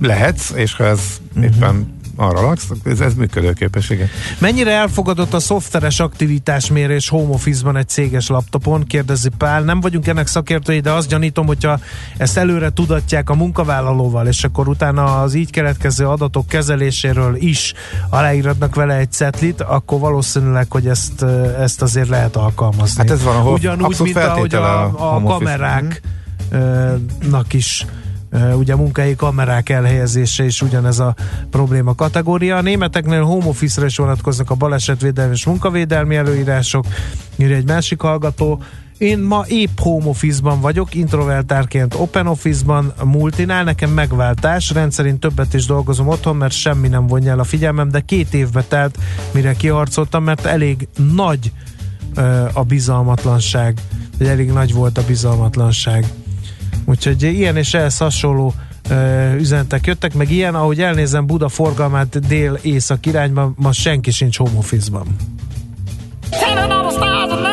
lehetsz, 0.01 0.51
és 0.55 0.73
ha 0.75 0.83
ez 0.85 0.99
Mhm. 1.33 1.43
éppen 1.43 1.95
arra 2.19 2.41
laksz, 2.41 2.67
ez, 2.85 2.99
ez 2.99 3.13
működőképes, 3.13 3.89
igen. 3.89 4.07
Mennyire 4.39 4.71
elfogadott 4.71 5.33
a 5.33 5.39
szoftveres 5.39 5.99
aktivitásmérés 5.99 7.09
home 7.09 7.33
office-ban 7.33 7.77
egy 7.77 7.87
céges 7.87 8.27
laptopon? 8.27 8.83
Kérdezi 8.83 9.29
Pál. 9.37 9.61
Nem 9.61 9.79
vagyunk 9.79 10.07
ennek 10.07 10.27
szakértői, 10.27 10.79
de 10.79 10.91
azt 10.91 11.07
gyanítom, 11.09 11.45
hogyha 11.45 11.79
ezt 12.17 12.37
előre 12.37 12.69
tudatják 12.69 13.29
a 13.29 13.35
munkavállalóval, 13.35 14.27
és 14.27 14.43
akkor 14.43 14.67
utána 14.67 15.21
az 15.21 15.33
így 15.33 15.51
keletkező 15.51 16.07
adatok 16.07 16.47
kezeléséről 16.47 17.35
is 17.35 17.73
aláíratnak 18.09 18.75
vele 18.75 18.95
egy 18.95 19.11
cetlit, 19.11 19.61
akkor 19.61 19.99
valószínűleg, 19.99 20.65
hogy 20.71 20.87
ezt, 20.87 21.21
ezt 21.59 21.81
azért 21.81 22.09
lehet 22.09 22.35
alkalmazni. 22.35 22.97
Hát 22.97 23.11
ez 23.11 23.23
van, 23.23 23.35
ahol 23.35 23.53
Ugyanúgy, 23.53 23.99
mint 23.99 24.17
ahogy 24.17 24.55
a, 24.55 24.81
a 24.81 24.83
a 24.83 24.87
home 24.89 25.33
office. 25.33 25.51
kameráknak 26.51 27.53
is 27.53 27.85
ugye 28.31 28.75
munkahelyi 28.75 29.15
kamerák 29.15 29.69
elhelyezése 29.69 30.45
is 30.45 30.61
ugyanez 30.61 30.99
a 30.99 31.15
probléma 31.49 31.95
kategória. 31.95 32.57
A 32.57 32.61
németeknél 32.61 33.23
home 33.23 33.45
office-ra 33.45 33.85
is 33.85 33.97
vonatkoznak 33.97 34.49
a 34.49 34.55
balesetvédelmi 34.55 35.33
és 35.33 35.45
munkavédelmi 35.45 36.15
előírások, 36.15 36.85
írja 37.35 37.55
egy 37.55 37.67
másik 37.67 38.01
hallgató. 38.01 38.61
Én 38.97 39.19
ma 39.19 39.43
épp 39.47 39.79
home 39.79 40.05
office-ban 40.05 40.61
vagyok, 40.61 40.95
introvertárként 40.95 41.93
open 41.93 42.27
office-ban, 42.27 42.93
multinál, 43.03 43.63
nekem 43.63 43.89
megváltás, 43.89 44.69
rendszerint 44.69 45.19
többet 45.19 45.53
is 45.53 45.65
dolgozom 45.65 46.07
otthon, 46.07 46.35
mert 46.35 46.53
semmi 46.53 46.87
nem 46.87 47.07
vonja 47.07 47.31
el 47.31 47.39
a 47.39 47.43
figyelmem, 47.43 47.89
de 47.89 47.99
két 47.99 48.33
évbe 48.33 48.63
telt, 48.63 48.97
mire 49.31 49.53
kiharcoltam, 49.53 50.23
mert 50.23 50.45
elég 50.45 50.87
nagy 51.15 51.51
ö, 52.15 52.45
a 52.53 52.63
bizalmatlanság, 52.63 53.79
vagy 54.17 54.27
elég 54.27 54.51
nagy 54.51 54.73
volt 54.73 54.97
a 54.97 55.05
bizalmatlanság. 55.07 56.05
Úgyhogy 56.89 57.23
ilyen 57.23 57.57
és 57.57 57.73
ehhez 57.73 57.97
hasonló 57.97 58.53
üzenetek 59.37 59.85
jöttek, 59.85 60.13
meg 60.13 60.31
ilyen, 60.31 60.55
ahogy 60.55 60.81
elnézem 60.81 61.25
Buda 61.25 61.49
forgalmát 61.49 62.27
dél-észak 62.27 63.05
irányban, 63.05 63.55
ma 63.57 63.71
senki 63.71 64.11
sincs 64.11 64.37
home 64.37 64.57
office-ban. 64.57 65.15
Telling 66.29 66.71
all 66.71 66.89
the 66.89 66.91
stars 66.91 67.31
a 67.31 67.47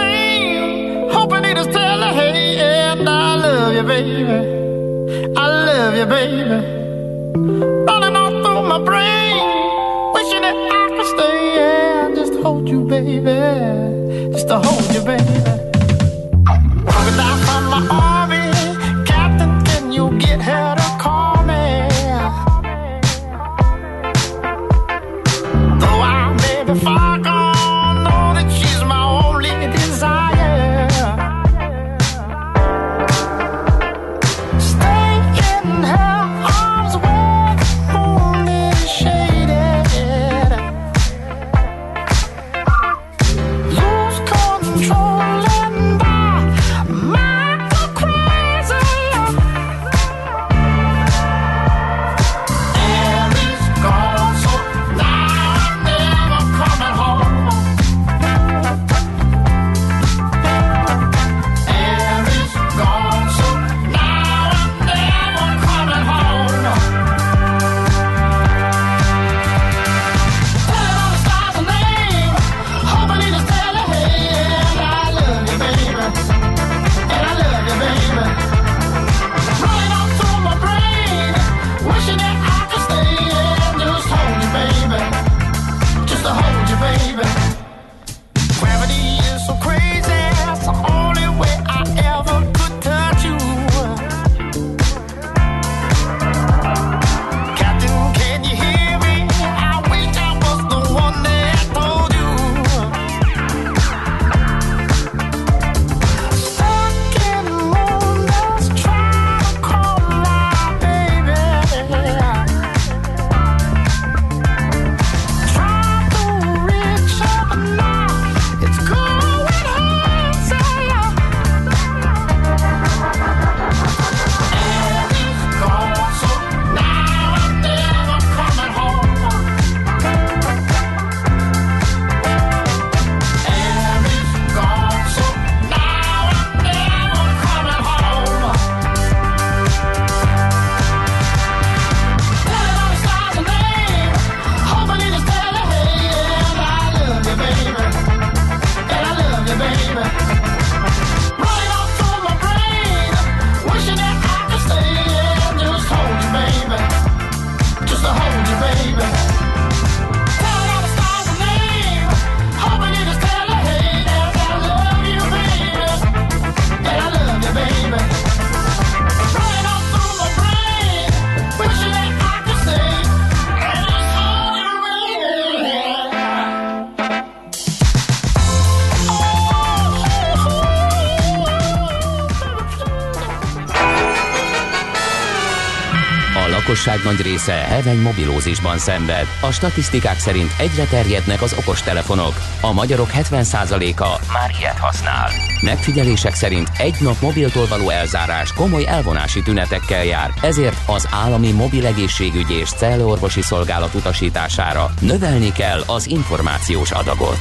lakosság 186.86 187.12
nagy 187.12 187.26
része 187.26 187.52
heveny 187.52 188.00
mobilózisban 188.00 188.78
szenved. 188.78 189.26
A 189.40 189.50
statisztikák 189.50 190.18
szerint 190.18 190.50
egyre 190.58 190.84
terjednek 190.84 191.42
az 191.42 191.54
okostelefonok. 191.58 192.34
A 192.60 192.72
magyarok 192.72 193.10
70%-a 193.14 194.32
már 194.32 194.50
ilyet 194.58 194.78
használ. 194.78 195.30
Megfigyelések 195.60 196.34
szerint 196.34 196.70
egy 196.78 196.94
nap 197.00 197.20
mobiltól 197.20 197.66
való 197.66 197.88
elzárás 197.88 198.52
komoly 198.52 198.86
elvonási 198.86 199.42
tünetekkel 199.42 200.04
jár, 200.04 200.30
ezért 200.40 200.76
az 200.86 201.08
állami 201.10 201.52
mobil 201.52 201.86
egészségügyi 201.86 202.54
és 202.54 202.70
cellorvosi 202.70 203.42
szolgálat 203.42 203.94
utasítására 203.94 204.90
növelni 205.00 205.52
kell 205.52 205.82
az 205.86 206.08
információs 206.08 206.90
adagot. 206.90 207.38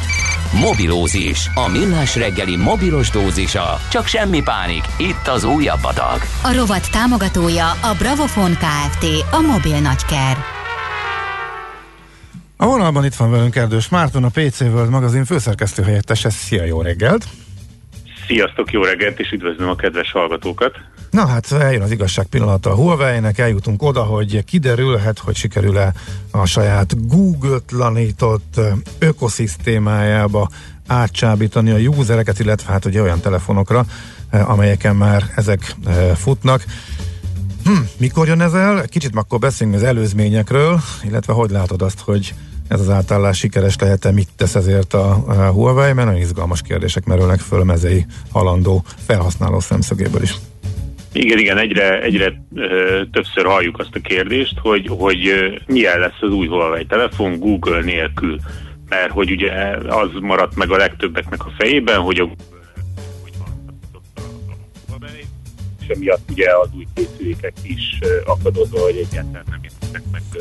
Mobilózis, 0.54 1.50
a 1.56 1.68
millás 1.68 2.16
reggeli 2.16 2.56
mobilos 2.56 3.10
dózisa. 3.10 3.80
Csak 3.90 4.08
semmi 4.08 4.42
pánik, 4.42 4.84
itt 4.98 5.28
az 5.28 5.44
újabb 5.44 5.84
adag. 5.84 6.22
A 6.46 6.54
rovat 6.54 6.92
támogatója 6.92 7.70
a 7.72 7.96
Bravofon 7.98 8.52
Kft. 8.52 9.06
A 9.32 9.40
mobil 9.40 9.80
nagyker. 9.80 10.38
A 12.58 12.66
vonalban 12.66 13.06
itt 13.06 13.14
van 13.16 13.32
velünk 13.32 13.56
Erdős 13.56 13.90
Márton, 13.90 14.24
a 14.24 14.30
PC 14.30 14.62
World 14.62 14.90
magazin 14.90 15.26
főszerkesztő 15.26 15.84
helyettese. 15.84 16.30
Szia, 16.30 16.64
jó 16.64 16.82
reggelt! 16.82 17.26
Sziasztok, 18.28 18.72
jó 18.72 18.84
reggelt, 18.84 19.20
és 19.20 19.32
üdvözlöm 19.32 19.70
a 19.70 19.76
kedves 19.76 20.12
hallgatókat! 20.12 20.76
Na 21.14 21.26
hát 21.26 21.52
eljön 21.52 21.82
az 21.82 21.92
igazság 21.92 22.26
pillanata 22.26 22.72
a 22.72 22.76
Huawei-nek, 22.76 23.38
eljutunk 23.38 23.82
oda, 23.82 24.04
hogy 24.04 24.44
kiderülhet, 24.44 25.20
hogy 25.20 25.36
sikerül-e 25.36 25.94
a 26.32 26.46
saját 26.46 27.08
Google-tlanított 27.08 28.60
ökoszisztémájába 29.00 30.50
átcsábítani 30.88 31.72
a 31.72 31.90
usereket, 31.90 32.40
illetve 32.40 32.72
hát 32.72 32.86
ugye 32.86 33.02
olyan 33.02 33.20
telefonokra, 33.20 33.86
amelyeken 34.32 34.96
már 34.96 35.32
ezek 35.36 35.76
futnak. 36.16 36.64
Hm, 37.64 37.72
mikor 37.98 38.28
jön 38.28 38.42
ez 38.42 38.54
el? 38.54 38.88
Kicsit 38.88 39.16
akkor 39.16 39.40
beszéljünk 39.40 39.80
az 39.80 39.88
előzményekről, 39.88 40.82
illetve 41.04 41.34
hogy 41.34 41.52
látod 41.52 41.82
azt, 41.82 42.00
hogy 42.00 42.34
ez 42.68 42.80
az 42.80 42.90
átállás 42.90 43.38
sikeres 43.38 43.76
lehet-e, 43.78 44.12
mit 44.12 44.30
tesz 44.36 44.56
ezért 44.56 44.94
a, 44.94 45.24
a 45.28 45.34
Huawei, 45.34 45.94
mert 45.94 46.08
nagyon 46.08 46.22
izgalmas 46.22 46.62
kérdések 46.62 47.06
merülnek 47.06 47.40
föl 47.40 47.64
mezei 47.64 48.06
halandó 48.32 48.84
felhasználó 49.06 49.60
szemszögéből 49.60 50.22
is. 50.22 50.36
Igen, 51.14 51.38
igen, 51.38 51.58
egyre, 51.58 52.02
egyre 52.02 52.44
ö, 52.56 53.02
többször 53.12 53.46
halljuk 53.46 53.80
azt 53.80 53.96
a 53.96 54.00
kérdést, 54.00 54.58
hogy, 54.58 54.88
hogy 54.90 55.28
ö, 55.28 55.56
milyen 55.66 56.00
lesz 56.00 56.22
az 56.22 56.30
új 56.30 56.48
Huawei 56.48 56.86
telefon 56.86 57.40
Google 57.40 57.82
nélkül. 57.82 58.38
Mert 58.90 59.12
hogy 59.12 59.32
ugye 59.32 59.52
az 59.88 60.10
maradt 60.20 60.56
meg 60.56 60.72
a 60.72 60.78
legtöbbeknek 60.78 61.46
a 61.46 61.52
fejében, 61.58 62.00
hogy 62.00 62.20
a 62.20 62.30
és 65.82 65.90
emiatt 65.90 66.32
ugye 66.32 66.46
az 66.62 66.70
új 66.76 66.86
készülékek 66.94 67.54
is 67.64 68.00
akadozva, 68.26 68.80
hogy 68.80 68.96
egyáltalán 68.96 69.44
nem. 69.50 69.83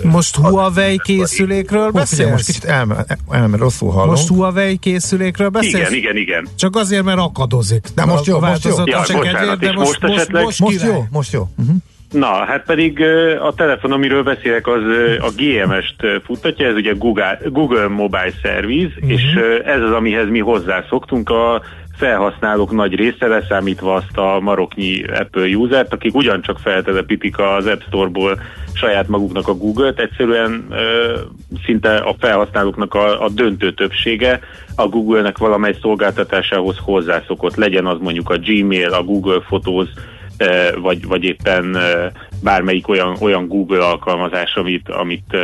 Most 0.03 0.37
Huawei 0.37 0.99
készülékről 1.05 1.91
figyelj, 1.93 2.03
most 2.03 2.19
beszélsz? 2.19 2.47
kicsit 2.47 2.65
elme, 2.65 3.05
elme, 3.31 3.57
rosszul 3.57 3.91
hallom. 3.91 4.09
Most 4.09 4.29
Huawei 4.29 4.77
készülékről 4.77 5.49
beszélsz? 5.49 5.75
Igen, 5.75 5.95
igen, 5.95 6.17
igen. 6.17 6.49
Csak 6.57 6.77
azért, 6.77 7.05
mert 7.05 7.19
akadozik. 7.19 7.87
De 7.95 8.05
most 8.05 8.27
jó, 8.27 8.41
most 8.41 8.65
jó. 8.65 8.77
a 8.77 8.85
bocsánat, 9.13 9.59
de 9.59 9.73
most, 9.73 9.77
most 9.77 10.01
most, 10.03 10.15
esetleg- 10.15 10.45
most, 10.45 10.61
Most 10.61 10.83
jó, 10.83 11.05
most 11.11 11.33
jó. 11.33 11.49
Uh-huh. 11.59 11.77
Na, 12.11 12.45
hát 12.45 12.65
pedig 12.65 13.01
a 13.49 13.53
telefon, 13.55 13.93
amiről 13.93 14.23
beszélek, 14.23 14.67
az 14.67 14.83
a 15.21 15.31
GMS-t 15.37 16.23
futtatja, 16.25 16.67
ez 16.67 16.75
ugye 16.75 16.93
Google, 16.93 17.39
Google 17.45 17.89
Mobile 17.89 18.33
Service, 18.43 18.93
Mhm. 19.01 19.11
és 19.11 19.23
ez 19.65 19.81
az, 19.83 19.91
amihez 19.93 20.29
mi 20.29 20.39
hozzászoktunk, 20.39 21.31
a 21.31 21.63
felhasználók 21.97 22.73
nagy 22.73 22.95
része 22.95 23.27
leszámítva 23.27 23.95
azt 23.95 24.17
a 24.17 24.41
maroknyi 24.41 25.03
Apple 25.03 25.57
usert, 25.57 25.93
akik 25.93 26.15
ugyancsak 26.15 26.59
feltelepítik 26.59 27.39
az 27.39 27.67
App 27.67 27.81
Store-ból 27.87 28.41
saját 28.75 29.09
maguknak 29.09 29.49
a 29.49 29.55
Google-t, 29.55 30.01
egyszerűen 30.01 30.67
ö, 30.71 31.19
szinte 31.65 31.97
a 31.97 32.15
felhasználóknak 32.19 32.95
a, 32.95 33.25
a 33.25 33.29
döntő 33.29 33.73
többsége 33.73 34.41
a 34.77 34.89
Google-nek 34.89 35.39
valamely 35.39 35.77
szolgáltatásához 35.81 36.77
hozzászokott, 36.81 37.55
legyen 37.55 37.87
az 37.87 37.99
mondjuk 38.01 38.31
a 38.31 38.39
Gmail, 38.39 38.93
a 38.93 39.03
Google 39.03 39.39
Photos, 39.39 39.89
eh, 40.37 40.69
vagy, 40.81 41.07
vagy 41.07 41.25
éppen 41.25 41.77
eh, 41.77 42.11
bármelyik 42.43 42.89
olyan, 42.89 43.17
olyan 43.21 43.49
Google 43.49 43.85
alkalmazás, 43.85 44.55
amit, 44.55 44.89
amit 44.89 45.37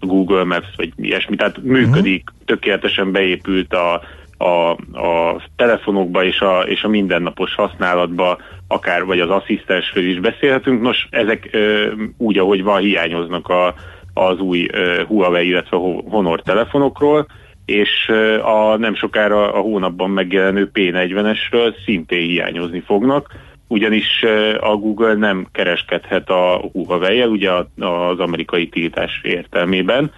Google 0.00 0.44
Maps, 0.44 0.68
vagy 0.76 0.92
ilyesmi. 0.96 1.36
Tehát 1.36 1.62
működik, 1.62 2.30
tökéletesen 2.44 3.12
beépült 3.12 3.72
a, 3.74 4.02
a, 4.38 4.70
a 5.00 5.42
telefonokba 5.56 6.24
és 6.24 6.40
a, 6.40 6.60
és 6.60 6.82
a 6.82 6.88
mindennapos 6.88 7.54
használatba, 7.54 8.38
akár 8.68 9.04
vagy 9.04 9.20
az 9.20 9.30
asszisztensről 9.30 10.04
is 10.04 10.20
beszélhetünk. 10.20 10.82
Nos, 10.82 11.06
ezek 11.10 11.48
ö, 11.52 11.92
úgy, 12.16 12.38
ahogy 12.38 12.62
van, 12.62 12.80
hiányoznak 12.80 13.48
a, 13.48 13.74
az 14.14 14.38
új 14.38 14.68
ö, 14.72 15.02
Huawei, 15.06 15.48
illetve 15.48 15.76
Ho- 15.76 16.04
Honor 16.08 16.42
telefonokról, 16.42 17.26
és 17.64 18.12
a 18.42 18.76
nem 18.76 18.94
sokára 18.94 19.52
a 19.52 19.60
hónapban 19.60 20.10
megjelenő 20.10 20.70
P40-esről 20.74 21.74
szintén 21.84 22.28
hiányozni 22.28 22.80
fognak, 22.80 23.34
ugyanis 23.66 24.24
a 24.60 24.76
Google 24.76 25.14
nem 25.14 25.46
kereskedhet 25.52 26.30
a 26.30 26.60
Huawei-el, 26.72 27.28
ugye 27.28 27.50
az 27.78 28.18
amerikai 28.18 28.68
tiltás 28.68 29.20
értelmében, 29.22 30.10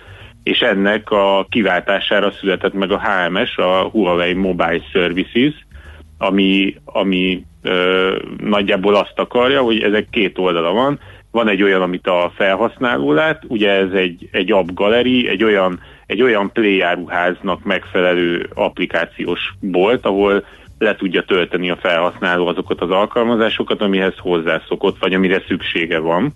és 0.42 0.60
ennek 0.60 1.10
a 1.10 1.46
kiváltására 1.48 2.30
született 2.30 2.72
meg 2.72 2.90
a 2.90 3.00
HMS, 3.00 3.56
a 3.56 3.88
Huawei 3.88 4.32
Mobile 4.32 4.80
Services, 4.92 5.66
ami, 6.18 6.76
ami 6.84 7.44
ö, 7.62 8.16
nagyjából 8.38 8.94
azt 8.94 9.18
akarja, 9.18 9.62
hogy 9.62 9.82
ezek 9.82 10.06
két 10.10 10.38
oldala 10.38 10.72
van. 10.72 10.98
Van 11.30 11.48
egy 11.48 11.62
olyan, 11.62 11.82
amit 11.82 12.06
a 12.06 12.32
felhasználó 12.34 13.12
lát, 13.12 13.42
ugye 13.48 13.70
ez 13.70 13.92
egy, 13.92 14.28
egy 14.32 14.52
app 14.52 14.68
galeri, 14.74 15.28
egy 15.28 15.44
olyan, 15.44 15.80
egy 16.06 16.22
olyan 16.22 16.52
play 16.52 16.80
áruháznak 16.80 17.64
megfelelő 17.64 18.48
applikációs 18.54 19.54
bolt, 19.60 20.06
ahol 20.06 20.44
le 20.78 20.94
tudja 20.94 21.22
tölteni 21.22 21.70
a 21.70 21.76
felhasználó 21.76 22.46
azokat 22.46 22.80
az 22.80 22.90
alkalmazásokat, 22.90 23.80
amihez 23.80 24.14
hozzászokott, 24.18 24.98
vagy 24.98 25.14
amire 25.14 25.42
szüksége 25.48 25.98
van 25.98 26.34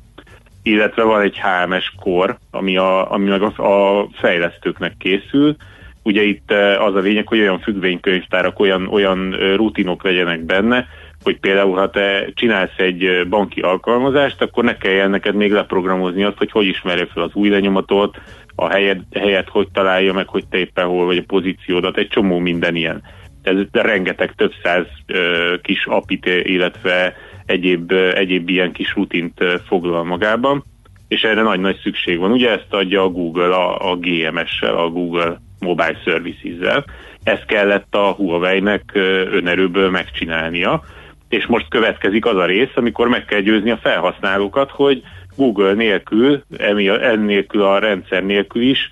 illetve 0.67 1.03
van 1.03 1.21
egy 1.21 1.41
HMS 1.41 1.93
kor, 2.01 2.39
ami, 2.51 2.77
a, 2.77 3.13
ami 3.13 3.29
meg 3.29 3.43
a, 3.43 3.63
a 3.63 4.09
fejlesztőknek 4.13 4.97
készül. 4.99 5.57
Ugye 6.03 6.23
itt 6.23 6.51
eh, 6.51 6.85
az 6.85 6.95
a 6.95 6.99
lényeg, 6.99 7.27
hogy 7.27 7.41
olyan 7.41 7.61
függvénykönyvtárak, 7.61 8.59
olyan, 8.59 8.87
olyan 8.89 9.35
eh, 9.35 9.57
rutinok 9.57 10.03
legyenek 10.03 10.45
benne, 10.45 10.87
hogy 11.23 11.39
például, 11.39 11.77
ha 11.77 11.91
te 11.91 12.27
csinálsz 12.35 12.77
egy 12.77 13.05
eh, 13.05 13.25
banki 13.25 13.61
alkalmazást, 13.61 14.43
akkor 14.43 14.65
ne 14.65 14.77
kelljen 14.77 15.11
neked 15.11 15.35
még 15.35 15.53
leprogramozni 15.53 16.25
azt, 16.25 16.39
hogy 16.39 16.51
hogy 16.51 16.67
ismerje 16.67 17.07
fel 17.07 17.23
az 17.23 17.35
új 17.35 17.49
lenyomatot, 17.49 18.21
a 18.55 18.69
helyet, 18.69 19.01
helyet 19.15 19.49
hogy 19.49 19.69
találja 19.73 20.13
meg, 20.13 20.29
hogy 20.29 20.47
te 20.47 20.59
éppen 20.59 20.87
hol 20.87 21.05
vagy 21.05 21.17
a 21.17 21.25
pozíciódat, 21.27 21.97
egy 21.97 22.09
csomó 22.09 22.39
minden 22.39 22.75
ilyen. 22.75 23.03
Ez 23.43 23.57
rengeteg 23.73 24.33
több 24.35 24.53
száz 24.63 24.87
ö, 25.07 25.55
kis 25.63 25.87
apit, 25.87 26.27
illetve 26.27 27.15
egyéb, 27.47 27.93
egyéb 27.93 28.49
ilyen 28.49 28.73
kis 28.73 28.95
rutint 28.95 29.45
foglal 29.67 30.05
magában, 30.05 30.65
és 31.09 31.23
erre 31.23 31.43
nagy-nagy 31.43 31.81
szükség 31.83 32.19
van. 32.19 32.31
Ugye 32.31 32.51
ezt 32.51 32.73
adja 32.73 33.03
a 33.03 33.09
Google 33.09 33.55
a, 33.55 33.91
a 33.91 33.97
GMS-sel, 33.97 34.77
a 34.77 34.89
Google 34.89 35.41
Mobile 35.61 36.01
Services-zel. 36.05 36.85
Ezt 37.23 37.45
kellett 37.45 37.95
a 37.95 38.13
Huawei-nek 38.13 38.91
önerőből 39.33 39.91
megcsinálnia, 39.91 40.83
és 41.29 41.47
most 41.47 41.69
következik 41.69 42.27
az 42.27 42.37
a 42.37 42.47
rész, 42.47 42.73
amikor 42.75 43.09
meg 43.09 43.25
kell 43.25 43.41
győzni 43.41 43.71
a 43.71 43.79
felhasználókat, 43.83 44.71
hogy 44.71 45.03
Google 45.37 45.73
nélkül, 45.73 46.43
ennélkül 47.01 47.63
a 47.63 47.79
rendszer 47.79 48.25
nélkül 48.25 48.63
is 48.63 48.91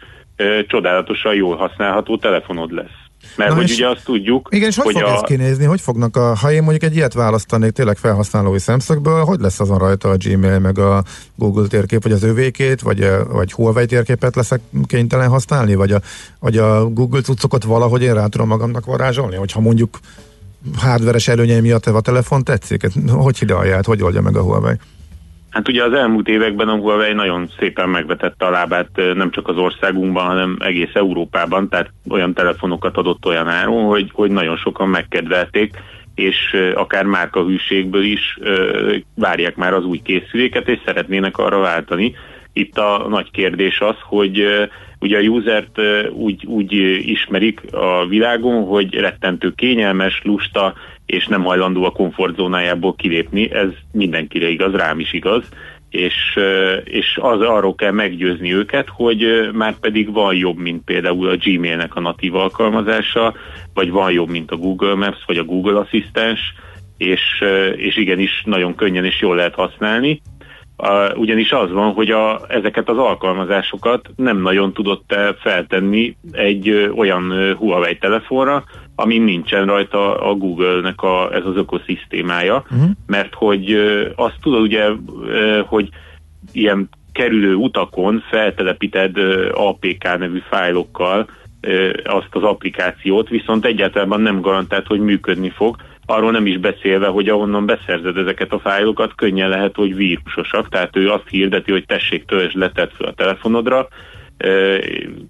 csodálatosan 0.67 1.35
jól 1.35 1.57
használható 1.57 2.17
telefonod 2.17 2.73
lesz. 2.73 3.02
Mert 3.37 3.51
Na 3.51 3.57
hogy 3.57 3.65
és- 3.65 3.75
ugye 3.77 3.89
azt 3.89 4.05
tudjuk, 4.05 4.49
Igen, 4.51 4.69
és 4.69 4.77
hogy, 4.77 4.85
hogy 4.85 4.95
fog 5.03 5.11
a, 5.11 5.15
ez 5.15 5.21
kinézni? 5.21 5.65
Hogy 5.65 5.81
fognak 5.81 6.17
a, 6.17 6.35
ha 6.37 6.53
én 6.53 6.63
mondjuk 6.63 6.83
egy 6.83 6.97
ilyet 6.97 7.13
választanék 7.13 7.71
tényleg 7.71 7.97
felhasználói 7.97 8.59
szemszögből, 8.59 9.25
hogy 9.25 9.41
lesz 9.41 9.61
azon 9.61 9.79
rajta 9.79 10.09
a 10.09 10.17
Gmail, 10.17 10.59
meg 10.59 10.79
a 10.79 11.05
Google 11.35 11.67
térkép, 11.67 12.03
vagy 12.03 12.13
az 12.13 12.23
övékét, 12.23 12.81
vagy, 12.81 13.03
a- 13.03 13.27
vagy 13.33 13.53
Huawei 13.53 13.87
térképet 13.87 14.35
leszek 14.37 14.61
kénytelen 14.87 15.29
használni, 15.29 15.75
vagy 15.75 15.93
a, 15.93 16.01
vagy 16.39 16.57
a 16.57 16.89
Google 16.89 17.21
cuccokat 17.21 17.65
valahogy 17.65 18.03
én 18.03 18.15
rá 18.15 18.27
tudom 18.27 18.49
magamnak 18.49 18.85
varázsolni, 18.85 19.37
hogyha 19.37 19.61
mondjuk 19.61 19.99
hardveres 20.77 21.29
előnyei 21.29 21.61
miatt 21.61 21.87
a 21.87 22.01
telefon 22.01 22.45
tetszik? 22.45 22.87
Hogy 23.09 23.39
hidalja 23.39 23.81
hogy 23.83 24.03
oldja 24.03 24.21
meg 24.21 24.37
a 24.37 24.43
Huawei? 24.43 24.75
Hát 25.53 25.69
ugye 25.69 25.85
az 25.85 25.93
elmúlt 25.93 26.29
években 26.29 26.69
a 26.69 26.77
Huawei 26.77 27.13
nagyon 27.13 27.49
szépen 27.59 27.89
megvetette 27.89 28.47
a 28.47 28.51
lábát 28.51 28.89
nem 29.15 29.31
csak 29.31 29.49
az 29.49 29.57
országunkban, 29.57 30.27
hanem 30.27 30.57
egész 30.61 30.95
Európában, 30.95 31.69
tehát 31.69 31.91
olyan 32.09 32.35
telefonokat 32.35 32.97
adott 32.97 33.27
olyan 33.27 33.49
áron, 33.49 33.85
hogy, 33.85 34.11
hogy 34.13 34.31
nagyon 34.31 34.57
sokan 34.57 34.89
megkedvelték, 34.89 35.75
és 36.15 36.57
akár 36.75 37.05
márkahűségből 37.05 38.03
is 38.03 38.39
várják 39.15 39.57
már 39.57 39.75
az 39.75 39.85
új 39.85 40.01
készüléket, 40.03 40.69
és 40.69 40.79
szeretnének 40.85 41.39
arra 41.39 41.59
váltani. 41.59 42.15
Itt 42.53 42.79
a 42.79 43.07
nagy 43.09 43.31
kérdés 43.31 43.81
az, 43.81 43.97
hogy 44.03 44.47
ugye 45.01 45.19
a 45.19 45.23
usert 45.23 45.81
úgy, 46.13 46.47
úgy 46.47 46.73
ismerik 47.11 47.61
a 47.73 48.07
világon, 48.07 48.65
hogy 48.65 48.95
rettentő 48.95 49.53
kényelmes, 49.57 50.21
lusta, 50.25 50.75
és 51.13 51.27
nem 51.27 51.43
hajlandó 51.43 51.85
a 51.85 51.91
komfortzónájából 51.91 52.95
kilépni, 52.95 53.53
ez 53.53 53.69
mindenkire 53.93 54.49
igaz, 54.49 54.75
rám 54.75 55.01
is 55.01 55.13
igaz, 55.13 55.49
és, 55.91 56.39
és 56.85 57.19
az 57.21 57.41
arról 57.41 57.75
kell 57.75 57.91
meggyőzni 57.91 58.55
őket, 58.55 58.89
hogy 58.89 59.51
már 59.53 59.79
pedig 59.79 60.13
van 60.13 60.35
jobb, 60.35 60.59
mint 60.59 60.85
például 60.85 61.29
a 61.29 61.37
Gmailnek 61.37 61.95
a 61.95 62.01
natív 62.01 62.35
alkalmazása, 62.35 63.35
vagy 63.75 63.91
van 63.91 64.13
jobb, 64.13 64.29
mint 64.29 64.51
a 64.51 64.57
Google 64.57 64.95
Maps, 64.95 65.25
vagy 65.27 65.39
a 65.39 65.45
Google 65.45 65.79
Asszisztens, 65.79 66.41
és, 66.97 67.45
és 67.77 67.97
igenis 67.97 68.43
nagyon 68.45 68.75
könnyen 68.75 69.05
és 69.05 69.21
jól 69.21 69.37
lehet 69.37 69.55
használni. 69.55 70.21
Uh, 70.79 71.19
ugyanis 71.19 71.53
az 71.53 71.71
van, 71.71 71.93
hogy 71.93 72.11
a, 72.11 72.41
ezeket 72.49 72.89
az 72.89 72.99
alkalmazásokat 72.99 74.11
nem 74.17 74.43
nagyon 74.43 74.73
tudott 74.73 75.15
feltenni 75.41 76.17
egy 76.33 76.69
ö, 76.69 76.89
olyan 76.89 77.31
ö, 77.31 77.55
Huawei 77.55 77.97
telefonra, 77.97 78.65
ami 79.03 79.19
nincsen 79.19 79.67
rajta 79.67 80.21
a 80.21 80.35
Google-nek 80.35 81.03
a, 81.03 81.35
ez 81.35 81.45
az 81.45 81.57
ökoszisztémája, 81.57 82.65
uh-huh. 82.71 82.91
mert 83.07 83.35
hogy 83.35 83.77
azt 84.17 84.39
tudod 84.41 84.61
ugye, 84.61 84.89
hogy 85.67 85.89
ilyen 86.53 86.89
kerülő 87.13 87.55
utakon 87.55 88.23
feltelepíted 88.31 89.17
APK 89.53 90.19
nevű 90.19 90.43
fájlokkal 90.51 91.29
azt 92.05 92.29
az 92.31 92.43
applikációt, 92.43 93.29
viszont 93.29 93.65
egyáltalán 93.65 94.21
nem 94.21 94.41
garantált, 94.41 94.87
hogy 94.87 95.01
működni 95.01 95.51
fog, 95.51 95.77
arról 96.07 96.31
nem 96.31 96.47
is 96.47 96.59
beszélve, 96.59 97.07
hogy 97.07 97.29
ahonnan 97.29 97.67
beszerzed 97.67 98.17
ezeket 98.17 98.53
a 98.53 98.59
fájlokat, 98.59 99.15
könnyen 99.15 99.49
lehet, 99.49 99.75
hogy 99.77 99.95
vírusosak, 99.95 100.69
tehát 100.69 100.97
ő 100.97 101.11
azt 101.11 101.29
hirdeti, 101.29 101.71
hogy 101.71 101.87
tessék, 101.87 102.25
töltsd 102.25 102.57
le, 102.57 102.71
tedd 102.71 102.89
fel 102.97 103.07
a 103.07 103.13
telefonodra, 103.13 103.89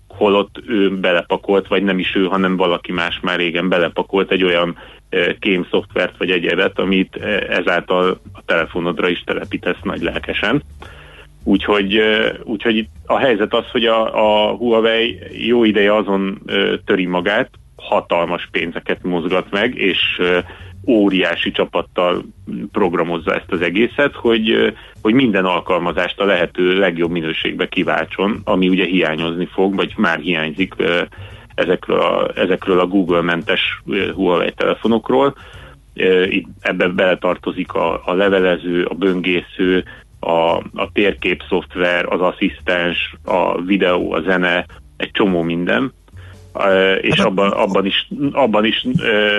holott 0.08 0.62
ő 0.66 0.98
belepakolt, 0.98 1.68
vagy 1.68 1.82
nem 1.82 1.98
is 1.98 2.14
ő, 2.14 2.24
hanem 2.24 2.56
valaki 2.56 2.92
más 2.92 3.20
már 3.20 3.38
régen 3.38 3.68
belepakolt 3.68 4.30
egy 4.30 4.44
olyan 4.44 4.76
kém 5.38 5.66
szoftvert 5.70 6.16
vagy 6.18 6.30
egyebet, 6.30 6.78
amit 6.78 7.16
ezáltal 7.48 8.20
a 8.32 8.42
telefonodra 8.46 9.08
is 9.08 9.22
telepítesz 9.26 9.80
nagy 9.82 10.02
lelkesen. 10.02 10.62
Úgyhogy, 11.44 12.00
úgyhogy 12.44 12.76
itt 12.76 12.90
a 13.06 13.18
helyzet 13.18 13.54
az, 13.54 13.64
hogy 13.70 13.84
a, 13.84 14.14
a 14.14 14.56
Huawei 14.56 15.18
jó 15.46 15.64
ideje 15.64 15.94
azon 15.94 16.42
töri 16.84 17.06
magát, 17.06 17.50
hatalmas 17.76 18.48
pénzeket 18.50 19.02
mozgat 19.02 19.50
meg, 19.50 19.74
és 19.74 20.20
óriási 20.86 21.50
csapattal 21.50 22.24
programozza 22.72 23.34
ezt 23.34 23.52
az 23.52 23.60
egészet, 23.60 24.14
hogy, 24.14 24.74
hogy 25.02 25.14
minden 25.14 25.44
alkalmazást 25.44 26.20
a 26.20 26.24
lehető 26.24 26.78
legjobb 26.78 27.10
minőségbe 27.10 27.68
kiváltson, 27.68 28.40
ami 28.44 28.68
ugye 28.68 28.84
hiányozni 28.84 29.48
fog, 29.52 29.74
vagy 29.74 29.94
már 29.96 30.18
hiányzik 30.18 30.74
ezekről 31.54 32.00
a, 32.00 32.30
ezekről 32.34 32.80
a 32.80 32.86
Google-mentes 32.86 33.82
Huawei 34.14 34.52
telefonokról. 34.56 35.34
Itt 36.28 36.48
ebbe 36.60 36.88
beletartozik 36.88 37.72
a, 37.72 38.02
a 38.04 38.14
levelező, 38.14 38.84
a 38.84 38.94
böngésző, 38.94 39.84
a, 40.20 40.56
a 40.74 40.90
térkép 40.92 41.42
szoftver, 41.48 42.12
az 42.12 42.20
asszisztens, 42.20 43.14
a 43.24 43.62
videó, 43.62 44.12
a 44.12 44.20
zene, 44.20 44.66
egy 44.96 45.10
csomó 45.10 45.42
minden, 45.42 45.92
és 47.00 47.18
abban, 47.18 47.50
abban 47.50 47.86
is, 47.86 48.08
abban 48.32 48.64
is 48.64 48.86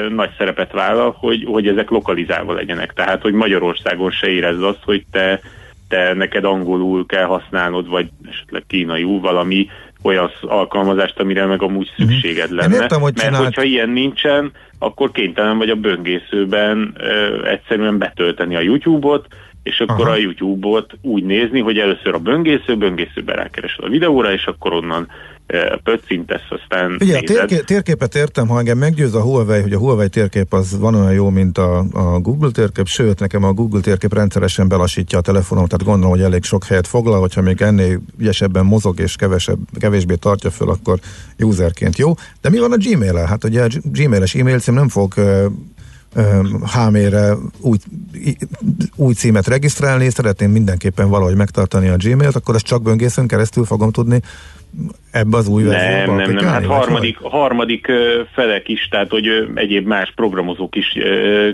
nagy 0.10 0.30
szerepet 0.38 0.72
vállal, 0.72 1.16
hogy, 1.20 1.44
hogy 1.48 1.68
ezek 1.68 1.90
lokalizálva 1.90 2.54
legyenek. 2.54 2.94
Tehát, 2.94 3.22
hogy 3.22 3.34
Magyarországon 3.34 4.12
se 4.12 4.28
érezd 4.28 4.64
azt, 4.64 4.82
hogy 4.84 5.06
te, 5.12 5.40
te 5.88 6.14
neked 6.14 6.44
angolul 6.44 7.06
kell 7.06 7.26
használnod, 7.26 7.90
vagy 7.90 8.10
esetleg 8.30 8.64
kínaiul 8.68 9.20
valami 9.20 9.68
olyan 10.04 10.32
alkalmazást, 10.42 11.20
amire 11.20 11.46
meg 11.46 11.62
amúgy 11.62 11.92
szükséged 11.98 12.50
Én 12.50 12.56
lenne. 12.56 12.76
értem, 12.76 13.02
hogy 13.02 13.14
Mert 13.16 13.26
csinált- 13.28 13.44
hogyha 13.44 13.64
ilyen 13.64 13.90
nincsen, 13.90 14.52
akkor 14.80 15.12
kénytelen 15.12 15.58
vagy 15.58 15.70
a 15.70 15.76
böngészőben 15.76 16.94
ö, 16.98 17.46
egyszerűen 17.48 17.98
betölteni 17.98 18.56
a 18.56 18.60
YouTube-ot, 18.62 19.28
és 19.64 19.80
akkor 19.80 20.06
Aha. 20.06 20.16
a 20.16 20.18
YouTube-ot 20.18 20.94
úgy 21.02 21.24
nézni, 21.24 21.60
hogy 21.60 21.78
először 21.78 22.14
a 22.14 22.20
böngésző, 22.20 22.78
böngészőben 22.78 23.36
rákeresel 23.36 23.86
a 23.86 23.90
videóra, 23.90 24.34
és 24.34 24.46
akkor 24.46 24.74
onnan 24.74 25.08
ö, 25.48 25.76
pöccintesz, 25.84 26.48
aztán 26.50 26.98
Ugye 27.00 27.18
a 27.18 27.22
térké, 27.22 27.60
térképet 27.60 28.16
értem, 28.16 28.48
ha 28.48 28.58
engem 28.58 28.78
meggyőz 28.78 29.16
a 29.16 29.22
Huawei, 29.22 29.62
hogy 29.62 29.74
a 29.74 29.78
Huawei 29.78 30.10
térkép 30.10 30.54
az 30.54 30.80
van 30.80 30.96
olyan 30.96 31.14
jó, 31.14 31.30
mint 31.30 31.58
a, 31.58 31.86
a 31.94 32.20
Google 32.20 32.52
térkép, 32.52 32.88
sőt, 32.88 33.20
nekem 33.20 33.44
a 33.44 33.54
Google 33.54 33.82
térkép 33.82 34.14
rendszeresen 34.14 34.68
belassítja 34.68 35.18
a 35.18 35.22
telefonom, 35.22 35.66
tehát 35.66 35.86
gondolom, 35.86 36.12
hogy 36.12 36.22
elég 36.22 36.44
sok 36.44 36.64
helyet 36.64 36.88
foglal, 36.88 37.20
hogyha 37.20 37.42
még 37.42 37.62
ennél 37.62 38.02
ügyesebben 38.20 38.66
mozog 38.66 39.00
és 39.00 39.16
kevesebb, 39.16 39.60
kevésbé 39.80 40.16
tartja 40.16 40.50
föl, 40.50 40.70
akkor 40.70 41.00
userként 41.40 41.98
jó. 41.98 42.14
De 42.42 42.50
mi 42.50 42.60
van 42.60 42.72
a 42.72 42.78
Gmail-el? 42.78 43.26
Hát 43.26 43.44
ugye 43.44 43.64
a 43.64 43.68
Gmail-es 43.84 44.36
e-mail 44.36 44.60
cím 44.60 44.74
nem 44.74 44.90
fog 44.90 45.14
Hmail-re 46.74 47.34
új, 47.62 47.78
új 48.96 49.14
címet 49.14 49.48
regisztrálni, 49.48 50.10
szeretném 50.10 50.52
mindenképpen 50.52 51.10
valahogy 51.10 51.36
megtartani 51.36 51.88
a 51.88 51.96
Gmail-t, 51.98 52.36
akkor 52.36 52.56
ezt 52.56 52.66
csak 52.66 52.82
böngészőn 52.84 53.28
keresztül 53.28 53.66
fogom 53.66 53.92
tudni 53.92 54.20
ebbe 55.12 55.38
az 55.38 55.48
új 55.48 55.64
Nem, 55.64 55.72
verzióba 55.72 56.16
nem, 56.16 56.16
nem, 56.16 56.18
hát 56.18 56.28
applikálni, 56.28 56.66
vagy 56.68 56.78
harmadik, 56.78 57.18
harmadik 57.22 57.88
felek 58.34 58.68
is, 58.70 58.88
tehát 58.92 59.10
hogy 59.10 59.28
egyéb 59.56 59.88
más 59.88 60.12
programozók 60.16 60.76
is 60.76 60.98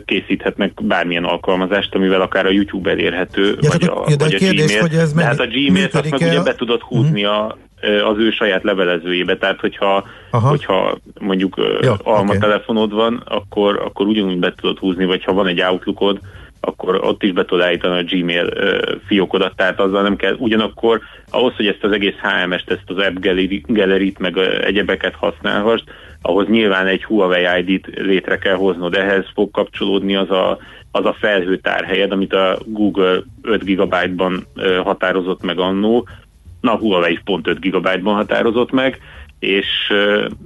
készíthetnek 0.05 0.83
bármilyen 0.83 1.23
alkalmazást, 1.23 1.95
amivel 1.95 2.21
akár 2.21 2.45
a 2.45 2.49
YouTube 2.51 2.89
elérhető, 2.89 3.57
Ja, 3.61 3.69
vagy 3.69 3.83
a, 3.83 4.01
a- 4.01 4.05
ja, 4.09 4.15
de 4.15 4.23
vagy 4.23 4.33
a 4.33 4.35
a 4.35 4.39
kérdés, 4.39 4.65
Gmail. 4.65 4.81
hogy 4.81 4.93
ez 4.93 5.13
meg- 5.13 5.25
hát 5.25 5.39
a 5.39 5.47
Gmail-t 5.47 5.95
azt 5.95 6.09
meg 6.09 6.19
ugye 6.19 6.41
be 6.43 6.55
tudod 6.55 6.81
húzni 6.81 7.23
a, 7.25 7.57
ö, 7.68 7.68
az 7.81 8.17
ő 8.17 8.31
saját 8.31 8.63
levelezőjébe, 8.63 9.37
tehát 9.37 9.59
hogyha, 9.59 10.07
Aha. 10.31 10.49
hogyha 10.49 10.97
mondjuk 11.19 11.55
Ja, 11.81 11.97
alma 12.03 12.29
oké. 12.29 12.37
telefonod 12.37 12.93
van, 12.93 13.21
akkor, 13.25 13.81
akkor 13.85 14.07
ugyanúgy 14.07 14.37
be 14.39 14.53
tudod 14.55 14.77
húzni, 14.77 15.05
vagy 15.05 15.23
ha 15.23 15.33
van 15.33 15.47
egy 15.47 15.61
Outlookod, 15.61 16.19
akkor 16.61 16.99
ott 17.03 17.23
is 17.23 17.31
be 17.31 17.45
tudod 17.45 17.65
állítani 17.65 17.99
a 17.99 18.03
Gmail 18.03 18.49
fiókodat, 19.07 19.55
tehát 19.55 19.79
azzal 19.79 20.01
nem 20.01 20.15
kell. 20.15 20.35
Ugyanakkor 20.37 21.01
ahhoz, 21.29 21.55
hogy 21.55 21.67
ezt 21.67 21.83
az 21.83 21.91
egész 21.91 22.15
HMS-t, 22.21 22.71
ezt 22.71 22.83
az 22.85 22.97
App 22.97 23.17
Gallery- 23.19 23.65
Gallery-t, 23.67 24.19
meg 24.19 24.37
egyebeket 24.63 25.15
használhassd, 25.15 25.83
ahhoz 26.21 26.47
nyilván 26.47 26.87
egy 26.87 27.03
Huawei 27.03 27.61
ID-t 27.61 27.87
létre 27.95 28.37
kell 28.37 28.55
hoznod, 28.55 28.95
ehhez 28.95 29.25
fog 29.33 29.51
kapcsolódni 29.51 30.15
az 30.15 30.29
a, 30.29 30.57
az 30.91 31.05
a 31.05 31.15
felhőtárhelyed, 31.19 32.11
amit 32.11 32.33
a 32.33 32.57
Google 32.65 33.19
5 33.41 33.63
GB-ban 33.63 34.45
határozott 34.83 35.43
meg 35.43 35.59
annó, 35.59 36.07
na 36.61 36.75
Huawei 36.75 37.11
is 37.11 37.21
pont 37.23 37.47
5 37.47 37.59
GB-ban 37.59 38.15
határozott 38.15 38.71
meg, 38.71 38.99
és, 39.39 39.67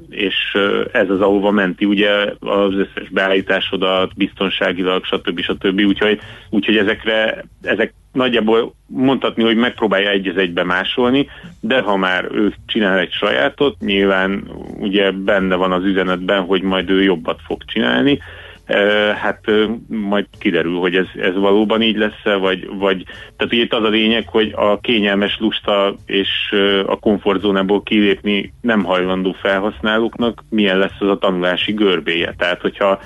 és 0.09 0.57
ez 0.91 1.09
az, 1.09 1.21
ahova 1.21 1.51
menti 1.51 1.85
ugye 1.85 2.09
az 2.39 2.73
összes 2.73 3.09
beállításodat, 3.09 4.15
biztonságilag, 4.15 5.05
stb. 5.05 5.39
stb. 5.39 5.79
Úgyhogy, 5.79 6.19
úgyhogy 6.49 6.77
ezekre, 6.77 7.45
ezek 7.61 7.93
nagyjából 8.11 8.73
mondhatni, 8.85 9.43
hogy 9.43 9.55
megpróbálja 9.55 10.09
egy 10.09 10.27
az 10.27 10.37
egybe 10.37 10.63
másolni, 10.63 11.27
de 11.59 11.81
ha 11.81 11.97
már 11.97 12.27
ő 12.31 12.53
csinál 12.65 12.97
egy 12.97 13.11
sajátot, 13.11 13.79
nyilván 13.79 14.47
ugye 14.79 15.11
benne 15.11 15.55
van 15.55 15.71
az 15.71 15.83
üzenetben, 15.83 16.43
hogy 16.43 16.61
majd 16.61 16.89
ő 16.89 17.03
jobbat 17.03 17.39
fog 17.45 17.65
csinálni, 17.65 18.19
hát 19.15 19.39
majd 19.87 20.25
kiderül, 20.39 20.77
hogy 20.77 20.95
ez, 20.95 21.05
ez 21.15 21.35
valóban 21.35 21.81
így 21.81 21.97
lesz 21.97 22.23
vagy, 22.39 22.67
vagy 22.77 23.03
tehát 23.37 23.53
itt 23.53 23.73
az 23.73 23.83
a 23.83 23.89
lényeg, 23.89 24.27
hogy 24.27 24.53
a 24.55 24.79
kényelmes 24.79 25.37
lusta 25.39 25.95
és 26.05 26.29
a 26.85 26.99
komfortzónából 26.99 27.83
kilépni 27.83 28.53
nem 28.61 28.83
hajlandó 28.83 29.35
felhasználóknak 29.41 30.43
milyen 30.49 30.77
lesz 30.77 30.99
az 30.99 31.07
a 31.07 31.17
tanulási 31.17 31.71
görbéje. 31.71 32.33
Tehát, 32.37 32.61
hogyha 32.61 32.99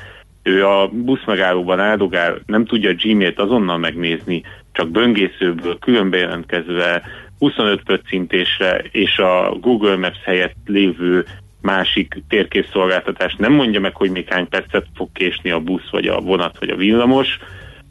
ő 0.44 0.66
a 0.66 0.88
buszmegállóban 0.88 1.80
áldogál, 1.80 2.40
nem 2.46 2.66
tudja 2.66 2.90
a 2.90 2.96
Gmail-t 3.02 3.40
azonnal 3.40 3.78
megnézni, 3.78 4.42
csak 4.72 4.90
böngészőből 4.90 5.80
külön 5.80 6.10
bejelentkezve 6.10 7.04
25 7.40 7.84
pöccintésre 7.84 8.84
és 8.92 9.18
a 9.18 9.58
Google 9.62 9.98
Maps 9.98 10.24
helyett 10.24 10.56
lévő 10.66 11.26
másik 11.68 12.24
térképszolgáltatás 12.28 13.36
nem 13.36 13.54
mondja 13.54 13.80
meg, 13.80 13.96
hogy 13.96 14.12
még 14.12 14.28
hány 14.28 14.48
percet 14.48 14.86
fog 14.96 15.10
késni 15.14 15.52
a 15.52 15.60
busz, 15.60 15.90
vagy 15.92 16.08
a 16.08 16.20
vonat, 16.20 16.60
vagy 16.60 16.70
a 16.70 16.76
villamos, 16.76 17.40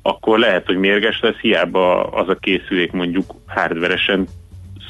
akkor 0.03 0.39
lehet, 0.39 0.67
hogy 0.67 0.77
mérges 0.77 1.21
lesz, 1.21 1.37
hiába 1.41 2.03
az 2.03 2.29
a 2.29 2.35
készülék 2.35 2.93
mondjuk 2.93 3.35
hardveresen 3.47 4.27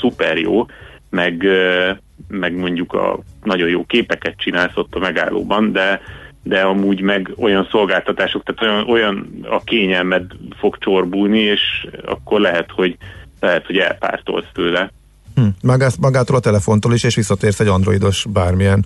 szuper 0.01 0.37
jó, 0.39 0.67
meg, 1.11 1.47
meg 2.29 2.57
mondjuk 2.57 2.93
a 2.93 3.19
nagyon 3.43 3.69
jó 3.69 3.85
képeket 3.85 4.35
csinálsz 4.39 4.77
ott 4.77 4.95
a 4.95 4.99
megállóban, 4.99 5.73
de 5.73 6.01
de 6.43 6.61
amúgy 6.61 7.01
meg 7.01 7.33
olyan 7.37 7.69
szolgáltatások, 7.71 8.43
tehát 8.43 8.63
olyan, 8.63 8.89
olyan 8.89 9.47
a 9.51 9.65
kényelmed 9.65 10.25
fog 10.59 10.79
csorbulni, 10.79 11.39
és 11.39 11.87
akkor 12.05 12.41
lehet, 12.41 12.71
hogy 12.71 12.97
lehet, 13.41 13.67
hogy 13.67 13.79
elpártolsz 13.79 14.47
tőle. 14.53 14.91
Hm. 15.37 15.47
Magát, 15.63 15.99
magától 16.01 16.37
a 16.37 16.41
telefontól 16.41 16.93
is, 16.93 17.05
és 17.05 17.15
visszatérsz 17.15 17.61
egy 17.61 17.67
androidos 17.67 18.27
bármilyen 18.33 18.85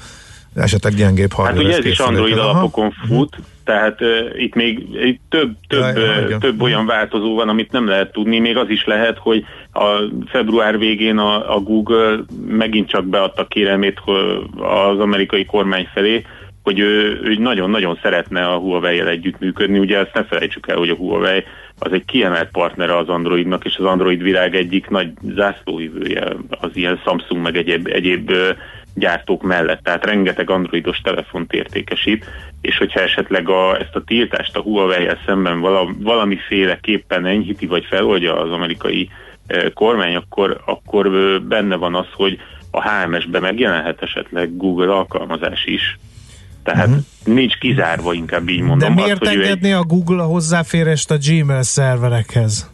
esetleg 0.55 0.95
gyengébb 0.95 1.33
Hát 1.33 1.39
hardware 1.39 1.69
ugye 1.69 1.77
ez 1.77 1.85
is 1.85 1.99
Android 1.99 2.39
alapokon 2.39 2.91
fut, 3.07 3.37
tehát 3.65 4.01
uh, 4.01 4.43
itt 4.43 4.55
még 4.55 4.79
itt 5.05 5.21
több, 5.29 5.57
több, 5.69 5.97
Ja, 5.97 6.27
uh, 6.29 6.39
több 6.39 6.63
olyan 6.63 6.87
változó 6.87 7.35
van, 7.35 7.49
amit 7.49 7.73
nem 7.73 7.87
lehet 7.87 8.13
tudni. 8.13 8.39
Még 8.39 8.57
az 8.57 8.69
is 8.69 8.85
lehet, 8.85 9.19
hogy 9.19 9.45
a 9.73 9.87
február 10.27 10.79
végén 10.79 11.19
a, 11.19 11.55
a 11.55 11.61
Google 11.61 12.19
megint 12.47 12.89
csak 12.89 13.05
beadta 13.05 13.47
kérelmét 13.47 14.01
az 14.57 14.99
amerikai 14.99 15.45
kormány 15.45 15.89
felé, 15.95 16.25
hogy 16.63 16.79
ő, 16.79 17.21
nagyon-nagyon 17.39 17.99
szeretne 18.03 18.47
a 18.47 18.59
Huawei-el 18.59 19.09
együttműködni. 19.09 19.79
Ugye 19.79 19.99
ezt 19.99 20.15
ne 20.15 20.25
felejtsük 20.25 20.69
el, 20.69 20.77
hogy 20.77 20.89
a 20.89 20.95
Huawei 20.95 21.45
az 21.79 21.93
egy 21.93 22.05
kiemelt 22.05 22.51
partnere 22.51 22.97
az 22.97 23.09
Androidnak, 23.09 23.65
és 23.65 23.77
az 23.77 23.85
Android 23.85 24.23
világ 24.23 24.55
egyik 24.55 24.89
nagy 24.89 25.13
zászlóivője 25.35 26.37
az 26.49 26.71
ilyen 26.73 27.01
Samsung 27.05 27.43
meg 27.43 27.57
egyéb, 27.57 27.87
egyéb 27.93 28.33
gyártók 28.95 29.43
mellett. 29.43 29.83
Tehát 29.83 30.07
rengeteg 30.07 30.51
androidos 30.51 31.01
telefont 31.01 31.53
értékesít, 31.53 32.25
és 32.61 32.79
hogyha 32.79 33.01
esetleg 33.01 33.49
a, 33.49 33.79
ezt 33.81 33.97
a 33.97 34.05
tiltást 34.05 34.57
a 34.57 34.61
Huawei-el 34.61 35.19
szemben 35.27 35.61
vala, 35.61 35.89
valamiféleképpen 35.99 37.27
enyhíti 37.27 37.67
vagy 37.67 37.85
feloldja 37.85 38.41
az 38.41 38.51
amerikai 38.51 39.11
kormány, 39.75 40.15
akkor, 40.15 40.61
akkor 40.65 41.11
benne 41.43 41.77
van 41.77 41.95
az, 41.95 42.07
hogy 42.13 42.39
a 42.71 42.89
HMS-be 42.89 43.41
megjelenhet 43.41 44.03
esetleg 44.03 44.57
Google 44.57 44.93
alkalmazás 44.93 45.65
is. 45.65 45.99
Tehát 46.63 46.87
uh-huh. 46.87 47.05
nincs 47.25 47.59
kizárva, 47.59 48.13
inkább 48.13 48.49
így 48.49 48.61
mondom. 48.61 48.95
De 48.95 49.03
miért 49.03 49.23
azt, 49.23 49.35
ő 49.35 49.41
egy- 49.41 49.47
engedné 49.47 49.73
a 49.73 49.83
Google 49.83 50.23
a 50.23 50.27
hozzáférést 50.27 51.11
a 51.11 51.17
Gmail 51.29 51.63
szerverekhez? 51.63 52.71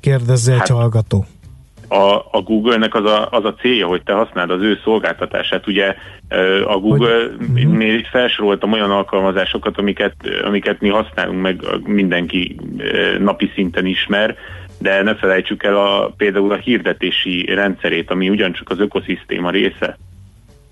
Kérdezze 0.00 0.52
egy 0.52 0.58
Hát- 0.58 0.68
hallgató. 0.68 1.26
a, 1.88 2.14
a 2.30 2.40
Google-nek 2.44 2.94
az 2.94 3.04
a, 3.04 3.28
az 3.30 3.44
a 3.44 3.54
célja, 3.54 3.86
hogy 3.86 4.02
te 4.02 4.12
használd 4.12 4.50
az 4.50 4.62
ő 4.62 4.78
szolgáltatását. 4.84 5.66
Ugye 5.66 5.94
a 6.66 6.78
Google, 6.78 7.16
hogy, 7.54 7.66
még 7.66 7.92
itt 7.92 8.06
felsoroltam 8.06 8.72
olyan 8.72 8.90
alkalmazásokat, 8.90 9.78
amiket, 9.78 10.14
amiket 10.44 10.80
mi 10.80 10.88
használunk, 10.88 11.40
meg 11.40 11.64
mindenki 11.84 12.56
napi 13.18 13.50
szinten 13.54 13.86
ismer, 13.86 14.36
de 14.78 15.02
ne 15.02 15.14
felejtsük 15.14 15.62
el 15.62 15.76
a, 15.76 16.12
például 16.16 16.52
a 16.52 16.56
hirdetési 16.56 17.54
rendszerét, 17.54 18.10
ami 18.10 18.28
ugyancsak 18.28 18.70
az 18.70 18.80
ökoszisztéma 18.80 19.50
része. 19.50 19.98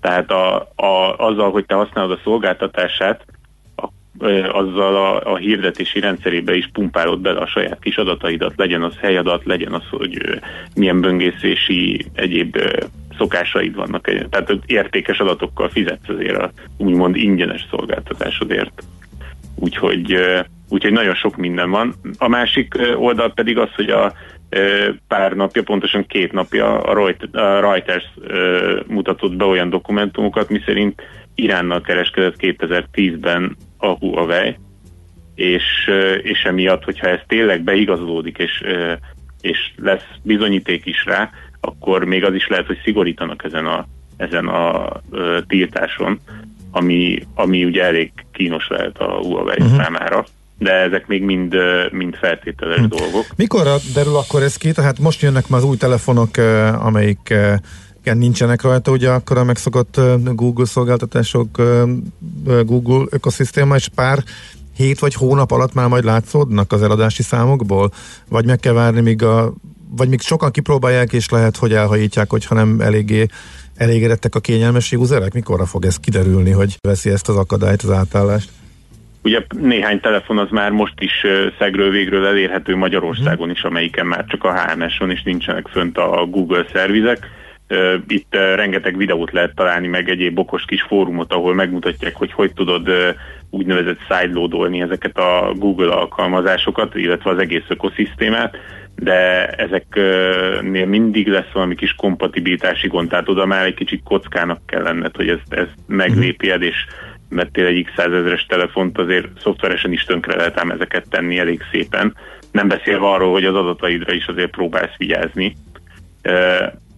Tehát 0.01 0.31
a, 0.31 0.55
a, 0.75 1.15
azzal, 1.17 1.51
hogy 1.51 1.65
te 1.65 1.75
használod 1.75 2.11
a 2.11 2.19
szolgáltatását, 2.23 3.25
a, 3.75 3.87
azzal 4.51 4.95
a, 4.95 5.31
a 5.31 5.37
hirdetési 5.37 5.99
rendszerébe 5.99 6.55
is 6.55 6.69
pumpálod 6.73 7.19
bele 7.19 7.39
a 7.39 7.47
saját 7.47 7.79
kis 7.79 7.97
adataidat, 7.97 8.53
legyen 8.55 8.83
az 8.83 8.97
helyadat, 8.97 9.45
legyen 9.45 9.73
az, 9.73 9.83
hogy 9.89 10.39
milyen 10.75 11.01
böngészési 11.01 12.05
egyéb 12.13 12.57
szokásaid 13.17 13.75
vannak. 13.75 14.09
Tehát 14.29 14.51
értékes 14.65 15.19
adatokkal 15.19 15.69
fizetsz 15.69 16.09
azért 16.09 16.37
a 16.37 16.51
úgymond 16.77 17.15
ingyenes 17.15 17.67
szolgáltatásodért. 17.69 18.83
Úgyhogy, 19.55 20.15
úgyhogy 20.69 20.91
nagyon 20.91 21.15
sok 21.15 21.35
minden 21.35 21.69
van. 21.69 21.93
A 22.17 22.27
másik 22.27 22.73
oldal 22.95 23.33
pedig 23.33 23.57
az, 23.57 23.69
hogy 23.75 23.89
a 23.89 24.13
pár 25.07 25.33
napja, 25.33 25.63
pontosan 25.63 26.05
két 26.05 26.31
napja 26.31 26.81
a 26.81 26.93
Reut- 26.93 27.35
a 27.35 27.59
Reuters 27.59 28.13
mutatott 28.87 29.35
be 29.35 29.45
olyan 29.45 29.69
dokumentumokat, 29.69 30.49
miszerint 30.49 31.01
Iránnal 31.35 31.81
kereskedett 31.81 32.35
2010-ben 32.37 33.55
a 33.77 33.87
Huawei, 33.87 34.57
és, 35.35 35.63
és 36.21 36.43
emiatt, 36.43 36.83
hogyha 36.83 37.07
ez 37.07 37.19
tényleg 37.27 37.61
beigazolódik, 37.61 38.37
és, 38.37 38.63
és 39.41 39.57
lesz 39.75 40.07
bizonyíték 40.23 40.85
is 40.85 41.05
rá, 41.05 41.29
akkor 41.59 42.03
még 42.03 42.23
az 42.23 42.33
is 42.33 42.47
lehet, 42.47 42.65
hogy 42.65 42.79
szigorítanak 42.83 43.43
ezen 43.43 43.65
a, 43.65 43.85
ezen 44.17 44.47
a 44.47 44.89
tiltáson, 45.47 46.19
ami, 46.71 47.19
ami 47.35 47.65
ugye 47.65 47.83
elég 47.83 48.11
kínos 48.31 48.67
lehet 48.67 48.97
a 48.97 49.17
Huawei 49.17 49.57
uh-huh. 49.59 49.81
számára. 49.81 50.25
De 50.59 50.71
ezek 50.71 51.07
még 51.07 51.23
mind, 51.23 51.55
mind 51.91 52.15
feltételes 52.15 52.79
uh-huh. 52.79 52.99
dolgok. 52.99 53.25
Mikor 53.35 53.67
derül 53.93 54.15
akkor 54.15 54.43
ez 54.43 54.55
ki? 54.55 54.71
Tehát 54.71 54.99
most 54.99 55.21
jönnek 55.21 55.47
már 55.47 55.59
az 55.59 55.65
új 55.65 55.77
telefonok, 55.77 56.37
amelyik 56.79 57.33
igen, 58.01 58.17
nincsenek 58.17 58.61
rajta, 58.61 58.91
ugye 58.91 59.09
akkor 59.09 59.37
a 59.37 59.43
megszokott 59.43 59.99
Google 60.23 60.65
szolgáltatások, 60.65 61.61
Google 62.65 63.05
ökoszisztéma, 63.09 63.75
és 63.75 63.87
pár 63.95 64.23
hét 64.75 64.99
vagy 64.99 65.13
hónap 65.13 65.51
alatt 65.51 65.73
már 65.73 65.87
majd 65.87 66.03
látszódnak 66.03 66.71
az 66.71 66.81
eladási 66.81 67.23
számokból? 67.23 67.91
Vagy 68.27 68.45
meg 68.45 68.59
kell 68.59 68.73
várni, 68.73 69.01
míg 69.01 69.23
a, 69.23 69.53
vagy 69.97 70.09
még 70.09 70.21
sokan 70.21 70.51
kipróbálják, 70.51 71.13
és 71.13 71.29
lehet, 71.29 71.57
hogy 71.57 71.73
elhajítják, 71.73 72.29
hogyha 72.29 72.55
nem 72.55 72.81
eléggé 72.81 73.25
elégedettek 73.75 74.35
a 74.35 74.39
kényelmes 74.39 74.91
userek? 74.91 75.33
Mikorra 75.33 75.65
fog 75.65 75.85
ez 75.85 75.95
kiderülni, 75.95 76.51
hogy 76.51 76.77
veszi 76.81 77.09
ezt 77.09 77.29
az 77.29 77.35
akadályt, 77.35 77.81
az 77.81 77.91
átállást? 77.91 78.49
Ugye 79.23 79.39
néhány 79.49 79.99
telefon 79.99 80.37
az 80.37 80.49
már 80.49 80.71
most 80.71 80.93
is 80.99 81.25
szegről 81.59 81.89
végről 81.89 82.25
elérhető 82.25 82.75
Magyarországon 82.75 83.49
is, 83.49 83.63
amelyiken 83.63 84.05
már 84.05 84.25
csak 84.25 84.43
a 84.43 84.61
HMS 84.61 84.97
van, 84.97 85.11
és 85.11 85.23
nincsenek 85.23 85.67
fönt 85.67 85.97
a 85.97 86.25
Google 86.29 86.65
szervizek. 86.73 87.27
Itt 88.07 88.35
rengeteg 88.55 88.97
videót 88.97 89.31
lehet 89.31 89.55
találni, 89.55 89.87
meg 89.87 90.09
egyéb 90.09 90.39
okos 90.39 90.65
kis 90.65 90.81
fórumot, 90.81 91.33
ahol 91.33 91.53
megmutatják, 91.53 92.15
hogy 92.15 92.31
hogy 92.31 92.53
tudod 92.53 92.89
úgynevezett 93.49 93.99
sideloadolni 94.09 94.81
ezeket 94.81 95.17
a 95.17 95.53
Google 95.55 95.91
alkalmazásokat, 95.91 96.95
illetve 96.95 97.29
az 97.29 97.37
egész 97.37 97.65
ökoszisztémát, 97.67 98.57
de 98.95 99.47
ezeknél 99.47 100.85
mindig 100.85 101.27
lesz 101.27 101.51
valami 101.53 101.75
kis 101.75 101.93
kompatibilitási 101.93 102.87
gond, 102.87 103.09
tehát 103.09 103.29
oda 103.29 103.45
már 103.45 103.65
egy 103.65 103.73
kicsit 103.73 104.03
kockának 104.03 104.59
kell 104.65 104.81
lenned, 104.81 105.15
hogy 105.15 105.29
ezt, 105.29 105.53
ezt 105.53 105.75
meglépjed, 105.87 106.61
és 106.61 106.75
vettél 107.29 107.65
egy 107.65 107.83
x 107.83 107.91
százezres 107.95 108.45
telefont, 108.45 108.97
azért 108.97 109.27
szoftveresen 109.41 109.91
is 109.91 110.03
tönkre 110.03 110.35
lehet 110.35 110.59
ám 110.59 110.71
ezeket 110.71 111.09
tenni 111.09 111.39
elég 111.39 111.61
szépen. 111.71 112.15
Nem 112.51 112.67
beszélve 112.67 113.05
arról, 113.05 113.31
hogy 113.31 113.45
az 113.45 113.55
adataidra 113.55 114.13
is 114.13 114.25
azért 114.25 114.51
próbálsz 114.51 114.97
vigyázni. 114.97 115.55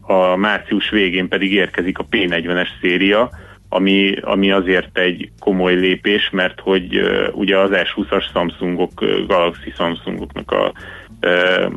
A 0.01 0.35
március 0.35 0.89
végén 0.89 1.27
pedig 1.27 1.53
érkezik 1.53 1.97
a 1.97 2.07
P40-es 2.11 2.67
széria, 2.81 3.29
ami, 3.73 4.15
ami 4.21 4.51
azért 4.51 4.97
egy 4.97 5.31
komoly 5.39 5.75
lépés, 5.75 6.29
mert 6.29 6.59
hogy 6.59 6.97
uh, 6.97 7.27
ugye 7.31 7.57
az 7.57 7.69
S20-as 7.73 8.31
Samsungok, 8.31 9.05
Galaxy 9.27 9.73
Samsungoknak 9.77 10.51
a 10.51 10.73
uh, 11.21 11.71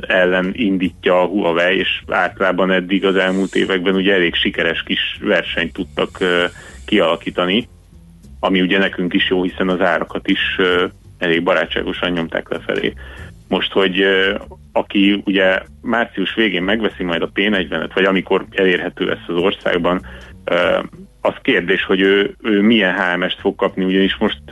ellen 0.00 0.50
indítja 0.52 1.20
a 1.20 1.26
Huawei, 1.26 1.78
és 1.78 2.02
általában 2.08 2.70
eddig 2.70 3.04
az 3.04 3.16
elmúlt 3.16 3.54
években 3.54 3.94
ugye 3.94 4.14
elég 4.14 4.34
sikeres 4.34 4.82
kis 4.82 5.18
versenyt 5.20 5.72
tudtak 5.72 6.18
uh, 6.20 6.44
kialakítani, 6.84 7.68
ami 8.40 8.60
ugye 8.60 8.78
nekünk 8.78 9.14
is 9.14 9.30
jó, 9.30 9.42
hiszen 9.42 9.68
az 9.68 9.80
árakat 9.80 10.28
is 10.28 10.40
elég 11.18 11.42
barátságosan 11.42 12.10
nyomták 12.10 12.48
lefelé. 12.48 12.92
Most, 13.48 13.72
hogy 13.72 14.04
aki 14.72 15.22
ugye 15.24 15.62
március 15.82 16.34
végén 16.34 16.62
megveszi 16.62 17.04
majd 17.04 17.22
a 17.22 17.30
P40-et, 17.34 17.90
vagy 17.94 18.04
amikor 18.04 18.44
elérhető 18.50 19.04
lesz 19.04 19.28
az 19.28 19.36
országban, 19.36 20.06
az 21.20 21.34
kérdés, 21.42 21.84
hogy 21.84 22.00
ő, 22.00 22.34
ő 22.42 22.60
milyen 22.60 22.94
HMS-t 22.94 23.40
fog 23.40 23.56
kapni, 23.56 23.84
ugyanis 23.84 24.16
most 24.16 24.42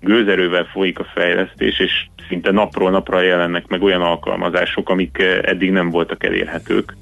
gőzerővel 0.00 0.64
folyik 0.64 0.98
a 0.98 1.06
fejlesztés, 1.14 1.78
és 1.78 2.06
szinte 2.28 2.50
napról 2.50 2.90
napra 2.90 3.20
jelennek 3.20 3.66
meg 3.66 3.82
olyan 3.82 4.02
alkalmazások, 4.02 4.88
amik 4.88 5.22
eddig 5.42 5.70
nem 5.70 5.90
voltak 5.90 6.24
elérhetők 6.24 6.96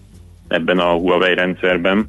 ebben 0.49 0.79
a 0.79 0.93
Huawei 0.93 1.35
rendszerben, 1.35 2.09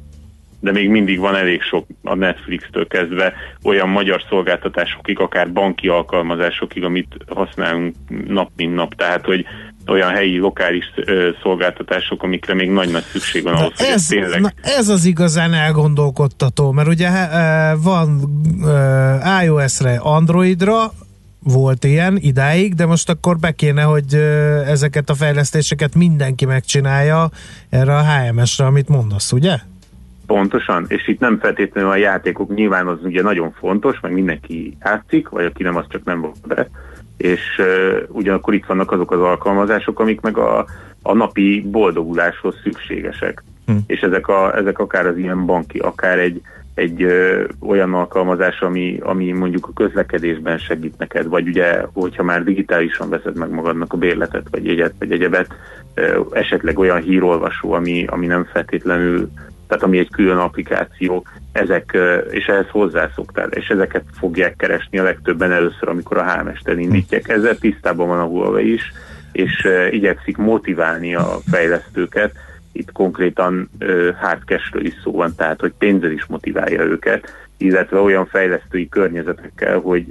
de 0.64 0.72
még 0.72 0.88
mindig 0.88 1.18
van 1.18 1.36
elég 1.36 1.62
sok 1.62 1.86
a 2.02 2.14
Netflix-től 2.14 2.86
kezdve 2.86 3.32
olyan 3.62 3.88
magyar 3.88 4.22
szolgáltatásokig, 4.28 5.18
akár 5.18 5.52
banki 5.52 5.88
alkalmazásokig, 5.88 6.84
amit 6.84 7.16
használunk 7.28 7.94
nap 8.26 8.50
mint 8.56 8.74
nap, 8.74 8.94
tehát 8.94 9.24
hogy 9.24 9.46
olyan 9.86 10.10
helyi, 10.10 10.38
lokális 10.38 10.84
ö, 10.94 11.30
szolgáltatások, 11.42 12.22
amikre 12.22 12.54
még 12.54 12.70
nagy-nagy 12.70 13.02
szükség 13.02 13.42
van 13.42 13.54
ahhoz, 13.54 13.72
hogy 13.76 13.86
ez, 13.86 13.94
ez, 13.94 14.06
tényleg... 14.06 14.40
na, 14.40 14.52
ez 14.62 14.88
az 14.88 15.04
igazán 15.04 15.52
elgondolkodtató, 15.54 16.72
mert 16.72 16.88
ugye 16.88 17.08
eh, 17.08 17.72
van 17.82 18.20
eh, 18.64 19.44
iOS-re, 19.44 19.96
Androidra, 19.96 20.92
volt 21.42 21.84
ilyen 21.84 22.16
idáig, 22.20 22.74
de 22.74 22.86
most 22.86 23.08
akkor 23.08 23.38
be 23.38 23.52
kéne, 23.52 23.82
hogy 23.82 24.14
eh, 24.14 24.70
ezeket 24.70 25.10
a 25.10 25.14
fejlesztéseket 25.14 25.94
mindenki 25.94 26.44
megcsinálja 26.44 27.30
erre 27.70 27.96
a 27.96 28.04
HMS-re, 28.04 28.64
amit 28.64 28.88
mondasz, 28.88 29.32
ugye? 29.32 29.58
Pontosan, 30.26 30.84
és 30.88 31.08
itt 31.08 31.20
nem 31.20 31.38
feltétlenül 31.38 31.90
a 31.90 31.96
játékok, 31.96 32.54
nyilván 32.54 32.86
az 32.86 32.98
ugye 33.02 33.22
nagyon 33.22 33.52
fontos, 33.52 34.00
meg 34.00 34.12
mindenki 34.12 34.76
játszik, 34.84 35.28
vagy 35.28 35.44
aki 35.44 35.62
nem, 35.62 35.76
az 35.76 35.84
csak 35.88 36.04
nem 36.04 36.20
volt 36.20 36.46
be, 36.46 36.68
és 37.16 37.40
uh, 37.58 38.02
ugyanakkor 38.08 38.54
itt 38.54 38.66
vannak 38.66 38.92
azok 38.92 39.10
az 39.10 39.20
alkalmazások, 39.20 40.00
amik 40.00 40.20
meg 40.20 40.38
a, 40.38 40.66
a 41.02 41.14
napi 41.14 41.66
boldoguláshoz 41.70 42.54
szükségesek. 42.62 43.42
Hm. 43.66 43.76
És 43.86 44.00
ezek, 44.00 44.28
a, 44.28 44.56
ezek 44.56 44.78
akár 44.78 45.06
az 45.06 45.16
ilyen 45.16 45.46
banki, 45.46 45.78
akár 45.78 46.18
egy, 46.18 46.40
egy 46.74 47.02
ö, 47.02 47.44
olyan 47.60 47.94
alkalmazás, 47.94 48.60
ami, 48.60 48.98
ami 49.00 49.32
mondjuk 49.32 49.66
a 49.66 49.72
közlekedésben 49.82 50.58
segít 50.58 50.98
neked, 50.98 51.26
vagy 51.26 51.48
ugye, 51.48 51.82
hogyha 51.92 52.22
már 52.22 52.44
digitálisan 52.44 53.08
veszed 53.08 53.36
meg 53.36 53.50
magadnak 53.50 53.92
a 53.92 53.96
bérletet, 53.96 54.46
vagy 54.50 54.66
jegyet, 54.66 54.94
vagy 54.98 55.12
egyebet, 55.12 55.54
ö, 55.94 56.20
esetleg 56.30 56.78
olyan 56.78 57.00
hírolvasó, 57.00 57.72
ami, 57.72 58.04
ami 58.06 58.26
nem 58.26 58.44
feltétlenül 58.52 59.30
tehát 59.74 59.88
ami 59.88 59.98
egy 59.98 60.10
külön 60.10 60.36
applikáció, 60.36 61.26
ezek, 61.52 61.98
és 62.30 62.46
ehhez 62.46 62.68
hozzászoktál, 62.68 63.48
és 63.48 63.68
ezeket 63.68 64.04
fogják 64.18 64.56
keresni 64.56 64.98
a 64.98 65.02
legtöbben 65.02 65.52
először, 65.52 65.88
amikor 65.88 66.16
a 66.16 66.32
HMS-tel 66.32 66.78
indítják. 66.78 67.28
Ezzel 67.28 67.56
tisztában 67.56 68.08
van 68.08 68.18
a 68.18 68.24
Huawei 68.24 68.72
is, 68.72 68.92
és 69.32 69.68
igyekszik 69.90 70.36
motiválni 70.36 71.14
a 71.14 71.38
fejlesztőket, 71.50 72.32
itt 72.72 72.92
konkrétan 72.92 73.70
hardcashről 74.20 74.84
is 74.84 74.94
szó 75.02 75.12
van, 75.12 75.34
tehát 75.36 75.60
hogy 75.60 75.72
pénzzel 75.78 76.10
is 76.10 76.26
motiválja 76.26 76.82
őket, 76.82 77.32
illetve 77.56 77.98
olyan 77.98 78.26
fejlesztői 78.26 78.88
környezetekkel, 78.88 79.78
hogy 79.78 80.06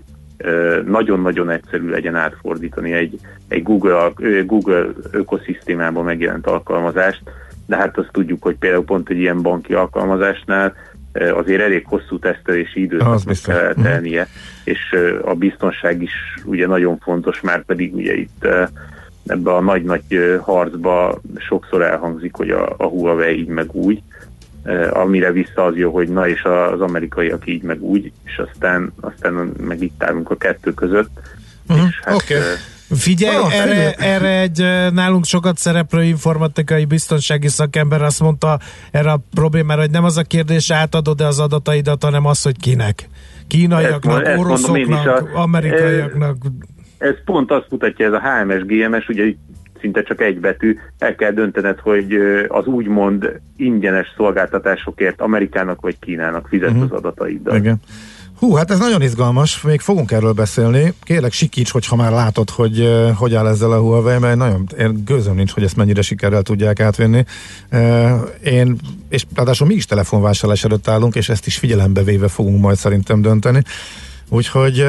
nagyon-nagyon 0.86 1.50
egyszerű 1.50 1.90
legyen 1.90 2.16
átfordítani 2.16 2.94
egy, 2.94 3.20
egy 3.48 3.64
Google, 3.64 4.12
Google 4.46 4.86
ökoszisztémába 5.12 6.02
megjelent 6.02 6.48
alkalmazást, 6.48 7.22
de 7.66 7.76
hát 7.76 7.98
azt 7.98 8.10
tudjuk, 8.12 8.44
hogy 8.44 8.56
például 8.56 8.84
pont 8.86 9.10
egy 9.10 9.18
ilyen 9.20 9.42
banki 9.42 9.74
alkalmazásnál 9.74 10.74
ö, 11.12 11.36
azért 11.36 11.62
elég 11.62 11.86
hosszú 11.86 12.20
tesztelési 12.20 12.82
időszaknak 12.82 13.36
kell 13.44 13.58
Mhm. 13.58 13.66
eltelnie, 13.66 14.28
és 14.64 14.80
ö, 14.92 15.20
a 15.26 15.34
biztonság 15.34 16.02
is 16.02 16.12
ugye 16.46 16.68
nagyon 16.68 16.98
fontos, 16.98 17.42
már 17.42 17.64
pedig 17.66 17.96
ugye 17.96 18.14
itt 18.16 18.38
ö, 18.40 18.64
ebbe 19.28 19.52
a 19.54 19.62
nagy-nagy 19.62 20.38
harcba 20.42 21.22
sokszor 21.38 21.82
elhangzik, 21.82 22.36
hogy 22.36 22.50
a, 22.50 22.76
a 22.78 22.86
Huawei 22.86 23.40
így 23.40 23.48
meg 23.48 23.72
úgy, 23.72 24.02
eh, 24.64 24.98
amire 24.98 25.32
vissza 25.32 25.64
az 25.66 25.76
jó, 25.76 25.92
hogy 25.92 26.08
na 26.10 26.28
és 26.28 26.44
az 26.44 26.82
amerikaiak 26.82 27.48
így 27.48 27.62
meg 27.64 27.82
úgy, 27.82 28.12
és 28.24 28.38
aztán, 28.38 28.94
aztán 29.02 29.34
meg 29.60 29.82
itt 29.84 30.04
állunk 30.04 30.30
a 30.30 30.36
kettő 30.38 30.74
között. 30.74 31.10
Uh-huh. 31.70 31.88
És 31.88 32.00
hát, 32.04 32.16
Oké. 32.16 32.34
Figyelj, 32.96 33.36
Na, 33.38 33.52
erre, 33.52 33.92
erre 33.94 34.40
egy 34.40 34.60
nálunk 34.94 35.26
sokat 35.26 35.58
szereplő 35.58 36.04
informatikai 36.04 36.86
biztonsági 36.86 37.48
szakember 37.48 38.02
azt 38.02 38.20
mondta 38.20 38.60
erre 38.92 39.12
a 39.12 39.20
problémára, 39.34 39.82
hogy 39.82 39.92
nem 39.92 40.04
az 40.04 40.18
a 40.18 40.24
kérdés, 40.24 40.72
átadod-e 40.72 41.28
az 41.28 41.40
adataidat, 41.40 42.04
hanem 42.04 42.26
az, 42.26 42.42
hogy 42.42 42.58
kinek. 42.60 43.02
Ezt 43.02 43.48
Kínaiaknak, 43.48 44.26
ezt 44.26 44.40
oroszoknak, 44.40 45.08
a- 45.08 45.40
amerikaiaknak. 45.42 46.38
ez 46.98 47.16
pont 47.26 47.52
azt 47.52 47.68
mutatja 47.70 48.06
ez 48.06 48.14
a 48.14 48.22
HMS, 48.22 48.64
GMS, 48.66 49.08
ugye 49.08 49.24
szinte 49.82 50.04
csak 50.04 50.22
egy 50.22 50.40
betű, 50.40 50.78
el 50.98 51.16
kell 51.16 51.32
döntened, 51.32 51.80
hogy 51.80 52.14
az 52.48 52.66
úgymond 52.66 53.40
ingyenes 53.58 54.14
szolgáltatásokért 54.18 55.22
Amerikának 55.22 55.82
vagy 55.82 56.00
Kínának 56.00 56.48
fizet 56.48 56.74
Mhm. 56.74 56.82
az 56.82 56.92
adataiddal. 56.92 57.56
Igen. 57.56 57.80
Hú, 58.40 58.54
hát 58.54 58.72
ez 58.72 58.80
nagyon 58.80 59.02
izgalmas, 59.02 59.62
még 59.62 59.80
fogunk 59.80 60.12
erről 60.12 60.32
beszélni. 60.32 60.94
Kérlek 61.04 61.32
sikíts, 61.32 61.72
hogyha 61.72 61.96
már 61.96 62.12
látod, 62.12 62.50
hogy 62.50 62.90
hogy 63.16 63.36
áll 63.36 63.48
ezzel 63.48 63.72
a 63.72 63.80
Huawei, 63.80 64.18
mert 64.18 64.38
nagyon, 64.38 64.68
én 64.80 65.04
gőzöm 65.06 65.36
nincs, 65.36 65.52
hogy 65.52 65.64
ezt 65.64 65.76
mennyire 65.76 66.02
sikerrel 66.02 66.42
tudják 66.42 66.80
átvinni. 66.80 67.26
Én, 68.44 68.76
és 69.10 69.26
ráadásul 69.36 69.68
mi 69.68 69.74
is 69.74 69.86
telefonvásárlás 69.86 70.64
előtt 70.64 70.88
állunk, 70.88 71.16
és 71.16 71.30
ezt 71.30 71.46
is 71.46 71.58
figyelembe 71.58 72.04
véve 72.04 72.28
fogunk 72.28 72.62
majd 72.62 72.78
szerintem 72.78 73.22
dönteni. 73.22 73.64
Úgyhogy 74.30 74.86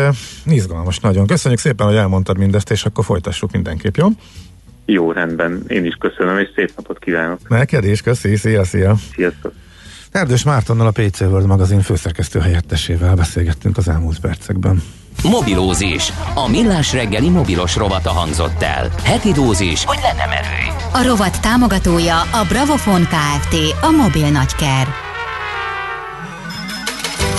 izgalmas 0.46 0.98
nagyon. 0.98 1.26
Köszönjük 1.26 1.60
szépen, 1.60 1.86
hogy 1.86 1.96
elmondtad 1.96 2.38
mindezt, 2.38 2.70
és 2.70 2.84
akkor 2.84 3.04
folytassuk 3.04 3.52
mindenképp, 3.52 3.96
jó? 3.96 4.08
Jó, 4.86 5.12
rendben. 5.12 5.64
Én 5.68 5.84
is 5.84 5.94
köszönöm, 5.94 6.38
és 6.38 6.48
szép 6.54 6.72
napot 6.76 6.98
kívánok. 6.98 7.48
Neked 7.48 7.84
is, 7.84 8.00
köszi, 8.00 8.36
szia, 8.36 8.64
szia. 8.64 8.96
Sziasztok! 9.14 9.52
Erdős 10.14 10.42
Mártonnal 10.42 10.86
a 10.86 10.90
PC 10.90 11.20
World 11.20 11.46
magazin 11.46 11.80
főszerkesztő 11.80 12.40
helyettesével 12.40 13.14
beszélgettünk 13.14 13.76
az 13.76 13.88
elmúlt 13.88 14.20
percekben. 14.20 14.82
Mobilózis. 15.22 16.12
A 16.34 16.48
millás 16.48 16.92
reggeli 16.92 17.28
mobilos 17.28 17.76
rovata 17.76 18.10
hangzott 18.10 18.62
el. 18.62 18.90
Heti 19.02 19.32
dózis, 19.32 19.84
hogy 19.84 19.98
lenne 20.02 20.26
merő. 20.26 20.76
A 20.92 21.06
rovat 21.06 21.40
támogatója 21.40 22.20
a 22.20 22.44
Bravofon 22.48 23.02
Kft. 23.02 23.54
A 23.82 23.90
mobil 23.90 24.30
nagyker. 24.30 24.88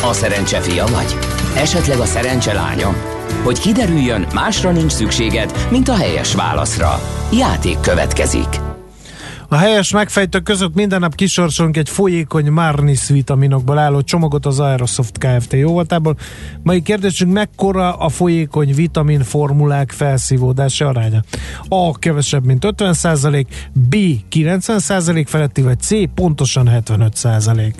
A 0.03 0.13
szerencse 0.13 0.61
fia 0.61 0.85
vagy? 0.85 1.17
Esetleg 1.55 1.99
a 1.99 2.05
szerencse 2.05 2.53
lánya? 2.53 2.95
Hogy 3.43 3.59
kiderüljön, 3.59 4.27
másra 4.33 4.71
nincs 4.71 4.91
szükséged, 4.91 5.67
mint 5.71 5.89
a 5.89 5.95
helyes 5.95 6.33
válaszra. 6.33 6.99
Játék 7.31 7.79
következik. 7.79 8.74
A 9.55 9.57
helyes 9.57 9.91
megfejtők 9.91 10.43
között 10.43 10.73
minden 10.73 10.99
nap 10.99 11.15
kisorsolunk 11.15 11.77
egy 11.77 11.89
folyékony 11.89 12.51
Marnis 12.51 13.07
vitaminokból 13.07 13.77
álló 13.77 14.01
csomagot 14.01 14.45
az 14.45 14.59
Aerosoft 14.59 15.17
Kft. 15.17 15.53
jóvoltából. 15.53 16.17
Mai 16.63 16.81
kérdésünk 16.81 17.33
mekkora 17.33 17.93
a 17.93 18.09
folyékony 18.09 18.73
vitamin 18.73 19.23
formulák 19.23 19.91
felszívódási 19.91 20.83
aránya? 20.83 21.21
A. 21.69 21.99
Kevesebb, 21.99 22.45
mint 22.45 22.65
50%, 22.77 23.45
B. 23.73 23.95
90% 24.31 25.25
feletti, 25.27 25.61
vagy 25.61 25.79
C. 25.79 26.13
Pontosan 26.13 26.69
75%. 26.87 27.73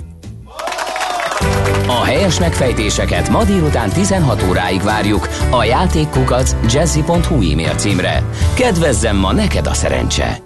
A 1.86 2.04
helyes 2.04 2.38
megfejtéseket 2.38 3.28
ma 3.28 3.44
délután 3.44 3.90
16 3.90 4.42
óráig 4.48 4.82
várjuk 4.82 5.28
a 5.50 5.64
játékkukac 5.64 6.56
jazzy.hu 6.72 7.50
e-mail 7.50 7.74
címre. 7.74 8.22
Kedvezzem 8.54 9.16
ma 9.16 9.32
neked 9.32 9.66
a 9.66 9.74
szerencse! 9.74 10.44